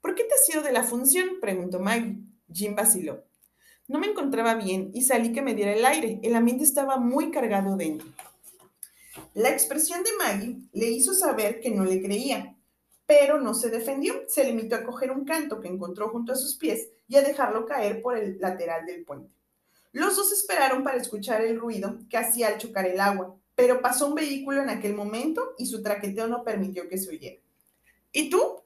¿Por 0.00 0.14
qué 0.14 0.24
te 0.24 0.34
has 0.34 0.48
ido 0.48 0.62
de 0.62 0.72
la 0.72 0.82
función? 0.82 1.40
preguntó 1.40 1.78
Maggie. 1.78 2.18
Jim 2.52 2.74
vaciló. 2.74 3.24
No 3.88 3.98
me 3.98 4.08
encontraba 4.08 4.54
bien 4.54 4.90
y 4.94 5.02
salí 5.02 5.32
que 5.32 5.42
me 5.42 5.54
diera 5.54 5.72
el 5.74 5.84
aire. 5.84 6.20
El 6.22 6.34
ambiente 6.34 6.64
estaba 6.64 6.98
muy 6.98 7.30
cargado 7.30 7.76
dentro. 7.76 8.08
La 9.34 9.48
expresión 9.48 10.02
de 10.02 10.10
Maggie 10.18 10.58
le 10.72 10.90
hizo 10.90 11.14
saber 11.14 11.60
que 11.60 11.70
no 11.70 11.86
le 11.86 12.02
creía, 12.02 12.54
pero 13.06 13.40
no 13.40 13.54
se 13.54 13.70
defendió. 13.70 14.12
Se 14.28 14.44
limitó 14.44 14.76
a 14.76 14.84
coger 14.84 15.10
un 15.10 15.24
canto 15.24 15.58
que 15.58 15.68
encontró 15.68 16.10
junto 16.10 16.32
a 16.32 16.36
sus 16.36 16.56
pies 16.56 16.88
y 17.08 17.16
a 17.16 17.22
dejarlo 17.22 17.64
caer 17.64 18.02
por 18.02 18.18
el 18.18 18.38
lateral 18.40 18.84
del 18.84 19.04
puente. 19.04 19.32
Los 19.92 20.16
dos 20.16 20.32
esperaron 20.32 20.84
para 20.84 20.98
escuchar 20.98 21.40
el 21.40 21.58
ruido 21.58 21.98
que 22.10 22.18
hacía 22.18 22.48
al 22.48 22.58
chocar 22.58 22.84
el 22.86 23.00
agua, 23.00 23.34
pero 23.54 23.80
pasó 23.80 24.06
un 24.06 24.14
vehículo 24.14 24.62
en 24.62 24.68
aquel 24.68 24.94
momento 24.94 25.54
y 25.56 25.64
su 25.64 25.82
traqueteo 25.82 26.26
no 26.26 26.44
permitió 26.44 26.86
que 26.88 26.98
se 26.98 27.08
oyera. 27.08 27.40
¿Y 28.12 28.28
tú? 28.28 28.60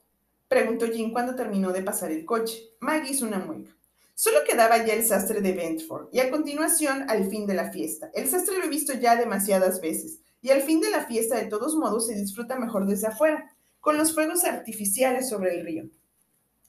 preguntó 0.49 0.87
Jim 0.87 1.13
cuando 1.13 1.37
terminó 1.37 1.73
de 1.73 1.83
pasar 1.83 2.11
el 2.11 2.25
coche. 2.25 2.71
Maggie 2.81 3.13
hizo 3.13 3.25
una 3.25 3.39
mueca. 3.39 3.71
Solo 4.15 4.39
quedaba 4.45 4.85
ya 4.85 4.95
el 4.95 5.05
sastre 5.05 5.41
de 5.41 5.53
Ventford 5.53 6.09
y 6.11 6.19
a 6.19 6.31
continuación 6.31 7.09
al 7.09 7.29
fin 7.29 7.47
de 7.47 7.55
la 7.55 7.71
fiesta. 7.71 8.11
El 8.15 8.29
sastre 8.29 8.59
lo 8.59 8.65
he 8.65 8.69
visto 8.69 8.95
ya 8.95 9.15
demasiadas 9.15 9.81
veces 9.81 10.21
y 10.43 10.51
al 10.51 10.63
fin 10.63 10.81
de 10.81 10.91
la 10.91 11.07
fiesta 11.07 11.37
de 11.37 11.47
todos 11.47 11.75
modos 11.75 12.07
se 12.07 12.15
disfruta 12.15 12.59
mejor 12.59 12.87
desde 12.87 13.09
afuera, 13.09 13.51
con 13.81 13.97
los 13.97 14.15
fuegos 14.15 14.45
artificiales 14.45 15.29
sobre 15.29 15.55
el 15.55 15.65
río. 15.65 15.85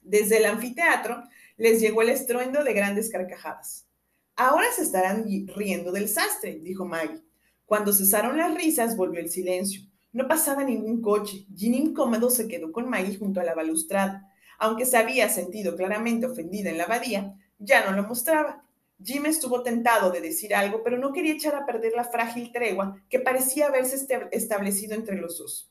Desde 0.02 0.38
el 0.38 0.46
anfiteatro 0.46 1.24
les 1.58 1.82
llegó 1.82 2.02
el 2.02 2.10
estruendo 2.10 2.64
de 2.64 2.74
grandes 2.74 3.10
carcajadas. 3.10 3.88
Ahora 4.36 4.68
se 4.76 4.84
estarán 4.84 5.26
riendo 5.56 5.92
del 5.92 6.08
sastre, 6.08 6.60
dijo 6.60 6.86
Maggie. 6.86 7.24
Cuando 7.66 7.92
cesaron 7.92 8.38
las 8.38 8.54
risas, 8.54 8.96
volvió 8.96 9.20
el 9.20 9.30
silencio. 9.30 9.82
No 10.14 10.28
pasaba 10.28 10.64
ningún 10.64 11.02
coche. 11.02 11.46
Jean 11.54 11.74
incómodo 11.74 12.30
se 12.30 12.48
quedó 12.48 12.72
con 12.72 12.90
Maggie 12.90 13.18
junto 13.18 13.42
a 13.42 13.44
la 13.44 13.56
balustrada. 13.56 14.32
Aunque 14.60 14.86
se 14.86 14.98
había 14.98 15.28
sentido 15.30 15.76
claramente 15.76 16.28
ofendida 16.28 16.70
en 16.70 16.78
la 16.78 16.86
abadía, 16.86 17.36
ya 17.60 17.84
no 17.84 17.96
lo 17.96 18.08
mostraba. 18.08 18.64
Jim 19.04 19.26
estuvo 19.28 19.62
tentado 19.62 20.12
de 20.12 20.22
decir 20.22 20.56
algo, 20.56 20.84
pero 20.84 20.98
no 20.98 21.14
quería 21.14 21.34
echar 21.34 21.56
a 21.56 21.66
perder 21.66 21.94
la 21.96 22.04
frágil 22.04 22.52
tregua 22.52 23.02
que 23.10 23.20
parecía 23.20 23.68
haberse 23.68 24.08
establecido 24.32 24.96
entre 24.96 25.18
los 25.18 25.38
dos. 25.38 25.70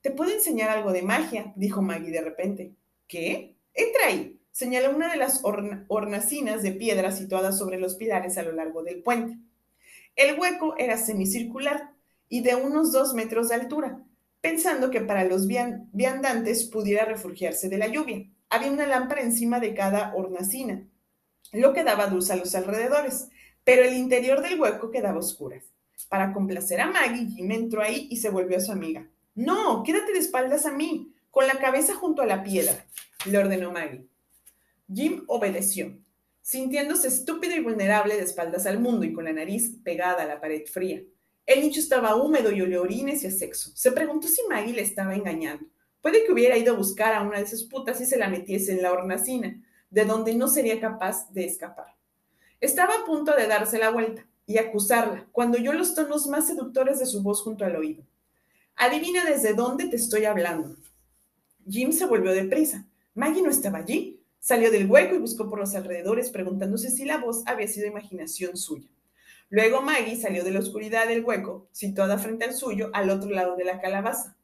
Te 0.00 0.10
puedo 0.10 0.32
enseñar 0.32 0.70
algo 0.70 0.92
de 0.92 1.02
magia, 1.02 1.52
dijo 1.56 1.82
Maggie 1.82 2.10
de 2.10 2.20
repente. 2.20 2.72
¿Qué? 3.06 3.54
Entra 3.74 4.06
ahí. 4.06 4.38
Señaló 4.50 4.90
una 4.90 5.10
de 5.10 5.18
las 5.18 5.42
hornacinas 5.44 6.62
de 6.62 6.72
piedra 6.72 7.12
situadas 7.12 7.56
sobre 7.58 7.78
los 7.78 7.94
pilares 7.94 8.38
a 8.38 8.42
lo 8.42 8.52
largo 8.52 8.82
del 8.82 9.02
puente. 9.02 9.38
El 10.16 10.38
hueco 10.38 10.74
era 10.78 10.96
semicircular 10.96 11.92
y 12.28 12.42
de 12.42 12.56
unos 12.56 12.90
dos 12.90 13.14
metros 13.14 13.48
de 13.48 13.54
altura, 13.54 14.02
pensando 14.40 14.90
que 14.90 15.00
para 15.00 15.24
los 15.24 15.46
viandantes 15.46 16.64
pudiera 16.64 17.04
refugiarse 17.04 17.68
de 17.68 17.78
la 17.78 17.86
lluvia. 17.86 18.26
Había 18.50 18.72
una 18.72 18.86
lámpara 18.86 19.22
encima 19.22 19.60
de 19.60 19.74
cada 19.74 20.12
hornacina, 20.16 20.88
lo 21.52 21.72
que 21.72 21.84
daba 21.84 22.06
luz 22.06 22.30
a 22.30 22.36
los 22.36 22.54
alrededores, 22.54 23.28
pero 23.64 23.84
el 23.84 23.94
interior 23.94 24.42
del 24.42 24.60
hueco 24.60 24.90
quedaba 24.90 25.18
oscuro. 25.18 25.56
Para 26.08 26.32
complacer 26.32 26.80
a 26.80 26.90
Maggie, 26.90 27.26
Jim 27.26 27.50
entró 27.52 27.82
ahí 27.82 28.08
y 28.10 28.16
se 28.16 28.30
volvió 28.30 28.56
a 28.56 28.60
su 28.60 28.72
amiga. 28.72 29.06
No, 29.34 29.82
quédate 29.82 30.12
de 30.12 30.18
espaldas 30.18 30.66
a 30.66 30.72
mí, 30.72 31.12
con 31.30 31.46
la 31.46 31.58
cabeza 31.58 31.94
junto 31.94 32.22
a 32.22 32.26
la 32.26 32.42
piedra, 32.42 32.86
le 33.26 33.38
ordenó 33.38 33.70
Maggie. 33.70 34.06
Jim 34.92 35.24
obedeció, 35.26 35.98
sintiéndose 36.40 37.08
estúpido 37.08 37.54
y 37.54 37.60
vulnerable 37.60 38.16
de 38.16 38.22
espaldas 38.22 38.66
al 38.66 38.80
mundo 38.80 39.04
y 39.04 39.12
con 39.12 39.24
la 39.24 39.32
nariz 39.32 39.76
pegada 39.84 40.22
a 40.22 40.26
la 40.26 40.40
pared 40.40 40.64
fría. 40.66 41.02
El 41.44 41.60
nicho 41.60 41.80
estaba 41.80 42.16
húmedo 42.16 42.50
y 42.52 42.62
olía 42.62 42.80
orines 42.80 43.22
y 43.22 43.26
a 43.26 43.30
sexo. 43.30 43.70
Se 43.74 43.92
preguntó 43.92 44.28
si 44.28 44.42
Maggie 44.48 44.74
le 44.74 44.82
estaba 44.82 45.14
engañando. 45.14 45.66
Puede 46.00 46.24
que 46.24 46.32
hubiera 46.32 46.56
ido 46.56 46.74
a 46.74 46.76
buscar 46.76 47.14
a 47.14 47.22
una 47.22 47.38
de 47.38 47.44
esas 47.44 47.64
putas 47.64 48.00
y 48.00 48.06
se 48.06 48.18
la 48.18 48.28
metiese 48.28 48.72
en 48.72 48.82
la 48.82 48.92
hornacina, 48.92 49.62
de 49.90 50.04
donde 50.04 50.34
no 50.34 50.48
sería 50.48 50.80
capaz 50.80 51.30
de 51.32 51.44
escapar. 51.44 51.94
Estaba 52.60 52.94
a 52.94 53.04
punto 53.04 53.34
de 53.34 53.46
darse 53.46 53.78
la 53.78 53.90
vuelta 53.90 54.26
y 54.46 54.58
acusarla 54.58 55.26
cuando 55.32 55.58
oyó 55.58 55.72
los 55.72 55.94
tonos 55.94 56.26
más 56.26 56.46
seductores 56.46 56.98
de 56.98 57.06
su 57.06 57.22
voz 57.22 57.42
junto 57.42 57.64
al 57.64 57.76
oído. 57.76 58.02
Adivina 58.76 59.24
desde 59.24 59.54
dónde 59.54 59.86
te 59.88 59.96
estoy 59.96 60.24
hablando. 60.24 60.76
Jim 61.68 61.92
se 61.92 62.06
volvió 62.06 62.32
deprisa. 62.32 62.86
Maggie 63.14 63.42
no 63.42 63.50
estaba 63.50 63.78
allí. 63.78 64.22
Salió 64.40 64.70
del 64.70 64.90
hueco 64.90 65.14
y 65.14 65.18
buscó 65.18 65.50
por 65.50 65.58
los 65.58 65.74
alrededores 65.74 66.30
preguntándose 66.30 66.90
si 66.90 67.04
la 67.04 67.18
voz 67.18 67.42
había 67.46 67.68
sido 67.68 67.86
imaginación 67.86 68.56
suya. 68.56 68.88
Luego 69.50 69.82
Maggie 69.82 70.20
salió 70.20 70.44
de 70.44 70.50
la 70.50 70.60
oscuridad 70.60 71.08
del 71.08 71.24
hueco, 71.24 71.68
situada 71.72 72.18
frente 72.18 72.44
al 72.44 72.54
suyo, 72.54 72.90
al 72.92 73.10
otro 73.10 73.30
lado 73.30 73.56
de 73.56 73.64
la 73.64 73.80
calabaza. 73.80 74.36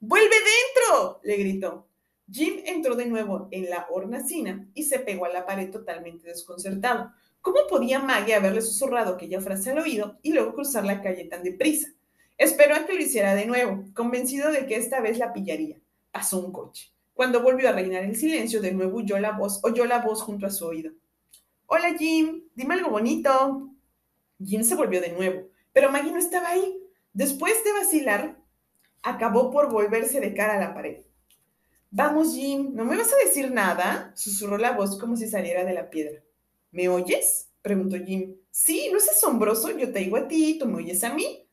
¡Vuelve 0.00 0.34
dentro! 0.36 1.20
le 1.22 1.36
gritó. 1.36 1.86
Jim 2.30 2.62
entró 2.64 2.94
de 2.94 3.06
nuevo 3.06 3.48
en 3.50 3.68
la 3.68 3.86
hornacina 3.90 4.66
y 4.74 4.84
se 4.84 4.98
pegó 4.98 5.26
a 5.26 5.32
la 5.32 5.44
pared 5.44 5.70
totalmente 5.70 6.26
desconcertado. 6.26 7.12
¿Cómo 7.42 7.58
podía 7.68 7.98
Maggie 7.98 8.34
haberle 8.34 8.62
susurrado 8.62 9.14
aquella 9.14 9.40
frase 9.40 9.70
al 9.70 9.78
oído 9.78 10.18
y 10.22 10.32
luego 10.32 10.54
cruzar 10.54 10.84
la 10.86 11.02
calle 11.02 11.26
tan 11.26 11.42
deprisa? 11.42 11.88
Esperó 12.38 12.74
a 12.74 12.86
que 12.86 12.94
lo 12.94 13.02
hiciera 13.02 13.34
de 13.34 13.46
nuevo, 13.46 13.84
convencido 13.94 14.50
de 14.50 14.66
que 14.66 14.76
esta 14.76 15.00
vez 15.00 15.18
la 15.18 15.32
pillaría. 15.32 15.78
Pasó 16.10 16.40
un 16.40 16.52
coche. 16.52 16.90
Cuando 17.12 17.42
volvió 17.42 17.68
a 17.68 17.72
reinar 17.72 18.04
el 18.04 18.16
silencio, 18.16 18.60
de 18.60 18.72
nuevo 18.72 18.98
oyó 18.98 19.18
la 19.18 19.32
voz, 19.32 19.60
oyó 19.62 19.84
la 19.84 19.98
voz 19.98 20.22
junto 20.22 20.46
a 20.46 20.50
su 20.50 20.66
oído. 20.66 20.92
Hola 21.66 21.94
Jim, 21.98 22.44
dime 22.54 22.74
algo 22.74 22.90
bonito. 22.90 23.70
Jim 24.42 24.64
se 24.64 24.74
volvió 24.74 25.00
de 25.00 25.12
nuevo, 25.12 25.48
pero 25.72 25.92
Maggie 25.92 26.10
no 26.10 26.18
estaba 26.18 26.48
ahí. 26.48 26.80
Después 27.12 27.62
de 27.62 27.72
vacilar, 27.72 28.38
acabó 29.02 29.50
por 29.50 29.70
volverse 29.70 30.20
de 30.20 30.34
cara 30.34 30.54
a 30.54 30.60
la 30.60 30.74
pared. 30.74 31.02
Vamos, 31.96 32.34
Jim, 32.34 32.72
¿no 32.74 32.84
me 32.84 32.96
vas 32.96 33.12
a 33.12 33.24
decir 33.24 33.52
nada? 33.52 34.10
susurró 34.16 34.58
la 34.58 34.72
voz 34.72 34.98
como 34.98 35.16
si 35.16 35.28
saliera 35.28 35.64
de 35.64 35.74
la 35.74 35.90
piedra. 35.90 36.20
¿Me 36.72 36.88
oyes? 36.88 37.52
preguntó 37.62 37.96
Jim. 38.04 38.34
Sí, 38.50 38.88
¿no 38.90 38.98
es 38.98 39.08
asombroso? 39.08 39.70
Yo 39.78 39.92
te 39.92 40.00
digo 40.00 40.16
a 40.16 40.26
ti, 40.26 40.58
tú 40.58 40.66
me 40.66 40.78
oyes 40.78 41.04
a 41.04 41.14
mí. 41.14 41.46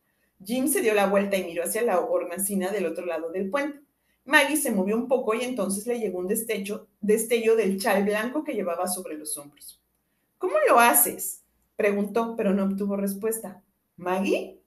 Jim 0.44 0.68
se 0.68 0.82
dio 0.82 0.96
la 0.96 1.06
vuelta 1.06 1.38
y 1.38 1.44
miró 1.44 1.64
hacia 1.64 1.84
la 1.84 2.00
hornacina 2.00 2.72
del 2.72 2.88
otro 2.88 3.06
lado 3.06 3.30
del 3.30 3.52
puente. 3.52 3.82
Maggie 4.26 4.58
se 4.58 4.72
movió 4.72 4.96
un 4.96 5.08
poco 5.08 5.36
y 5.36 5.44
entonces 5.44 5.86
le 5.86 6.00
llegó 6.00 6.18
un 6.18 6.28
destello, 6.28 6.88
destello 7.02 7.56
del 7.56 7.80
chal 7.80 8.04
blanco 8.04 8.44
que 8.44 8.56
llevaba 8.56 8.88
sobre 8.88 9.20
los 9.20 9.38
hombros. 9.38 9.80
¿Cómo 10.40 10.56
lo 10.68 10.80
haces? 10.80 11.44
preguntó, 11.76 12.36
pero 12.36 12.52
no 12.52 12.64
obtuvo 12.64 12.96
respuesta. 12.96 13.62
¿Maggie? 13.96 14.60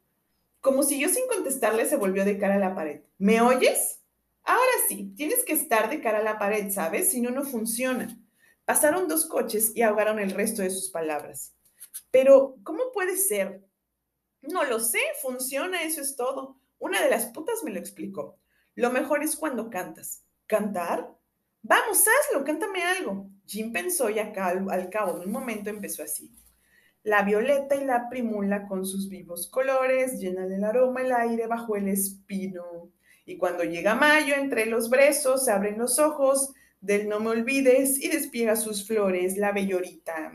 Como 0.61 0.85
siguió 0.85 1.09
sin 1.09 1.27
contestarle, 1.27 1.85
se 1.87 1.97
volvió 1.97 2.25
de 2.25 2.39
cara 2.39 2.55
a 2.55 2.59
la 2.59 2.77
pared. 2.77 3.01
¿Me 3.19 3.41
oyes? 3.41 4.04
Ahora 4.45 4.73
sí, 4.89 5.13
tienes 5.17 5.45
que 5.45 5.55
estar 5.55 5.89
de 5.91 6.01
cara 6.01 6.19
a 6.19 6.23
la 6.23 6.39
pared, 6.39 6.71
¿sabes? 6.71 7.11
Si 7.11 7.21
no, 7.21 7.31
no 7.31 7.45
funciona. 7.45 8.17
Pasaron 8.65 9.09
dos 9.09 9.27
coches 9.27 9.73
y 9.75 9.83
ahogaron 9.83 10.19
el 10.19 10.31
resto 10.31 10.63
de 10.63 10.71
sus 10.71 10.91
palabras. 10.91 11.55
Pero, 12.11 12.57
¿cómo 12.63 12.93
puede 12.93 13.17
ser? 13.17 13.65
No 14.43 14.65
lo 14.65 14.81
sé, 14.81 15.01
funciona, 15.23 15.83
eso 15.83 16.01
es 16.01 16.17
todo. 16.17 16.61
Una 16.79 17.03
de 17.03 17.11
las 17.11 17.27
putas 17.27 17.65
me 17.65 17.71
lo 17.71 17.79
explicó. 17.79 18.39
Lo 18.75 18.91
mejor 18.91 19.23
es 19.23 19.37
cuando 19.37 19.71
cantas. 19.71 20.25
¿Cantar? 20.47 21.11
Vamos, 21.63 22.05
hazlo, 22.07 22.45
cántame 22.45 22.83
algo. 22.83 23.31
Jim 23.47 23.73
pensó 23.73 24.11
y 24.11 24.19
al 24.19 24.33
cabo 24.33 25.19
de 25.19 25.27
un 25.27 25.33
momento 25.33 25.71
empezó 25.71 26.03
así. 26.03 26.31
La 27.03 27.23
violeta 27.23 27.77
y 27.77 27.85
la 27.85 28.09
primula 28.09 28.67
con 28.67 28.85
sus 28.85 29.09
vivos 29.09 29.49
colores 29.51 30.19
llenan 30.19 30.53
el 30.53 30.65
aroma 30.65 31.03
el 31.03 31.13
aire 31.13 31.47
bajo 31.47 31.77
el 31.77 31.89
espino. 31.89 32.91
Y 33.27 33.37
cuando 33.37 33.65
llega 33.65 33.95
mayo, 33.95 34.35
entre 34.35 34.67
los 34.67 34.91
brezos 34.91 35.45
se 35.45 35.51
abren 35.51 35.79
los 35.79 35.99
ojos 35.99 36.53
del 36.81 37.09
no 37.09 37.21
me 37.21 37.31
olvides 37.31 38.03
y 38.03 38.09
despiega 38.09 38.57
sus 38.57 38.87
flores 38.87 39.39
la 39.39 39.53
bellorita. 39.53 40.33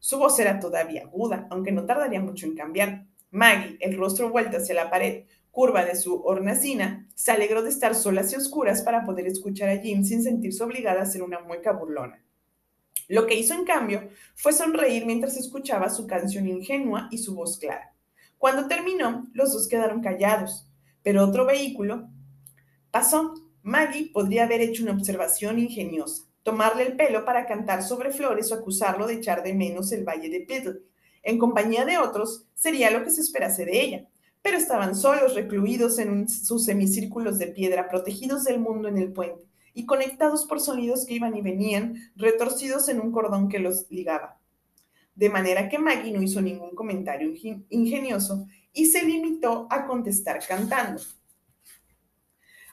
Su 0.00 0.18
voz 0.18 0.38
era 0.40 0.58
todavía 0.58 1.02
aguda, 1.02 1.46
aunque 1.50 1.72
no 1.72 1.86
tardaría 1.86 2.20
mucho 2.20 2.46
en 2.46 2.56
cambiar. 2.56 3.06
Maggie, 3.30 3.76
el 3.80 3.96
rostro 3.96 4.30
vuelto 4.30 4.56
hacia 4.56 4.74
la 4.74 4.90
pared 4.90 5.24
curva 5.50 5.84
de 5.84 5.96
su 5.96 6.22
hornacina, 6.22 7.08
se 7.14 7.32
alegró 7.32 7.62
de 7.62 7.70
estar 7.70 7.94
solas 7.94 8.32
y 8.32 8.36
oscuras 8.36 8.82
para 8.82 9.04
poder 9.04 9.26
escuchar 9.26 9.68
a 9.68 9.78
Jim 9.78 10.04
sin 10.04 10.22
sentirse 10.22 10.62
obligada 10.62 11.00
a 11.00 11.02
hacer 11.02 11.22
una 11.22 11.40
mueca 11.40 11.72
burlona. 11.72 12.22
Lo 13.08 13.26
que 13.26 13.34
hizo 13.34 13.54
en 13.54 13.64
cambio 13.64 14.08
fue 14.34 14.52
sonreír 14.52 15.06
mientras 15.06 15.36
escuchaba 15.36 15.90
su 15.90 16.06
canción 16.06 16.46
ingenua 16.46 17.08
y 17.10 17.18
su 17.18 17.34
voz 17.34 17.58
clara. 17.58 17.94
Cuando 18.36 18.68
terminó, 18.68 19.26
los 19.32 19.52
dos 19.52 19.66
quedaron 19.66 20.00
callados, 20.00 20.67
pero 21.02 21.24
otro 21.24 21.46
vehículo 21.46 22.08
pasó. 22.90 23.34
Maggie 23.62 24.10
podría 24.12 24.44
haber 24.44 24.62
hecho 24.62 24.82
una 24.82 24.92
observación 24.92 25.58
ingeniosa, 25.58 26.24
tomarle 26.42 26.84
el 26.84 26.96
pelo 26.96 27.24
para 27.24 27.46
cantar 27.46 27.82
sobre 27.82 28.12
flores 28.12 28.50
o 28.50 28.54
acusarlo 28.54 29.06
de 29.06 29.14
echar 29.14 29.42
de 29.42 29.52
menos 29.52 29.92
el 29.92 30.04
valle 30.04 30.30
de 30.30 30.40
Piddle 30.40 30.80
en 31.22 31.38
compañía 31.38 31.84
de 31.84 31.98
otros, 31.98 32.46
sería 32.54 32.90
lo 32.90 33.04
que 33.04 33.10
se 33.10 33.20
esperase 33.20 33.64
de 33.64 33.80
ella. 33.82 34.08
Pero 34.40 34.56
estaban 34.56 34.94
solos, 34.94 35.34
recluidos 35.34 35.98
en 35.98 36.28
sus 36.28 36.64
semicírculos 36.64 37.38
de 37.38 37.48
piedra, 37.48 37.88
protegidos 37.88 38.44
del 38.44 38.60
mundo 38.60 38.88
en 38.88 38.96
el 38.96 39.12
puente 39.12 39.44
y 39.74 39.84
conectados 39.84 40.46
por 40.46 40.60
sonidos 40.60 41.04
que 41.04 41.14
iban 41.14 41.36
y 41.36 41.42
venían, 41.42 42.12
retorcidos 42.16 42.88
en 42.88 43.00
un 43.00 43.12
cordón 43.12 43.48
que 43.48 43.58
los 43.58 43.86
ligaba. 43.90 44.38
De 45.14 45.28
manera 45.28 45.68
que 45.68 45.78
Maggie 45.78 46.12
no 46.12 46.22
hizo 46.22 46.40
ningún 46.40 46.74
comentario 46.74 47.32
ingenioso 47.68 48.46
y 48.72 48.86
se 48.86 49.04
limitó 49.04 49.66
a 49.70 49.86
contestar 49.86 50.40
cantando. 50.46 51.02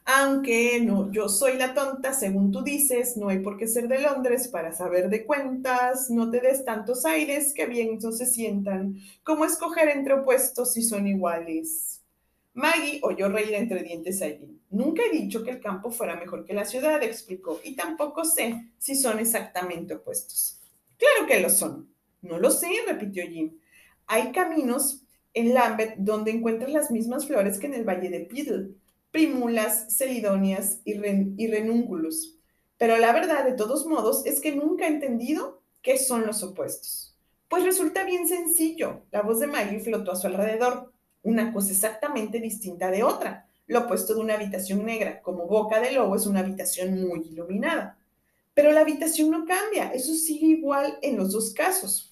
Aunque 0.08 0.80
no, 0.82 1.12
yo 1.12 1.28
soy 1.28 1.58
la 1.58 1.74
tonta, 1.74 2.14
según 2.14 2.52
tú 2.52 2.62
dices, 2.62 3.18
no 3.18 3.30
hay 3.30 3.40
por 3.40 3.58
qué 3.58 3.68
ser 3.68 3.88
de 3.88 4.00
Londres 4.00 4.48
para 4.48 4.72
saber 4.72 5.10
de 5.10 5.26
cuentas, 5.26 6.12
no 6.12 6.30
te 6.30 6.42
des 6.42 6.64
tantos 6.64 7.06
aires 7.06 7.54
que 7.56 7.66
bien 7.66 7.98
no 8.00 8.12
se 8.12 8.28
sientan, 8.28 8.98
como 9.24 9.46
escoger 9.46 9.90
entre 9.90 10.14
opuestos 10.14 10.74
si 10.74 10.84
son 10.84 11.08
iguales. 11.08 12.04
Maggie 12.54 13.00
oyó 13.02 13.30
reír 13.30 13.56
entre 13.56 13.82
dientes 13.82 14.22
allí. 14.22 14.62
Nunca 14.70 15.02
he 15.04 15.12
dicho 15.12 15.44
que 15.44 15.52
el 15.52 15.60
campo 15.60 15.90
fuera 15.90 16.16
mejor 16.16 16.46
que 16.46 16.54
la 16.54 16.66
ciudad, 16.66 17.02
explicó, 17.02 17.60
y 17.64 17.76
tampoco 17.76 18.26
sé 18.26 18.70
si 18.78 18.96
son 18.96 19.18
exactamente 19.18 19.96
opuestos. 19.96 20.62
Claro 21.00 21.28
que 21.28 21.40
lo 21.40 21.50
son. 21.50 21.90
No 22.22 22.38
lo 22.38 22.52
sé, 22.52 22.68
repitió 22.88 23.24
Jim. 23.28 23.58
Hay 24.06 24.32
caminos 24.32 25.05
en 25.36 25.54
Lambeth 25.54 25.96
donde 25.98 26.32
encuentras 26.32 26.72
las 26.72 26.90
mismas 26.90 27.28
flores 27.28 27.60
que 27.60 27.68
en 27.68 27.76
el 27.76 27.88
Valle 27.88 28.10
de 28.10 28.22
Piddle 28.22 28.72
primulas, 29.16 29.96
celidonias 29.96 30.82
y, 30.84 30.98
renúnculos. 31.48 32.36
Pero 32.78 32.98
la 32.98 33.14
verdad, 33.14 33.46
de 33.46 33.54
todos 33.54 33.86
modos, 33.86 34.26
es 34.26 34.42
que 34.42 34.54
nunca 34.54 34.86
he 34.86 34.90
entendido 34.90 35.62
qué 35.82 35.98
son 35.98 36.28
los 36.28 36.44
opuestos. 36.44 37.16
Pues 37.48 37.64
resulta 37.64 38.04
bien 38.04 38.28
sencillo. 38.28 39.04
La 39.12 39.22
voz 39.22 39.40
de 39.40 39.48
Maggie 39.48 39.80
flotó 39.80 40.12
a 40.12 40.18
su 40.18 40.28
alrededor. 40.28 40.92
Una 41.24 41.54
cosa 41.54 41.72
exactamente 41.72 42.42
distinta 42.42 42.92
de 42.92 43.04
otra. 43.04 43.48
Lo 43.68 43.86
opuesto 43.86 44.16
de 44.16 44.20
una 44.20 44.34
habitación 44.34 44.86
negra, 44.86 45.22
como 45.22 45.48
boca 45.48 45.80
de 45.80 45.94
lobo, 45.94 46.18
es 46.18 46.26
una 46.26 46.42
habitación 46.42 47.08
muy 47.08 47.22
iluminada. 47.22 47.98
Pero 48.54 48.74
la 48.74 48.82
habitación 48.82 49.32
no 49.32 49.46
cambia, 49.46 49.94
eso 49.94 50.14
sigue 50.14 50.48
igual 50.48 51.00
en 51.02 51.16
los 51.16 51.32
dos 51.32 51.54
casos. 51.54 52.12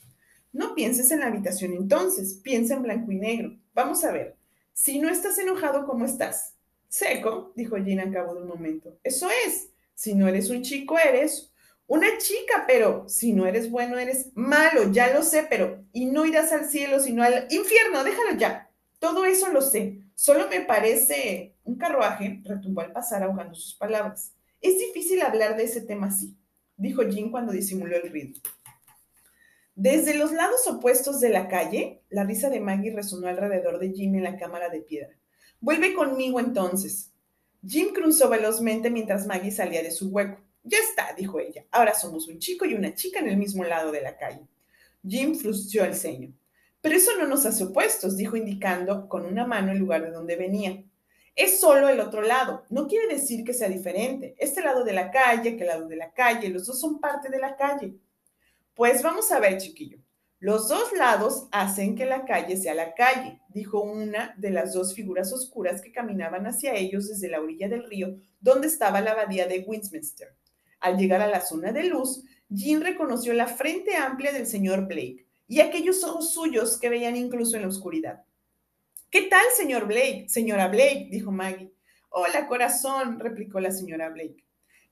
No 0.53 0.75
pienses 0.75 1.09
en 1.09 1.21
la 1.21 1.27
habitación 1.27 1.73
entonces, 1.73 2.35
piensa 2.43 2.75
en 2.75 2.83
blanco 2.83 3.11
y 3.11 3.15
negro. 3.15 3.57
Vamos 3.73 4.03
a 4.03 4.11
ver, 4.11 4.37
si 4.71 4.99
no 4.99 5.09
estás 5.09 5.39
enojado, 5.39 5.87
¿cómo 5.87 6.05
estás? 6.05 6.53
Seco, 6.87 7.51
dijo 7.55 7.75
Jean 7.77 7.99
a 7.99 8.11
cabo 8.11 8.35
de 8.35 8.43
un 8.43 8.49
momento. 8.49 8.95
Eso 9.03 9.27
es, 9.47 9.69
si 9.95 10.13
no 10.13 10.27
eres 10.27 10.51
un 10.51 10.61
chico, 10.61 10.95
eres 10.99 11.51
una 11.87 12.19
chica, 12.19 12.65
pero 12.67 13.09
si 13.09 13.33
no 13.33 13.47
eres 13.47 13.71
bueno, 13.71 13.97
eres 13.97 14.29
malo, 14.35 14.91
ya 14.91 15.11
lo 15.11 15.23
sé, 15.23 15.47
pero 15.49 15.83
y 15.91 16.05
no 16.05 16.23
irás 16.23 16.51
al 16.51 16.69
cielo, 16.69 16.99
sino 16.99 17.23
al 17.23 17.47
infierno, 17.49 18.03
déjalo 18.03 18.37
ya. 18.37 18.69
Todo 18.99 19.25
eso 19.25 19.51
lo 19.51 19.61
sé. 19.61 20.01
Solo 20.13 20.47
me 20.49 20.61
parece 20.61 21.55
un 21.63 21.79
carruaje, 21.79 22.41
retumbó 22.45 22.81
al 22.81 22.91
pasar 22.91 23.23
ahogando 23.23 23.55
sus 23.55 23.73
palabras. 23.73 24.33
Es 24.61 24.77
difícil 24.77 25.19
hablar 25.23 25.57
de 25.57 25.63
ese 25.63 25.81
tema 25.81 26.07
así, 26.07 26.37
dijo 26.77 27.01
Jean 27.01 27.31
cuando 27.31 27.51
disimuló 27.51 27.95
el 27.95 28.11
ruido. 28.11 28.39
Desde 29.75 30.13
los 30.13 30.31
lados 30.31 30.67
opuestos 30.67 31.19
de 31.19 31.29
la 31.29 31.47
calle, 31.47 32.03
la 32.09 32.23
risa 32.23 32.49
de 32.49 32.59
Maggie 32.59 32.91
resonó 32.91 33.27
alrededor 33.27 33.79
de 33.79 33.91
Jim 33.91 34.13
en 34.15 34.23
la 34.23 34.37
cámara 34.37 34.69
de 34.69 34.81
piedra. 34.81 35.17
Vuelve 35.59 35.95
conmigo 35.95 36.39
entonces. 36.39 37.11
Jim 37.65 37.87
cruzó 37.93 38.29
velozmente 38.29 38.91
mientras 38.91 39.25
Maggie 39.25 39.51
salía 39.51 39.81
de 39.81 39.89
su 39.89 40.09
hueco. 40.09 40.39
Ya 40.63 40.77
está, 40.77 41.13
dijo 41.17 41.39
ella. 41.39 41.65
Ahora 41.71 41.95
somos 41.95 42.27
un 42.27 42.37
chico 42.37 42.65
y 42.65 42.75
una 42.75 42.93
chica 42.93 43.19
en 43.19 43.29
el 43.29 43.37
mismo 43.37 43.63
lado 43.63 43.91
de 43.91 44.01
la 44.01 44.15
calle. 44.15 44.47
Jim 45.07 45.35
frunció 45.35 45.83
el 45.83 45.95
ceño. 45.95 46.33
Pero 46.79 46.95
eso 46.95 47.11
no 47.17 47.25
nos 47.25 47.45
hace 47.45 47.63
opuestos, 47.63 48.15
dijo 48.15 48.35
indicando 48.35 49.09
con 49.09 49.25
una 49.25 49.45
mano 49.47 49.71
el 49.71 49.79
lugar 49.79 50.03
de 50.03 50.11
donde 50.11 50.35
venía. 50.35 50.83
Es 51.35 51.59
solo 51.59 51.89
el 51.89 51.99
otro 51.99 52.21
lado. 52.21 52.63
No 52.69 52.87
quiere 52.87 53.07
decir 53.07 53.43
que 53.43 53.53
sea 53.53 53.69
diferente. 53.69 54.35
Este 54.37 54.61
lado 54.61 54.83
de 54.83 54.93
la 54.93 55.09
calle, 55.09 55.51
aquel 55.51 55.67
lado 55.67 55.87
de 55.87 55.95
la 55.95 56.13
calle, 56.13 56.49
los 56.49 56.67
dos 56.67 56.79
son 56.79 56.99
parte 56.99 57.29
de 57.29 57.39
la 57.39 57.55
calle. 57.55 57.95
Pues 58.73 59.03
vamos 59.03 59.31
a 59.31 59.39
ver, 59.39 59.57
chiquillo. 59.59 59.99
Los 60.39 60.67
dos 60.67 60.91
lados 60.93 61.47
hacen 61.51 61.95
que 61.95 62.05
la 62.05 62.25
calle 62.25 62.57
sea 62.57 62.73
la 62.73 62.95
calle, 62.95 63.39
dijo 63.49 63.81
una 63.81 64.33
de 64.37 64.49
las 64.49 64.73
dos 64.73 64.93
figuras 64.93 65.31
oscuras 65.31 65.81
que 65.81 65.91
caminaban 65.91 66.47
hacia 66.47 66.75
ellos 66.75 67.07
desde 67.07 67.29
la 67.29 67.39
orilla 67.39 67.69
del 67.69 67.89
río 67.89 68.17
donde 68.41 68.67
estaba 68.67 68.99
la 68.99 69.11
abadía 69.11 69.47
de 69.47 69.59
Westminster. 69.59 70.35
Al 70.81 70.97
llegar 70.97 71.21
a 71.21 71.27
la 71.27 71.39
zona 71.39 71.71
de 71.71 71.85
luz, 71.85 72.25
Jean 72.49 72.81
reconoció 72.81 73.33
la 73.33 73.47
frente 73.47 73.95
amplia 73.95 74.33
del 74.33 74.45
señor 74.45 74.85
Blake 74.85 75.25
y 75.47 75.61
aquellos 75.61 76.03
ojos 76.03 76.33
suyos 76.33 76.77
que 76.77 76.89
veían 76.89 77.15
incluso 77.15 77.55
en 77.55 77.61
la 77.61 77.69
oscuridad. 77.69 78.25
¿Qué 79.09 79.21
tal, 79.21 79.45
señor 79.55 79.87
Blake? 79.87 80.25
Señora 80.27 80.67
Blake, 80.67 81.07
dijo 81.09 81.31
Maggie. 81.31 81.71
Hola, 82.09 82.47
corazón, 82.47 83.19
replicó 83.19 83.61
la 83.61 83.71
señora 83.71 84.09
Blake. 84.09 84.43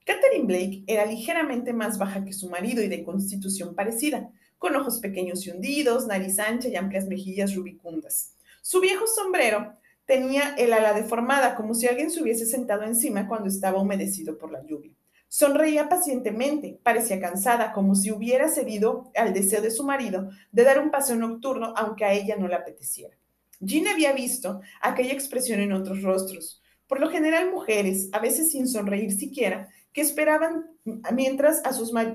Catherine 0.06 0.46
Blake 0.46 0.84
era 0.88 1.06
ligeramente 1.06 1.74
más 1.74 1.98
baja 1.98 2.26
que 2.26 2.34
su 2.34 2.50
marido 2.50 2.82
y 2.82 2.88
de 2.88 3.04
constitución 3.04 3.76
parecida, 3.76 4.32
con 4.58 4.76
ojos 4.76 5.00
pequeños 5.00 5.46
y 5.46 5.52
hundidos, 5.52 6.08
nariz 6.08 6.40
ancha 6.40 6.68
y 6.68 6.76
amplias 6.76 7.08
mejillas 7.08 7.56
rubicundas. 7.56 8.36
Su 8.62 8.80
viejo 8.80 9.06
sombrero 9.08 9.76
tenía 10.06 10.56
el 10.58 10.74
ala 10.74 10.94
deformada, 10.94 11.56
como 11.56 11.74
si 11.74 11.88
alguien 11.88 12.12
se 12.12 12.22
hubiese 12.22 12.46
sentado 12.46 12.84
encima 12.84 13.28
cuando 13.28 13.50
estaba 13.50 13.80
humedecido 13.80 14.38
por 14.38 14.52
la 14.52 14.64
lluvia. 14.66 14.94
Sonreía 15.28 15.88
pacientemente, 15.88 16.80
parecía 16.84 17.20
cansada, 17.20 17.72
como 17.72 17.96
si 17.96 18.12
hubiera 18.12 18.50
cedido 18.50 19.12
al 19.16 19.34
deseo 19.34 19.62
de 19.62 19.72
su 19.72 19.84
marido 19.84 20.30
de 20.52 20.64
dar 20.64 20.80
un 20.80 20.92
paseo 20.92 21.16
nocturno, 21.16 21.74
aunque 21.78 22.06
a 22.06 22.14
ella 22.14 22.36
no 22.36 22.48
le 22.48 22.56
apeteciera. 22.56 23.16
Jean 23.62 23.88
había 23.88 24.12
visto 24.12 24.62
aquella 24.82 25.14
expresión 25.14 25.62
en 25.62 25.72
otros 25.72 26.02
rostros, 26.02 26.62
por 26.88 27.00
lo 27.00 27.10
general 27.10 27.50
mujeres, 27.50 28.10
a 28.12 28.20
veces 28.20 28.52
sin 28.52 28.68
sonreír 28.68 29.14
siquiera, 29.14 29.70
que 29.94 30.02
esperaban 30.02 30.70
mientras, 31.14 31.62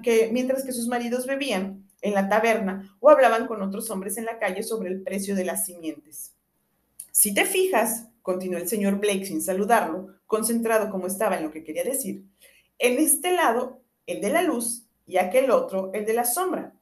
que, 0.03 0.33
que 0.33 0.73
sus 0.73 0.89
maridos 0.89 1.27
bebían 1.27 1.87
en 2.03 2.15
la 2.15 2.29
taberna 2.29 2.97
o 3.01 3.11
hablaban 3.11 3.47
con 3.47 3.63
otros 3.63 3.91
hombres 3.91 4.17
en 4.17 4.25
la 4.25 4.39
calle 4.39 4.63
sobre 4.63 4.91
el 4.91 5.03
precio 5.03 5.35
de 5.35 5.45
las 5.45 5.67
simientes. 5.67 6.33
Si 7.11 7.33
te 7.33 7.45
fijas, 7.45 8.07
continuó 8.23 8.59
el 8.59 8.69
señor 8.69 8.99
Blake 8.99 9.27
sin 9.27 9.43
saludarlo, 9.43 10.09
concentrado 10.27 10.91
como 10.91 11.07
estaba 11.07 11.37
en 11.37 11.45
lo 11.45 11.51
que 11.51 11.65
quería 11.65 11.85
decir, 11.85 12.25
en 12.79 12.99
este 12.99 13.33
lado, 13.33 13.81
el 14.07 14.21
de 14.21 14.31
la 14.31 14.43
luz, 14.43 14.87
y 15.07 15.19
aquel 15.19 15.51
otro, 15.51 15.91
el 15.95 16.05
de 16.05 16.13
la 16.13 16.25
sombra. 16.25 16.75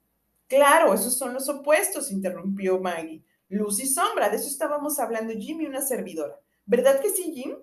Claro, 0.49 0.95
esos 0.95 1.17
son 1.17 1.35
los 1.35 1.49
opuestos, 1.49 2.11
interrumpió 2.11 2.81
Maggie. 2.81 3.23
Luz 3.49 3.81
y 3.81 3.87
sombra, 3.87 4.31
de 4.31 4.37
eso 4.37 4.49
estábamos 4.49 4.99
hablando 4.99 5.35
Jim 5.35 5.61
y 5.61 5.67
una 5.67 5.83
servidora. 5.83 6.41
¿Verdad 6.67 7.01
que 7.01 7.11
sí, 7.11 7.33
Jim? 7.35 7.55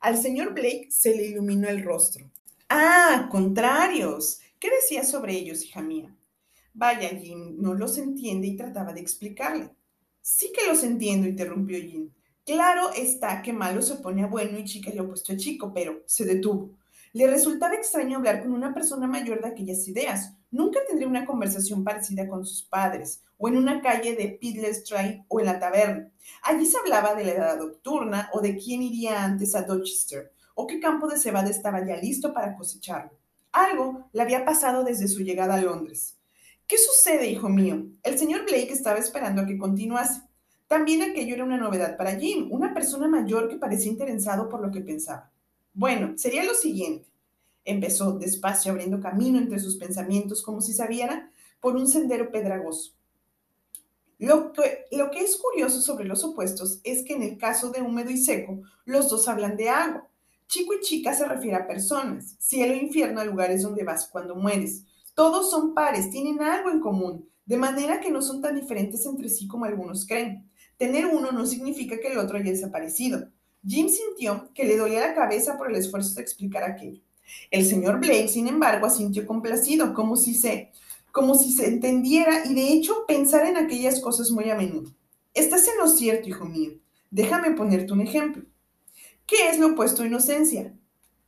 Al 0.00 0.16
señor 0.16 0.54
Blake 0.54 0.88
se 0.90 1.14
le 1.14 1.26
iluminó 1.26 1.68
el 1.68 1.84
rostro. 1.84 2.30
Ah, 2.70 3.28
contrarios. 3.30 4.40
¿Qué 4.60 4.68
decía 4.70 5.02
sobre 5.02 5.34
ellos, 5.34 5.64
hija 5.64 5.80
mía? 5.80 6.14
Vaya, 6.74 7.08
Jim 7.08 7.56
no 7.58 7.72
los 7.72 7.96
entiende 7.96 8.46
y 8.46 8.56
trataba 8.56 8.92
de 8.92 9.00
explicarle. 9.00 9.70
Sí 10.20 10.52
que 10.52 10.66
los 10.66 10.82
entiendo, 10.82 11.26
interrumpió 11.26 11.78
Jim. 11.78 12.10
Claro 12.44 12.90
está 12.92 13.40
que 13.40 13.54
malo 13.54 13.80
se 13.80 13.94
opone 13.94 14.22
a 14.22 14.26
bueno 14.26 14.58
y 14.58 14.64
chica 14.64 14.90
le 14.90 15.00
opuesto 15.00 15.32
a 15.32 15.36
chico, 15.36 15.72
pero 15.72 16.02
se 16.06 16.26
detuvo. 16.26 16.70
Le 17.14 17.26
resultaba 17.26 17.74
extraño 17.74 18.18
hablar 18.18 18.42
con 18.42 18.52
una 18.52 18.74
persona 18.74 19.06
mayor 19.06 19.40
de 19.40 19.48
aquellas 19.48 19.88
ideas. 19.88 20.34
Nunca 20.50 20.80
tendría 20.86 21.08
una 21.08 21.24
conversación 21.24 21.84
parecida 21.84 22.28
con 22.28 22.44
sus 22.44 22.62
padres, 22.62 23.22
o 23.38 23.48
en 23.48 23.56
una 23.56 23.80
calle 23.80 24.14
de 24.14 24.38
Street 24.70 25.22
o 25.28 25.40
en 25.40 25.46
la 25.46 25.58
taberna. 25.58 26.10
Allí 26.42 26.66
se 26.66 26.78
hablaba 26.78 27.14
de 27.14 27.24
la 27.24 27.32
edad 27.32 27.58
nocturna 27.58 28.28
o 28.34 28.40
de 28.42 28.56
quién 28.56 28.82
iría 28.82 29.24
antes 29.24 29.54
a 29.54 29.62
Dorchester, 29.62 30.32
o 30.60 30.66
qué 30.66 30.80
campo 30.80 31.06
de 31.06 31.16
cebada 31.16 31.48
estaba 31.48 31.86
ya 31.86 31.94
listo 31.98 32.34
para 32.34 32.56
cosecharlo. 32.56 33.12
Algo 33.52 34.08
le 34.12 34.22
había 34.22 34.44
pasado 34.44 34.82
desde 34.82 35.06
su 35.06 35.22
llegada 35.22 35.54
a 35.54 35.62
Londres. 35.62 36.16
¿Qué 36.66 36.76
sucede, 36.76 37.30
hijo 37.30 37.48
mío? 37.48 37.86
El 38.02 38.18
señor 38.18 38.42
Blake 38.42 38.72
estaba 38.72 38.98
esperando 38.98 39.42
a 39.42 39.46
que 39.46 39.56
continuase. 39.56 40.20
También 40.66 41.02
aquello 41.02 41.36
era 41.36 41.44
una 41.44 41.58
novedad 41.58 41.96
para 41.96 42.16
Jim, 42.16 42.48
una 42.50 42.74
persona 42.74 43.06
mayor 43.06 43.48
que 43.48 43.54
parecía 43.54 43.92
interesado 43.92 44.48
por 44.48 44.60
lo 44.60 44.72
que 44.72 44.80
pensaba. 44.80 45.30
Bueno, 45.74 46.18
sería 46.18 46.42
lo 46.42 46.54
siguiente. 46.54 47.06
Empezó 47.64 48.18
despacio 48.18 48.72
abriendo 48.72 49.00
camino 49.00 49.38
entre 49.38 49.60
sus 49.60 49.76
pensamientos 49.76 50.42
como 50.42 50.60
si 50.60 50.72
sabiera 50.72 51.30
por 51.60 51.76
un 51.76 51.86
sendero 51.86 52.32
pedragoso. 52.32 52.94
Lo 54.18 54.52
que, 54.52 54.86
lo 54.90 55.12
que 55.12 55.20
es 55.20 55.36
curioso 55.36 55.80
sobre 55.80 56.04
los 56.04 56.24
opuestos 56.24 56.80
es 56.82 57.04
que 57.04 57.14
en 57.14 57.22
el 57.22 57.38
caso 57.38 57.70
de 57.70 57.80
húmedo 57.80 58.10
y 58.10 58.16
seco, 58.16 58.60
los 58.84 59.08
dos 59.08 59.28
hablan 59.28 59.56
de 59.56 59.68
agua. 59.68 60.08
Chico 60.48 60.72
y 60.72 60.80
chica 60.80 61.12
se 61.12 61.26
refiere 61.26 61.56
a 61.58 61.66
personas, 61.66 62.34
cielo 62.38 62.72
e 62.72 62.78
infierno 62.78 63.20
a 63.20 63.24
lugares 63.24 63.62
donde 63.62 63.84
vas 63.84 64.08
cuando 64.08 64.34
mueres. 64.34 64.82
Todos 65.14 65.50
son 65.50 65.74
pares, 65.74 66.08
tienen 66.08 66.40
algo 66.40 66.70
en 66.70 66.80
común, 66.80 67.28
de 67.44 67.58
manera 67.58 68.00
que 68.00 68.10
no 68.10 68.22
son 68.22 68.40
tan 68.40 68.54
diferentes 68.54 69.04
entre 69.04 69.28
sí 69.28 69.46
como 69.46 69.66
algunos 69.66 70.06
creen. 70.06 70.50
Tener 70.78 71.04
uno 71.04 71.32
no 71.32 71.44
significa 71.44 72.00
que 72.00 72.08
el 72.08 72.16
otro 72.16 72.38
haya 72.38 72.50
desaparecido. 72.50 73.28
Jim 73.66 73.90
sintió 73.90 74.48
que 74.54 74.64
le 74.64 74.78
dolía 74.78 75.00
la 75.00 75.14
cabeza 75.14 75.58
por 75.58 75.68
el 75.70 75.76
esfuerzo 75.76 76.14
de 76.14 76.22
explicar 76.22 76.64
aquello. 76.64 77.02
El 77.50 77.66
señor 77.66 78.00
Blake, 78.00 78.28
sin 78.28 78.48
embargo, 78.48 78.86
asintió 78.86 79.26
complacido, 79.26 79.92
como 79.92 80.16
si 80.16 80.34
se, 80.34 80.72
como 81.12 81.34
si 81.34 81.52
se 81.52 81.66
entendiera 81.66 82.46
y 82.46 82.54
de 82.54 82.72
hecho 82.72 83.04
pensara 83.06 83.50
en 83.50 83.58
aquellas 83.58 84.00
cosas 84.00 84.30
muy 84.30 84.48
a 84.48 84.54
menudo. 84.54 84.90
Estás 85.34 85.68
en 85.68 85.76
lo 85.76 85.88
cierto, 85.88 86.26
hijo 86.26 86.46
mío. 86.46 86.72
Déjame 87.10 87.50
ponerte 87.50 87.92
un 87.92 88.00
ejemplo. 88.00 88.44
¿Qué 89.28 89.50
es 89.50 89.58
lo 89.58 89.72
opuesto 89.72 90.02
a 90.02 90.06
inocencia? 90.06 90.74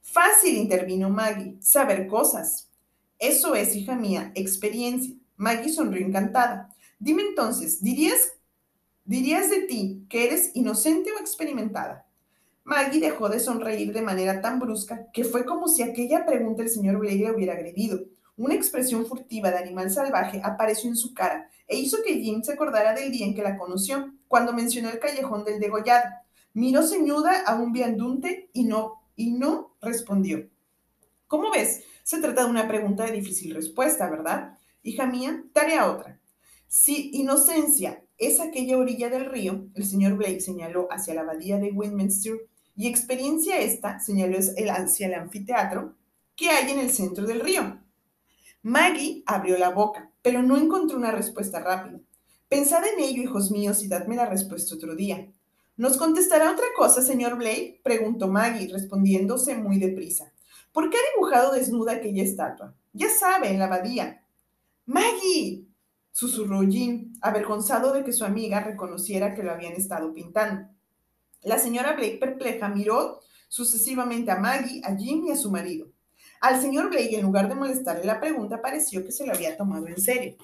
Fácil, 0.00 0.56
intervino 0.56 1.10
Maggie, 1.10 1.58
saber 1.60 2.06
cosas. 2.06 2.70
Eso 3.18 3.54
es, 3.54 3.76
hija 3.76 3.94
mía, 3.94 4.32
experiencia. 4.34 5.14
Maggie 5.36 5.70
sonrió 5.70 6.06
encantada. 6.06 6.74
Dime 6.98 7.20
entonces, 7.20 7.82
¿dirías, 7.82 8.32
dirías 9.04 9.50
de 9.50 9.64
ti 9.64 10.06
que 10.08 10.24
eres 10.24 10.50
inocente 10.54 11.12
o 11.12 11.20
experimentada? 11.20 12.06
Maggie 12.64 13.00
dejó 13.00 13.28
de 13.28 13.38
sonreír 13.38 13.92
de 13.92 14.00
manera 14.00 14.40
tan 14.40 14.60
brusca 14.60 15.10
que 15.12 15.24
fue 15.24 15.44
como 15.44 15.68
si 15.68 15.82
aquella 15.82 16.24
pregunta 16.24 16.62
el 16.62 16.70
señor 16.70 16.96
Blake 16.96 17.16
le 17.16 17.32
hubiera 17.32 17.52
agredido. 17.52 18.00
Una 18.34 18.54
expresión 18.54 19.04
furtiva 19.04 19.50
de 19.50 19.58
animal 19.58 19.90
salvaje 19.90 20.40
apareció 20.42 20.88
en 20.88 20.96
su 20.96 21.12
cara 21.12 21.50
e 21.68 21.76
hizo 21.76 21.98
que 22.02 22.14
Jim 22.14 22.42
se 22.42 22.54
acordara 22.54 22.94
del 22.94 23.12
día 23.12 23.26
en 23.26 23.34
que 23.34 23.42
la 23.42 23.58
conoció, 23.58 24.14
cuando 24.26 24.54
mencionó 24.54 24.88
el 24.88 24.98
callejón 24.98 25.44
del 25.44 25.60
degollado. 25.60 26.08
Miró 26.52 26.86
ceñuda 26.86 27.42
a 27.42 27.54
un 27.56 27.72
viandunte 27.72 28.50
y 28.52 28.64
no, 28.64 29.02
y 29.16 29.32
no 29.32 29.76
respondió. 29.80 30.48
¿Cómo 31.26 31.50
ves? 31.50 31.84
Se 32.02 32.20
trata 32.20 32.44
de 32.44 32.50
una 32.50 32.66
pregunta 32.66 33.04
de 33.04 33.12
difícil 33.12 33.54
respuesta, 33.54 34.10
¿verdad? 34.10 34.58
Hija 34.82 35.06
mía, 35.06 35.44
tarea 35.52 35.90
otra. 35.90 36.20
Si 36.66 37.10
inocencia 37.14 38.02
es 38.18 38.40
aquella 38.40 38.78
orilla 38.78 39.08
del 39.08 39.26
río, 39.26 39.66
el 39.74 39.84
señor 39.84 40.16
Blake 40.16 40.40
señaló 40.40 40.88
hacia 40.90 41.14
la 41.14 41.22
abadía 41.22 41.58
de 41.58 41.72
Westminster, 41.72 42.48
y 42.76 42.88
experiencia 42.88 43.58
esta, 43.58 43.98
señaló 44.00 44.38
el, 44.38 44.70
hacia 44.70 45.06
el 45.06 45.14
anfiteatro, 45.14 45.96
que 46.36 46.48
hay 46.48 46.70
en 46.70 46.80
el 46.80 46.90
centro 46.90 47.26
del 47.26 47.40
río. 47.40 47.78
Maggie 48.62 49.22
abrió 49.26 49.58
la 49.58 49.70
boca, 49.70 50.10
pero 50.22 50.42
no 50.42 50.56
encontró 50.56 50.96
una 50.96 51.12
respuesta 51.12 51.60
rápida. 51.60 52.00
Pensad 52.48 52.82
en 52.86 53.00
ello, 53.00 53.22
hijos 53.22 53.50
míos, 53.50 53.82
y 53.82 53.88
dadme 53.88 54.16
la 54.16 54.26
respuesta 54.26 54.74
otro 54.74 54.94
día. 54.94 55.30
¿Nos 55.80 55.96
contestará 55.96 56.52
otra 56.52 56.66
cosa, 56.76 57.00
señor 57.00 57.38
Blake? 57.38 57.80
preguntó 57.82 58.28
Maggie, 58.28 58.70
respondiéndose 58.70 59.54
muy 59.54 59.78
deprisa. 59.78 60.30
¿Por 60.72 60.90
qué 60.90 60.98
ha 60.98 61.14
dibujado 61.14 61.54
desnuda 61.54 61.92
aquella 61.92 62.22
estatua? 62.22 62.74
Ya 62.92 63.08
sabe, 63.08 63.48
en 63.48 63.58
la 63.58 63.64
abadía. 63.64 64.22
¡Maggie! 64.84 65.64
susurró 66.12 66.60
Jim, 66.68 67.14
avergonzado 67.22 67.94
de 67.94 68.04
que 68.04 68.12
su 68.12 68.26
amiga 68.26 68.60
reconociera 68.60 69.34
que 69.34 69.42
lo 69.42 69.52
habían 69.52 69.72
estado 69.72 70.12
pintando. 70.12 70.68
La 71.44 71.58
señora 71.58 71.94
Blake, 71.94 72.18
perpleja, 72.20 72.68
miró 72.68 73.20
sucesivamente 73.48 74.30
a 74.30 74.36
Maggie, 74.36 74.82
a 74.84 74.94
Jim 74.94 75.24
y 75.28 75.30
a 75.30 75.36
su 75.36 75.50
marido. 75.50 75.86
Al 76.42 76.60
señor 76.60 76.90
Blake, 76.90 77.16
en 77.16 77.22
lugar 77.22 77.48
de 77.48 77.54
molestarle 77.54 78.04
la 78.04 78.20
pregunta, 78.20 78.60
pareció 78.60 79.02
que 79.02 79.12
se 79.12 79.24
lo 79.24 79.32
había 79.32 79.56
tomado 79.56 79.86
en 79.86 79.98
serio. 79.98 80.36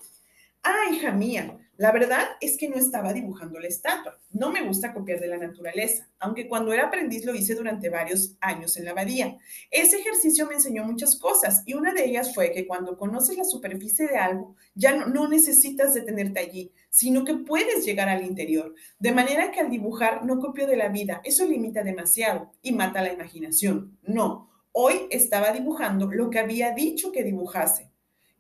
Ah, 0.63 0.91
hija 0.91 1.13
mía, 1.13 1.59
la 1.79 1.93
verdad 1.93 2.25
es 2.41 2.57
que 2.57 2.69
no 2.71 2.77
estaba 2.77 3.13
dibujando 3.13 3.61
la 3.61 3.69
estatua. 3.69 4.19
No 4.31 4.51
me 4.51 4.63
gusta 4.63 4.95
copiar 4.95 5.21
de 5.21 5.27
la 5.27 5.37
naturaleza, 5.37 6.09
aunque 6.19 6.49
cuando 6.49 6.73
era 6.73 6.87
aprendiz 6.87 7.27
lo 7.27 7.35
hice 7.35 7.55
durante 7.55 7.91
varios 7.91 8.35
años 8.41 8.77
en 8.77 8.87
la 8.87 8.93
abadía. 8.93 9.37
Ese 9.71 9.99
ejercicio 9.99 10.47
me 10.47 10.55
enseñó 10.55 10.85
muchas 10.85 11.17
cosas 11.17 11.63
y 11.67 11.75
una 11.75 11.93
de 11.93 12.07
ellas 12.07 12.35
fue 12.35 12.51
que 12.53 12.67
cuando 12.67 12.97
conoces 12.97 13.37
la 13.37 13.45
superficie 13.45 14.09
de 14.09 14.17
algo, 14.17 14.57
ya 14.75 14.97
no, 14.97 15.07
no 15.07 15.29
necesitas 15.29 15.93
detenerte 15.93 16.41
allí, 16.41 16.73
sino 16.89 17.25
que 17.25 17.35
puedes 17.35 17.85
llegar 17.85 18.09
al 18.09 18.25
interior. 18.25 18.75
De 18.99 19.13
manera 19.13 19.51
que 19.51 19.61
al 19.61 19.71
dibujar 19.71 20.25
no 20.25 20.39
copio 20.39 20.67
de 20.67 20.77
la 20.77 20.89
vida, 20.89 21.21
eso 21.25 21.45
limita 21.45 21.83
demasiado 21.83 22.53
y 22.63 22.73
mata 22.73 23.03
la 23.03 23.13
imaginación. 23.13 23.99
No, 24.03 24.49
hoy 24.73 25.09
estaba 25.11 25.53
dibujando 25.53 26.11
lo 26.11 26.31
que 26.31 26.39
había 26.39 26.73
dicho 26.73 27.13
que 27.13 27.23
dibujase. 27.23 27.91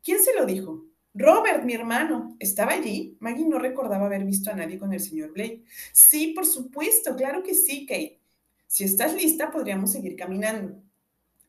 ¿Quién 0.02 0.22
se 0.22 0.34
lo 0.34 0.46
dijo? 0.46 0.85
Robert, 1.18 1.64
mi 1.64 1.72
hermano, 1.72 2.36
¿estaba 2.38 2.72
allí? 2.72 3.16
Maggie 3.20 3.46
no 3.46 3.58
recordaba 3.58 4.04
haber 4.04 4.24
visto 4.24 4.50
a 4.50 4.54
nadie 4.54 4.78
con 4.78 4.92
el 4.92 5.00
señor 5.00 5.32
Blake. 5.32 5.64
Sí, 5.92 6.34
por 6.34 6.44
supuesto, 6.44 7.16
claro 7.16 7.42
que 7.42 7.54
sí, 7.54 7.86
Kate. 7.86 8.20
Si 8.66 8.84
estás 8.84 9.14
lista, 9.14 9.50
podríamos 9.50 9.92
seguir 9.92 10.14
caminando. 10.14 10.82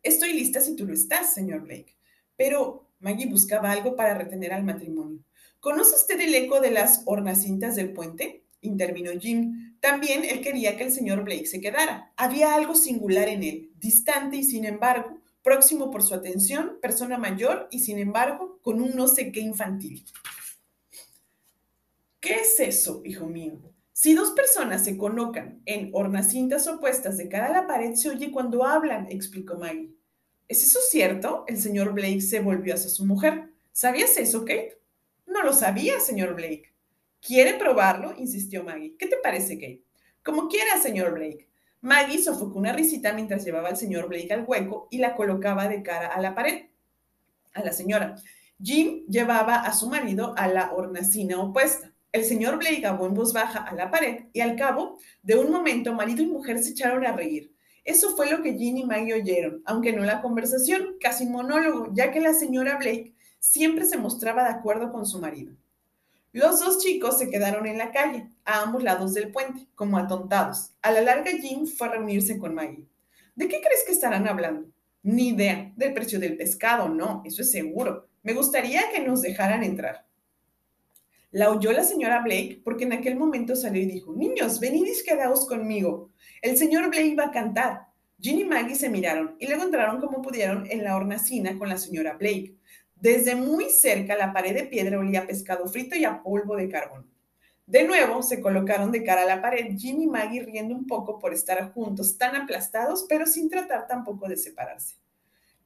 Estoy 0.01 0.31
lista 0.31 0.61
si 0.61 0.77
tú 0.77 0.85
lo 0.85 0.93
estás, 0.93 1.33
señor 1.33 1.63
Blake. 1.63 1.97
Pero 2.37 2.87
Maggie 3.01 3.27
buscaba 3.27 3.71
algo 3.71 3.97
para 3.97 4.13
retener 4.13 4.53
al 4.53 4.63
matrimonio. 4.63 5.19
¿Conoce 5.59 5.95
usted 5.95 6.21
el 6.21 6.33
eco 6.33 6.61
de 6.61 6.71
las 6.71 7.01
hornacintas 7.05 7.75
del 7.75 7.91
puente? 7.91 8.45
intervino 8.61 9.11
Jim. 9.19 9.75
También 9.81 10.23
él 10.23 10.39
quería 10.41 10.77
que 10.77 10.85
el 10.85 10.93
señor 10.93 11.25
Blake 11.25 11.45
se 11.45 11.59
quedara. 11.59 12.13
Había 12.15 12.55
algo 12.55 12.73
singular 12.73 13.27
en 13.27 13.43
él, 13.43 13.71
distante 13.77 14.37
y 14.37 14.43
sin 14.43 14.63
embargo 14.63 15.16
próximo 15.47 15.89
por 15.91 16.03
su 16.03 16.13
atención, 16.13 16.77
persona 16.81 17.17
mayor 17.17 17.69
y 17.71 17.79
sin 17.79 17.99
embargo 17.99 18.59
con 18.61 18.81
un 18.81 18.97
no 18.97 19.07
sé 19.07 19.31
qué 19.31 19.39
infantil. 19.39 20.03
¿Qué 22.19 22.33
es 22.33 22.59
eso, 22.59 23.01
hijo 23.05 23.27
mío? 23.27 23.53
Si 23.93 24.13
dos 24.13 24.31
personas 24.31 24.83
se 24.83 24.97
colocan 24.97 25.61
en 25.63 25.91
hornacintas 25.93 26.67
opuestas 26.67 27.15
de 27.15 27.29
cara 27.29 27.47
a 27.47 27.61
la 27.61 27.65
pared, 27.65 27.93
se 27.93 28.09
oye 28.09 28.29
cuando 28.29 28.65
hablan, 28.65 29.07
explicó 29.09 29.55
Maggie. 29.55 29.95
¿Es 30.49 30.63
eso 30.63 30.79
cierto? 30.81 31.45
El 31.47 31.57
señor 31.61 31.93
Blake 31.93 32.19
se 32.19 32.41
volvió 32.41 32.73
hacia 32.73 32.89
su 32.89 33.05
mujer. 33.05 33.49
¿Sabías 33.71 34.17
eso, 34.17 34.41
Kate? 34.41 34.77
No 35.25 35.43
lo 35.43 35.53
sabía, 35.53 36.01
señor 36.01 36.35
Blake. 36.35 36.73
¿Quiere 37.25 37.53
probarlo? 37.53 38.13
insistió 38.17 38.65
Maggie. 38.65 38.97
¿Qué 38.99 39.07
te 39.07 39.15
parece, 39.23 39.55
Kate? 39.55 39.85
Como 40.25 40.49
quiera, 40.49 40.77
señor 40.81 41.13
Blake. 41.13 41.47
Maggie 41.81 42.21
sofocó 42.21 42.57
una 42.57 42.73
risita 42.73 43.13
mientras 43.13 43.45
llevaba 43.45 43.69
al 43.69 43.77
señor 43.77 44.07
Blake 44.07 44.33
al 44.33 44.45
hueco 44.47 44.87
y 44.89 44.97
la 44.97 45.15
colocaba 45.15 45.67
de 45.67 45.83
cara 45.83 46.07
a 46.07 46.19
la 46.21 46.33
pared, 46.33 46.65
a 47.53 47.63
la 47.63 47.71
señora. 47.71 48.15
Jim 48.61 49.05
llevaba 49.07 49.57
a 49.57 49.73
su 49.73 49.87
marido 49.87 50.33
a 50.37 50.47
la 50.47 50.73
hornacina 50.73 51.39
opuesta. 51.39 51.93
El 52.11 52.23
señor 52.23 52.57
Blake 52.57 52.85
habló 52.85 53.05
en 53.05 53.13
voz 53.13 53.31
baja 53.31 53.59
a 53.59 53.75
la 53.75 53.91
pared 53.91 54.25
y 54.33 54.41
al 54.41 54.55
cabo 54.55 54.97
de 55.21 55.35
un 55.35 55.51
momento 55.51 55.93
marido 55.93 56.23
y 56.23 56.27
mujer 56.27 56.63
se 56.63 56.71
echaron 56.71 57.05
a 57.05 57.11
reír. 57.11 57.53
Eso 57.83 58.15
fue 58.15 58.29
lo 58.29 58.41
que 58.41 58.53
Jim 58.53 58.77
y 58.77 58.83
Maggie 58.83 59.13
oyeron, 59.13 59.61
aunque 59.65 59.93
no 59.93 60.03
la 60.03 60.21
conversación, 60.21 60.95
casi 60.99 61.25
monólogo, 61.25 61.89
ya 61.93 62.11
que 62.11 62.19
la 62.19 62.33
señora 62.33 62.77
Blake 62.77 63.13
siempre 63.39 63.85
se 63.85 63.97
mostraba 63.97 64.43
de 64.43 64.49
acuerdo 64.49 64.91
con 64.91 65.05
su 65.05 65.19
marido. 65.19 65.53
Los 66.33 66.59
dos 66.59 66.83
chicos 66.83 67.17
se 67.17 67.29
quedaron 67.29 67.65
en 67.65 67.77
la 67.77 67.91
calle, 67.91 68.27
a 68.45 68.61
ambos 68.61 68.83
lados 68.83 69.13
del 69.13 69.31
puente, 69.31 69.67
como 69.75 69.97
atontados. 69.97 70.71
A 70.81 70.91
la 70.91 71.01
larga, 71.01 71.31
Jim 71.31 71.65
fue 71.65 71.87
a 71.87 71.91
reunirse 71.91 72.37
con 72.37 72.53
Maggie. 72.53 72.85
¿De 73.35 73.47
qué 73.47 73.61
crees 73.61 73.83
que 73.85 73.93
estarán 73.93 74.27
hablando? 74.27 74.67
Ni 75.03 75.29
idea. 75.29 75.71
Del 75.75 75.93
precio 75.93 76.19
del 76.19 76.37
pescado, 76.37 76.89
no, 76.89 77.21
eso 77.25 77.41
es 77.41 77.51
seguro. 77.51 78.07
Me 78.23 78.33
gustaría 78.33 78.91
que 78.91 78.99
nos 78.99 79.21
dejaran 79.21 79.63
entrar. 79.63 80.05
La 81.31 81.49
oyó 81.51 81.71
la 81.71 81.83
señora 81.83 82.21
Blake 82.21 82.61
porque 82.63 82.83
en 82.83 82.93
aquel 82.93 83.15
momento 83.15 83.55
salió 83.55 83.81
y 83.81 83.85
dijo, 83.85 84.13
niños, 84.13 84.59
venid 84.59 84.85
y 84.85 85.03
quedaos 85.05 85.47
conmigo. 85.47 86.11
El 86.41 86.57
señor 86.57 86.89
Blake 86.89 87.07
iba 87.07 87.25
a 87.25 87.31
cantar. 87.31 87.87
Jim 88.19 88.39
y 88.39 88.45
Maggie 88.45 88.75
se 88.75 88.89
miraron 88.89 89.35
y 89.39 89.47
luego 89.47 89.63
entraron 89.63 90.01
como 90.01 90.21
pudieron 90.21 90.69
en 90.69 90.83
la 90.83 90.95
hornacina 90.95 91.57
con 91.57 91.69
la 91.69 91.77
señora 91.77 92.17
Blake. 92.17 92.56
Desde 92.99 93.35
muy 93.35 93.69
cerca 93.69 94.17
la 94.17 94.33
pared 94.33 94.55
de 94.55 94.63
piedra 94.63 94.97
olía 94.97 95.21
a 95.21 95.27
pescado 95.27 95.67
frito 95.67 95.95
y 95.95 96.03
a 96.03 96.23
polvo 96.23 96.55
de 96.55 96.67
carbón. 96.67 97.05
De 97.67 97.83
nuevo 97.83 98.23
se 98.23 98.41
colocaron 98.41 98.91
de 98.91 99.03
cara 99.03 99.21
a 99.21 99.25
la 99.25 99.41
pared, 99.41 99.77
Jim 99.77 100.01
y 100.01 100.07
Maggie 100.07 100.41
riendo 100.41 100.73
un 100.73 100.87
poco 100.87 101.19
por 101.19 101.33
estar 101.33 101.73
juntos, 101.73 102.17
tan 102.17 102.35
aplastados, 102.35 103.05
pero 103.07 103.27
sin 103.27 103.49
tratar 103.49 103.87
tampoco 103.87 104.27
de 104.27 104.37
separarse. 104.37 104.95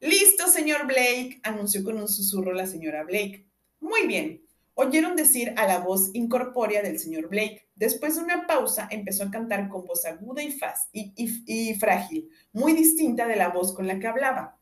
Listo, 0.00 0.48
señor 0.48 0.86
Blake, 0.86 1.40
anunció 1.42 1.82
con 1.84 1.96
un 1.96 2.08
susurro 2.08 2.52
la 2.52 2.66
señora 2.66 3.04
Blake. 3.04 3.46
Muy 3.80 4.06
bien. 4.06 4.42
Oyeron 4.74 5.16
decir 5.16 5.54
a 5.56 5.66
la 5.66 5.78
voz 5.78 6.10
incorpórea 6.12 6.82
del 6.82 6.98
señor 6.98 7.28
Blake. 7.28 7.68
Después 7.76 8.16
de 8.16 8.24
una 8.24 8.46
pausa, 8.46 8.88
empezó 8.90 9.24
a 9.24 9.30
cantar 9.30 9.68
con 9.68 9.86
voz 9.86 10.04
aguda 10.04 10.42
y, 10.42 10.58
y 10.92 11.74
frágil, 11.76 12.28
muy 12.52 12.72
distinta 12.72 13.26
de 13.26 13.36
la 13.36 13.48
voz 13.50 13.72
con 13.72 13.86
la 13.86 13.98
que 13.98 14.08
hablaba 14.08 14.58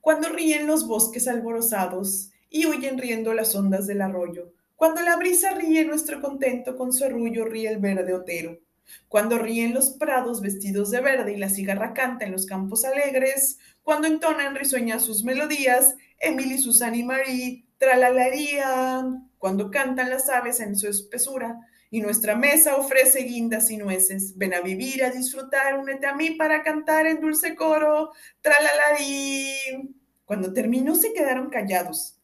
cuando 0.00 0.28
ríen 0.28 0.66
los 0.66 0.86
bosques 0.86 1.28
alborozados 1.28 2.30
y 2.48 2.66
huyen 2.66 2.98
riendo 2.98 3.34
las 3.34 3.54
ondas 3.54 3.86
del 3.86 4.02
arroyo, 4.02 4.52
cuando 4.76 5.00
la 5.02 5.16
brisa 5.16 5.52
ríe 5.52 5.84
nuestro 5.84 6.20
contento 6.20 6.76
con 6.76 6.92
su 6.92 7.04
arrullo 7.04 7.44
ríe 7.44 7.68
el 7.68 7.78
verde 7.78 8.14
otero, 8.14 8.58
cuando 9.08 9.38
ríen 9.38 9.74
los 9.74 9.90
prados 9.90 10.40
vestidos 10.40 10.90
de 10.90 11.00
verde 11.00 11.32
y 11.32 11.36
la 11.36 11.48
cigarra 11.48 11.92
canta 11.92 12.24
en 12.24 12.32
los 12.32 12.46
campos 12.46 12.84
alegres, 12.84 13.58
cuando 13.82 14.06
entonan 14.06 14.54
risueñas 14.54 15.04
sus 15.04 15.24
melodías, 15.24 15.96
Emily, 16.18 16.58
Susan 16.58 16.94
y 16.94 17.02
Marie, 17.02 17.64
tralalaría, 17.78 19.04
cuando 19.38 19.70
cantan 19.70 20.10
las 20.10 20.28
aves 20.28 20.60
en 20.60 20.76
su 20.76 20.88
espesura, 20.88 21.58
y 21.90 22.00
nuestra 22.00 22.36
mesa 22.36 22.76
ofrece 22.76 23.22
guindas 23.22 23.70
y 23.70 23.76
nueces. 23.76 24.36
Ven 24.36 24.54
a 24.54 24.60
vivir, 24.60 25.04
a 25.04 25.10
disfrutar, 25.10 25.78
únete 25.78 26.06
a 26.06 26.14
mí 26.14 26.32
para 26.32 26.62
cantar 26.62 27.06
en 27.06 27.20
dulce 27.20 27.54
coro. 27.54 28.12
Tralalarí. 28.40 29.94
Cuando 30.24 30.52
terminó 30.52 30.94
se 30.94 31.12
quedaron 31.12 31.50
callados. 31.50 32.16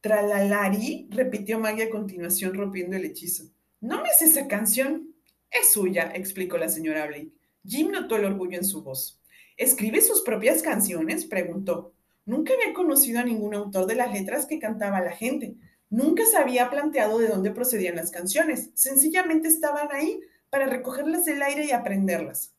Tralalari, 0.00 1.08
repitió 1.10 1.58
Maggie 1.58 1.84
a 1.84 1.90
continuación 1.90 2.54
rompiendo 2.54 2.96
el 2.96 3.04
hechizo. 3.04 3.50
¿No 3.80 4.02
me 4.02 4.08
es 4.10 4.22
esa 4.22 4.46
canción? 4.46 5.14
Es 5.50 5.72
suya, 5.72 6.12
explicó 6.14 6.56
la 6.56 6.68
señora 6.68 7.06
Blake. 7.06 7.32
Jim 7.66 7.90
notó 7.90 8.16
el 8.16 8.26
orgullo 8.26 8.58
en 8.58 8.64
su 8.64 8.82
voz. 8.82 9.20
¿Escribe 9.56 10.00
sus 10.00 10.22
propias 10.22 10.62
canciones? 10.62 11.24
preguntó. 11.24 11.94
Nunca 12.26 12.52
había 12.54 12.74
conocido 12.74 13.20
a 13.20 13.24
ningún 13.24 13.54
autor 13.54 13.86
de 13.86 13.96
las 13.96 14.12
letras 14.12 14.46
que 14.46 14.58
cantaba 14.58 15.00
la 15.00 15.12
gente. 15.12 15.56
Nunca 15.90 16.24
se 16.26 16.36
había 16.36 16.68
planteado 16.70 17.18
de 17.18 17.28
dónde 17.28 17.50
procedían 17.50 17.96
las 17.96 18.10
canciones, 18.10 18.70
sencillamente 18.74 19.48
estaban 19.48 19.88
ahí 19.90 20.20
para 20.50 20.66
recogerlas 20.66 21.24
del 21.24 21.42
aire 21.42 21.64
y 21.64 21.72
aprenderlas. 21.72 22.52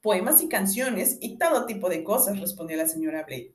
Poemas 0.00 0.42
y 0.42 0.48
canciones 0.48 1.18
y 1.20 1.38
todo 1.38 1.66
tipo 1.66 1.88
de 1.88 2.04
cosas, 2.04 2.38
respondió 2.38 2.76
la 2.76 2.86
señora 2.86 3.24
Blake. 3.24 3.54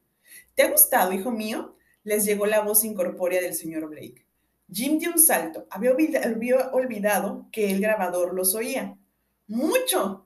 ¿Te 0.55 0.63
ha 0.63 0.71
gustado, 0.71 1.13
hijo 1.13 1.31
mío? 1.31 1.75
Les 2.03 2.25
llegó 2.25 2.45
la 2.45 2.61
voz 2.61 2.83
incorpórea 2.83 3.41
del 3.41 3.53
señor 3.53 3.87
Blake. 3.87 4.25
Jim 4.71 4.97
dio 4.97 5.11
un 5.11 5.19
salto. 5.19 5.67
Había 5.69 5.91
olvidado 5.91 7.47
que 7.51 7.71
el 7.71 7.81
grabador 7.81 8.33
los 8.33 8.55
oía. 8.55 8.97
¡Mucho! 9.47 10.25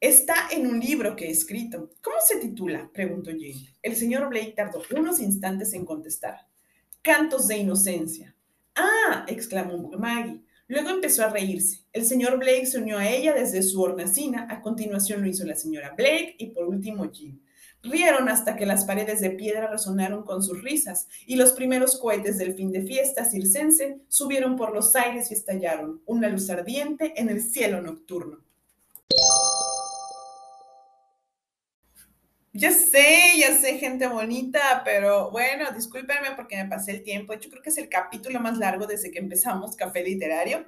Está 0.00 0.48
en 0.50 0.66
un 0.66 0.80
libro 0.80 1.14
que 1.14 1.26
he 1.26 1.30
escrito. 1.30 1.90
¿Cómo 2.02 2.16
se 2.26 2.36
titula? 2.36 2.90
preguntó 2.92 3.30
Jim. 3.30 3.56
El 3.82 3.94
señor 3.94 4.28
Blake 4.28 4.54
tardó 4.56 4.82
unos 4.96 5.20
instantes 5.20 5.72
en 5.74 5.84
contestar. 5.84 6.51
Cantos 7.02 7.48
de 7.48 7.56
inocencia. 7.56 8.36
¡Ah! 8.76 9.24
exclamó 9.26 9.90
Maggie. 9.98 10.40
Luego 10.68 10.90
empezó 10.90 11.24
a 11.24 11.30
reírse. 11.30 11.84
El 11.92 12.04
señor 12.04 12.38
Blake 12.38 12.66
se 12.66 12.78
unió 12.78 12.96
a 12.96 13.08
ella 13.08 13.34
desde 13.34 13.64
su 13.64 13.82
hornacina. 13.82 14.46
A 14.48 14.60
continuación 14.60 15.20
lo 15.20 15.26
hizo 15.26 15.44
la 15.44 15.56
señora 15.56 15.94
Blake 15.96 16.36
y 16.38 16.50
por 16.50 16.68
último 16.68 17.10
Jim. 17.10 17.40
Rieron 17.82 18.28
hasta 18.28 18.54
que 18.54 18.66
las 18.66 18.84
paredes 18.84 19.20
de 19.20 19.30
piedra 19.30 19.66
resonaron 19.66 20.22
con 20.22 20.44
sus 20.44 20.62
risas 20.62 21.08
y 21.26 21.34
los 21.34 21.50
primeros 21.50 21.98
cohetes 21.98 22.38
del 22.38 22.54
fin 22.54 22.70
de 22.70 22.82
fiesta 22.82 23.24
circense 23.24 23.98
subieron 24.06 24.54
por 24.54 24.72
los 24.72 24.94
aires 24.94 25.32
y 25.32 25.34
estallaron, 25.34 26.00
una 26.06 26.28
luz 26.28 26.48
ardiente 26.50 27.14
en 27.16 27.28
el 27.28 27.42
cielo 27.42 27.82
nocturno. 27.82 28.44
Ya 32.54 32.70
sé, 32.70 33.32
ya 33.38 33.56
sé, 33.56 33.78
gente 33.78 34.06
bonita, 34.06 34.82
pero 34.84 35.30
bueno, 35.30 35.70
discúlpenme 35.72 36.32
porque 36.36 36.56
me 36.56 36.68
pasé 36.68 36.92
el 36.92 37.02
tiempo. 37.02 37.32
Yo 37.34 37.48
creo 37.48 37.62
que 37.62 37.70
es 37.70 37.78
el 37.78 37.88
capítulo 37.88 38.40
más 38.40 38.58
largo 38.58 38.86
desde 38.86 39.10
que 39.10 39.18
empezamos 39.18 39.74
Café 39.74 40.04
Literario, 40.04 40.66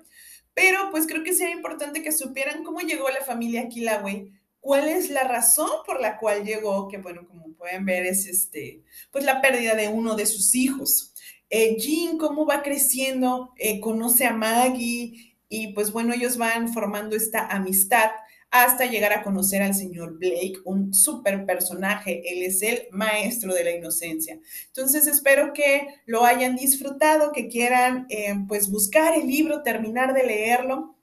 pero 0.55 0.91
pues 0.91 1.07
creo 1.07 1.23
que 1.23 1.35
sería 1.35 1.55
importante 1.55 2.03
que 2.03 2.13
supieran 2.13 2.65
cómo 2.65 2.81
llegó 2.81 3.11
la 3.11 3.21
familia 3.21 3.69
Kilaway 3.69 4.33
cuál 4.65 4.89
es 4.89 5.11
la 5.11 5.25
razón 5.25 5.69
por 5.85 6.01
la 6.01 6.17
cual 6.17 6.43
llegó, 6.43 6.89
que 6.89 6.97
bueno, 6.97 7.29
como 7.29 7.53
pueden 7.53 7.85
ver 7.85 8.07
es 8.07 8.27
este, 8.27 8.83
pues 9.11 9.23
la 9.23 9.43
pérdida 9.43 9.75
de 9.75 9.89
uno 9.89 10.17
de 10.17 10.25
sus 10.25 10.55
hijos. 10.55 11.13
Eh, 11.51 11.77
Jean, 11.79 12.17
cómo 12.17 12.47
va 12.47 12.63
creciendo, 12.63 13.53
eh, 13.59 13.79
conoce 13.79 14.25
a 14.25 14.33
Maggie 14.33 15.37
y 15.51 15.75
pues 15.75 15.93
bueno, 15.93 16.15
ellos 16.15 16.39
van 16.39 16.73
formando 16.73 17.15
esta 17.15 17.47
amistad 17.49 18.11
hasta 18.51 18.87
llegar 18.87 19.13
a 19.13 19.23
conocer 19.23 19.63
al 19.63 19.75
señor 19.75 20.19
Blake, 20.19 20.55
un 20.65 20.95
super 20.95 21.45
personaje. 21.45 22.23
Él 22.33 22.43
es 22.43 22.63
el 22.63 22.89
maestro 22.93 23.53
de 23.53 23.65
la 23.65 23.73
inocencia. 23.73 24.39
Entonces 24.67 25.07
espero 25.07 25.53
que 25.53 25.89
lo 26.07 26.25
hayan 26.25 26.57
disfrutado, 26.57 27.33
que 27.33 27.49
quieran 27.49 28.07
eh, 28.11 28.35
pues 28.47 28.71
buscar 28.71 29.19
el 29.19 29.27
libro, 29.27 29.63
terminar 29.63 30.15
de 30.15 30.25
leerlo 30.25 30.97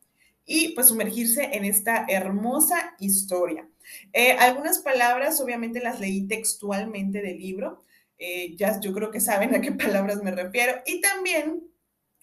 y 0.45 0.69
pues 0.69 0.87
sumergirse 0.87 1.49
en 1.53 1.65
esta 1.65 2.05
hermosa 2.07 2.95
historia. 2.99 3.67
Eh, 4.13 4.33
algunas 4.33 4.79
palabras 4.79 5.39
obviamente 5.41 5.81
las 5.81 5.99
leí 5.99 6.27
textualmente 6.27 7.21
del 7.21 7.37
libro. 7.37 7.83
Eh, 8.17 8.55
ya 8.55 8.79
yo 8.79 8.93
creo 8.93 9.11
que 9.11 9.19
saben 9.19 9.55
a 9.55 9.61
qué 9.61 9.71
palabras 9.71 10.21
me 10.23 10.31
refiero. 10.31 10.73
Y 10.85 11.01
también, 11.01 11.63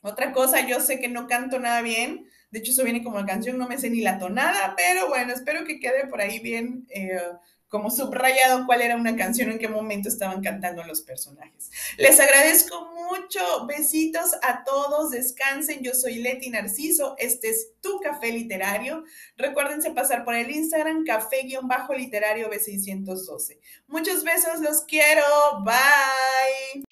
otra 0.02 0.32
cosa, 0.32 0.66
yo 0.66 0.80
sé 0.80 1.00
que 1.00 1.08
no 1.08 1.26
canto 1.26 1.58
nada 1.58 1.82
bien, 1.82 2.26
de 2.50 2.58
hecho, 2.58 2.72
eso 2.72 2.84
viene 2.84 3.04
como 3.04 3.18
la 3.18 3.26
canción, 3.26 3.58
no 3.58 3.68
me 3.68 3.78
sé 3.78 3.90
ni 3.90 4.00
la 4.00 4.18
tonada, 4.18 4.74
pero 4.76 5.08
bueno, 5.08 5.32
espero 5.32 5.64
que 5.64 5.80
quede 5.80 6.06
por 6.06 6.20
ahí 6.20 6.38
bien 6.38 6.86
eh, 6.88 7.20
como 7.68 7.90
subrayado 7.90 8.64
cuál 8.64 8.80
era 8.80 8.96
una 8.96 9.14
canción, 9.16 9.50
en 9.50 9.58
qué 9.58 9.68
momento 9.68 10.08
estaban 10.08 10.42
cantando 10.42 10.82
los 10.84 11.02
personajes. 11.02 11.70
Les 11.98 12.18
agradezco 12.18 12.90
mucho, 12.94 13.66
besitos 13.66 14.34
a 14.42 14.64
todos, 14.64 15.10
descansen, 15.10 15.82
yo 15.82 15.92
soy 15.92 16.16
Leti 16.16 16.48
Narciso, 16.48 17.14
este 17.18 17.50
es 17.50 17.72
tu 17.80 18.00
café 18.00 18.32
literario. 18.32 19.04
Recuérdense 19.36 19.90
pasar 19.90 20.24
por 20.24 20.34
el 20.34 20.50
Instagram, 20.50 21.04
café-literario 21.04 22.50
B612. 22.50 23.58
Muchos 23.86 24.24
besos, 24.24 24.60
los 24.60 24.82
quiero, 24.82 25.24
bye. 25.62 26.84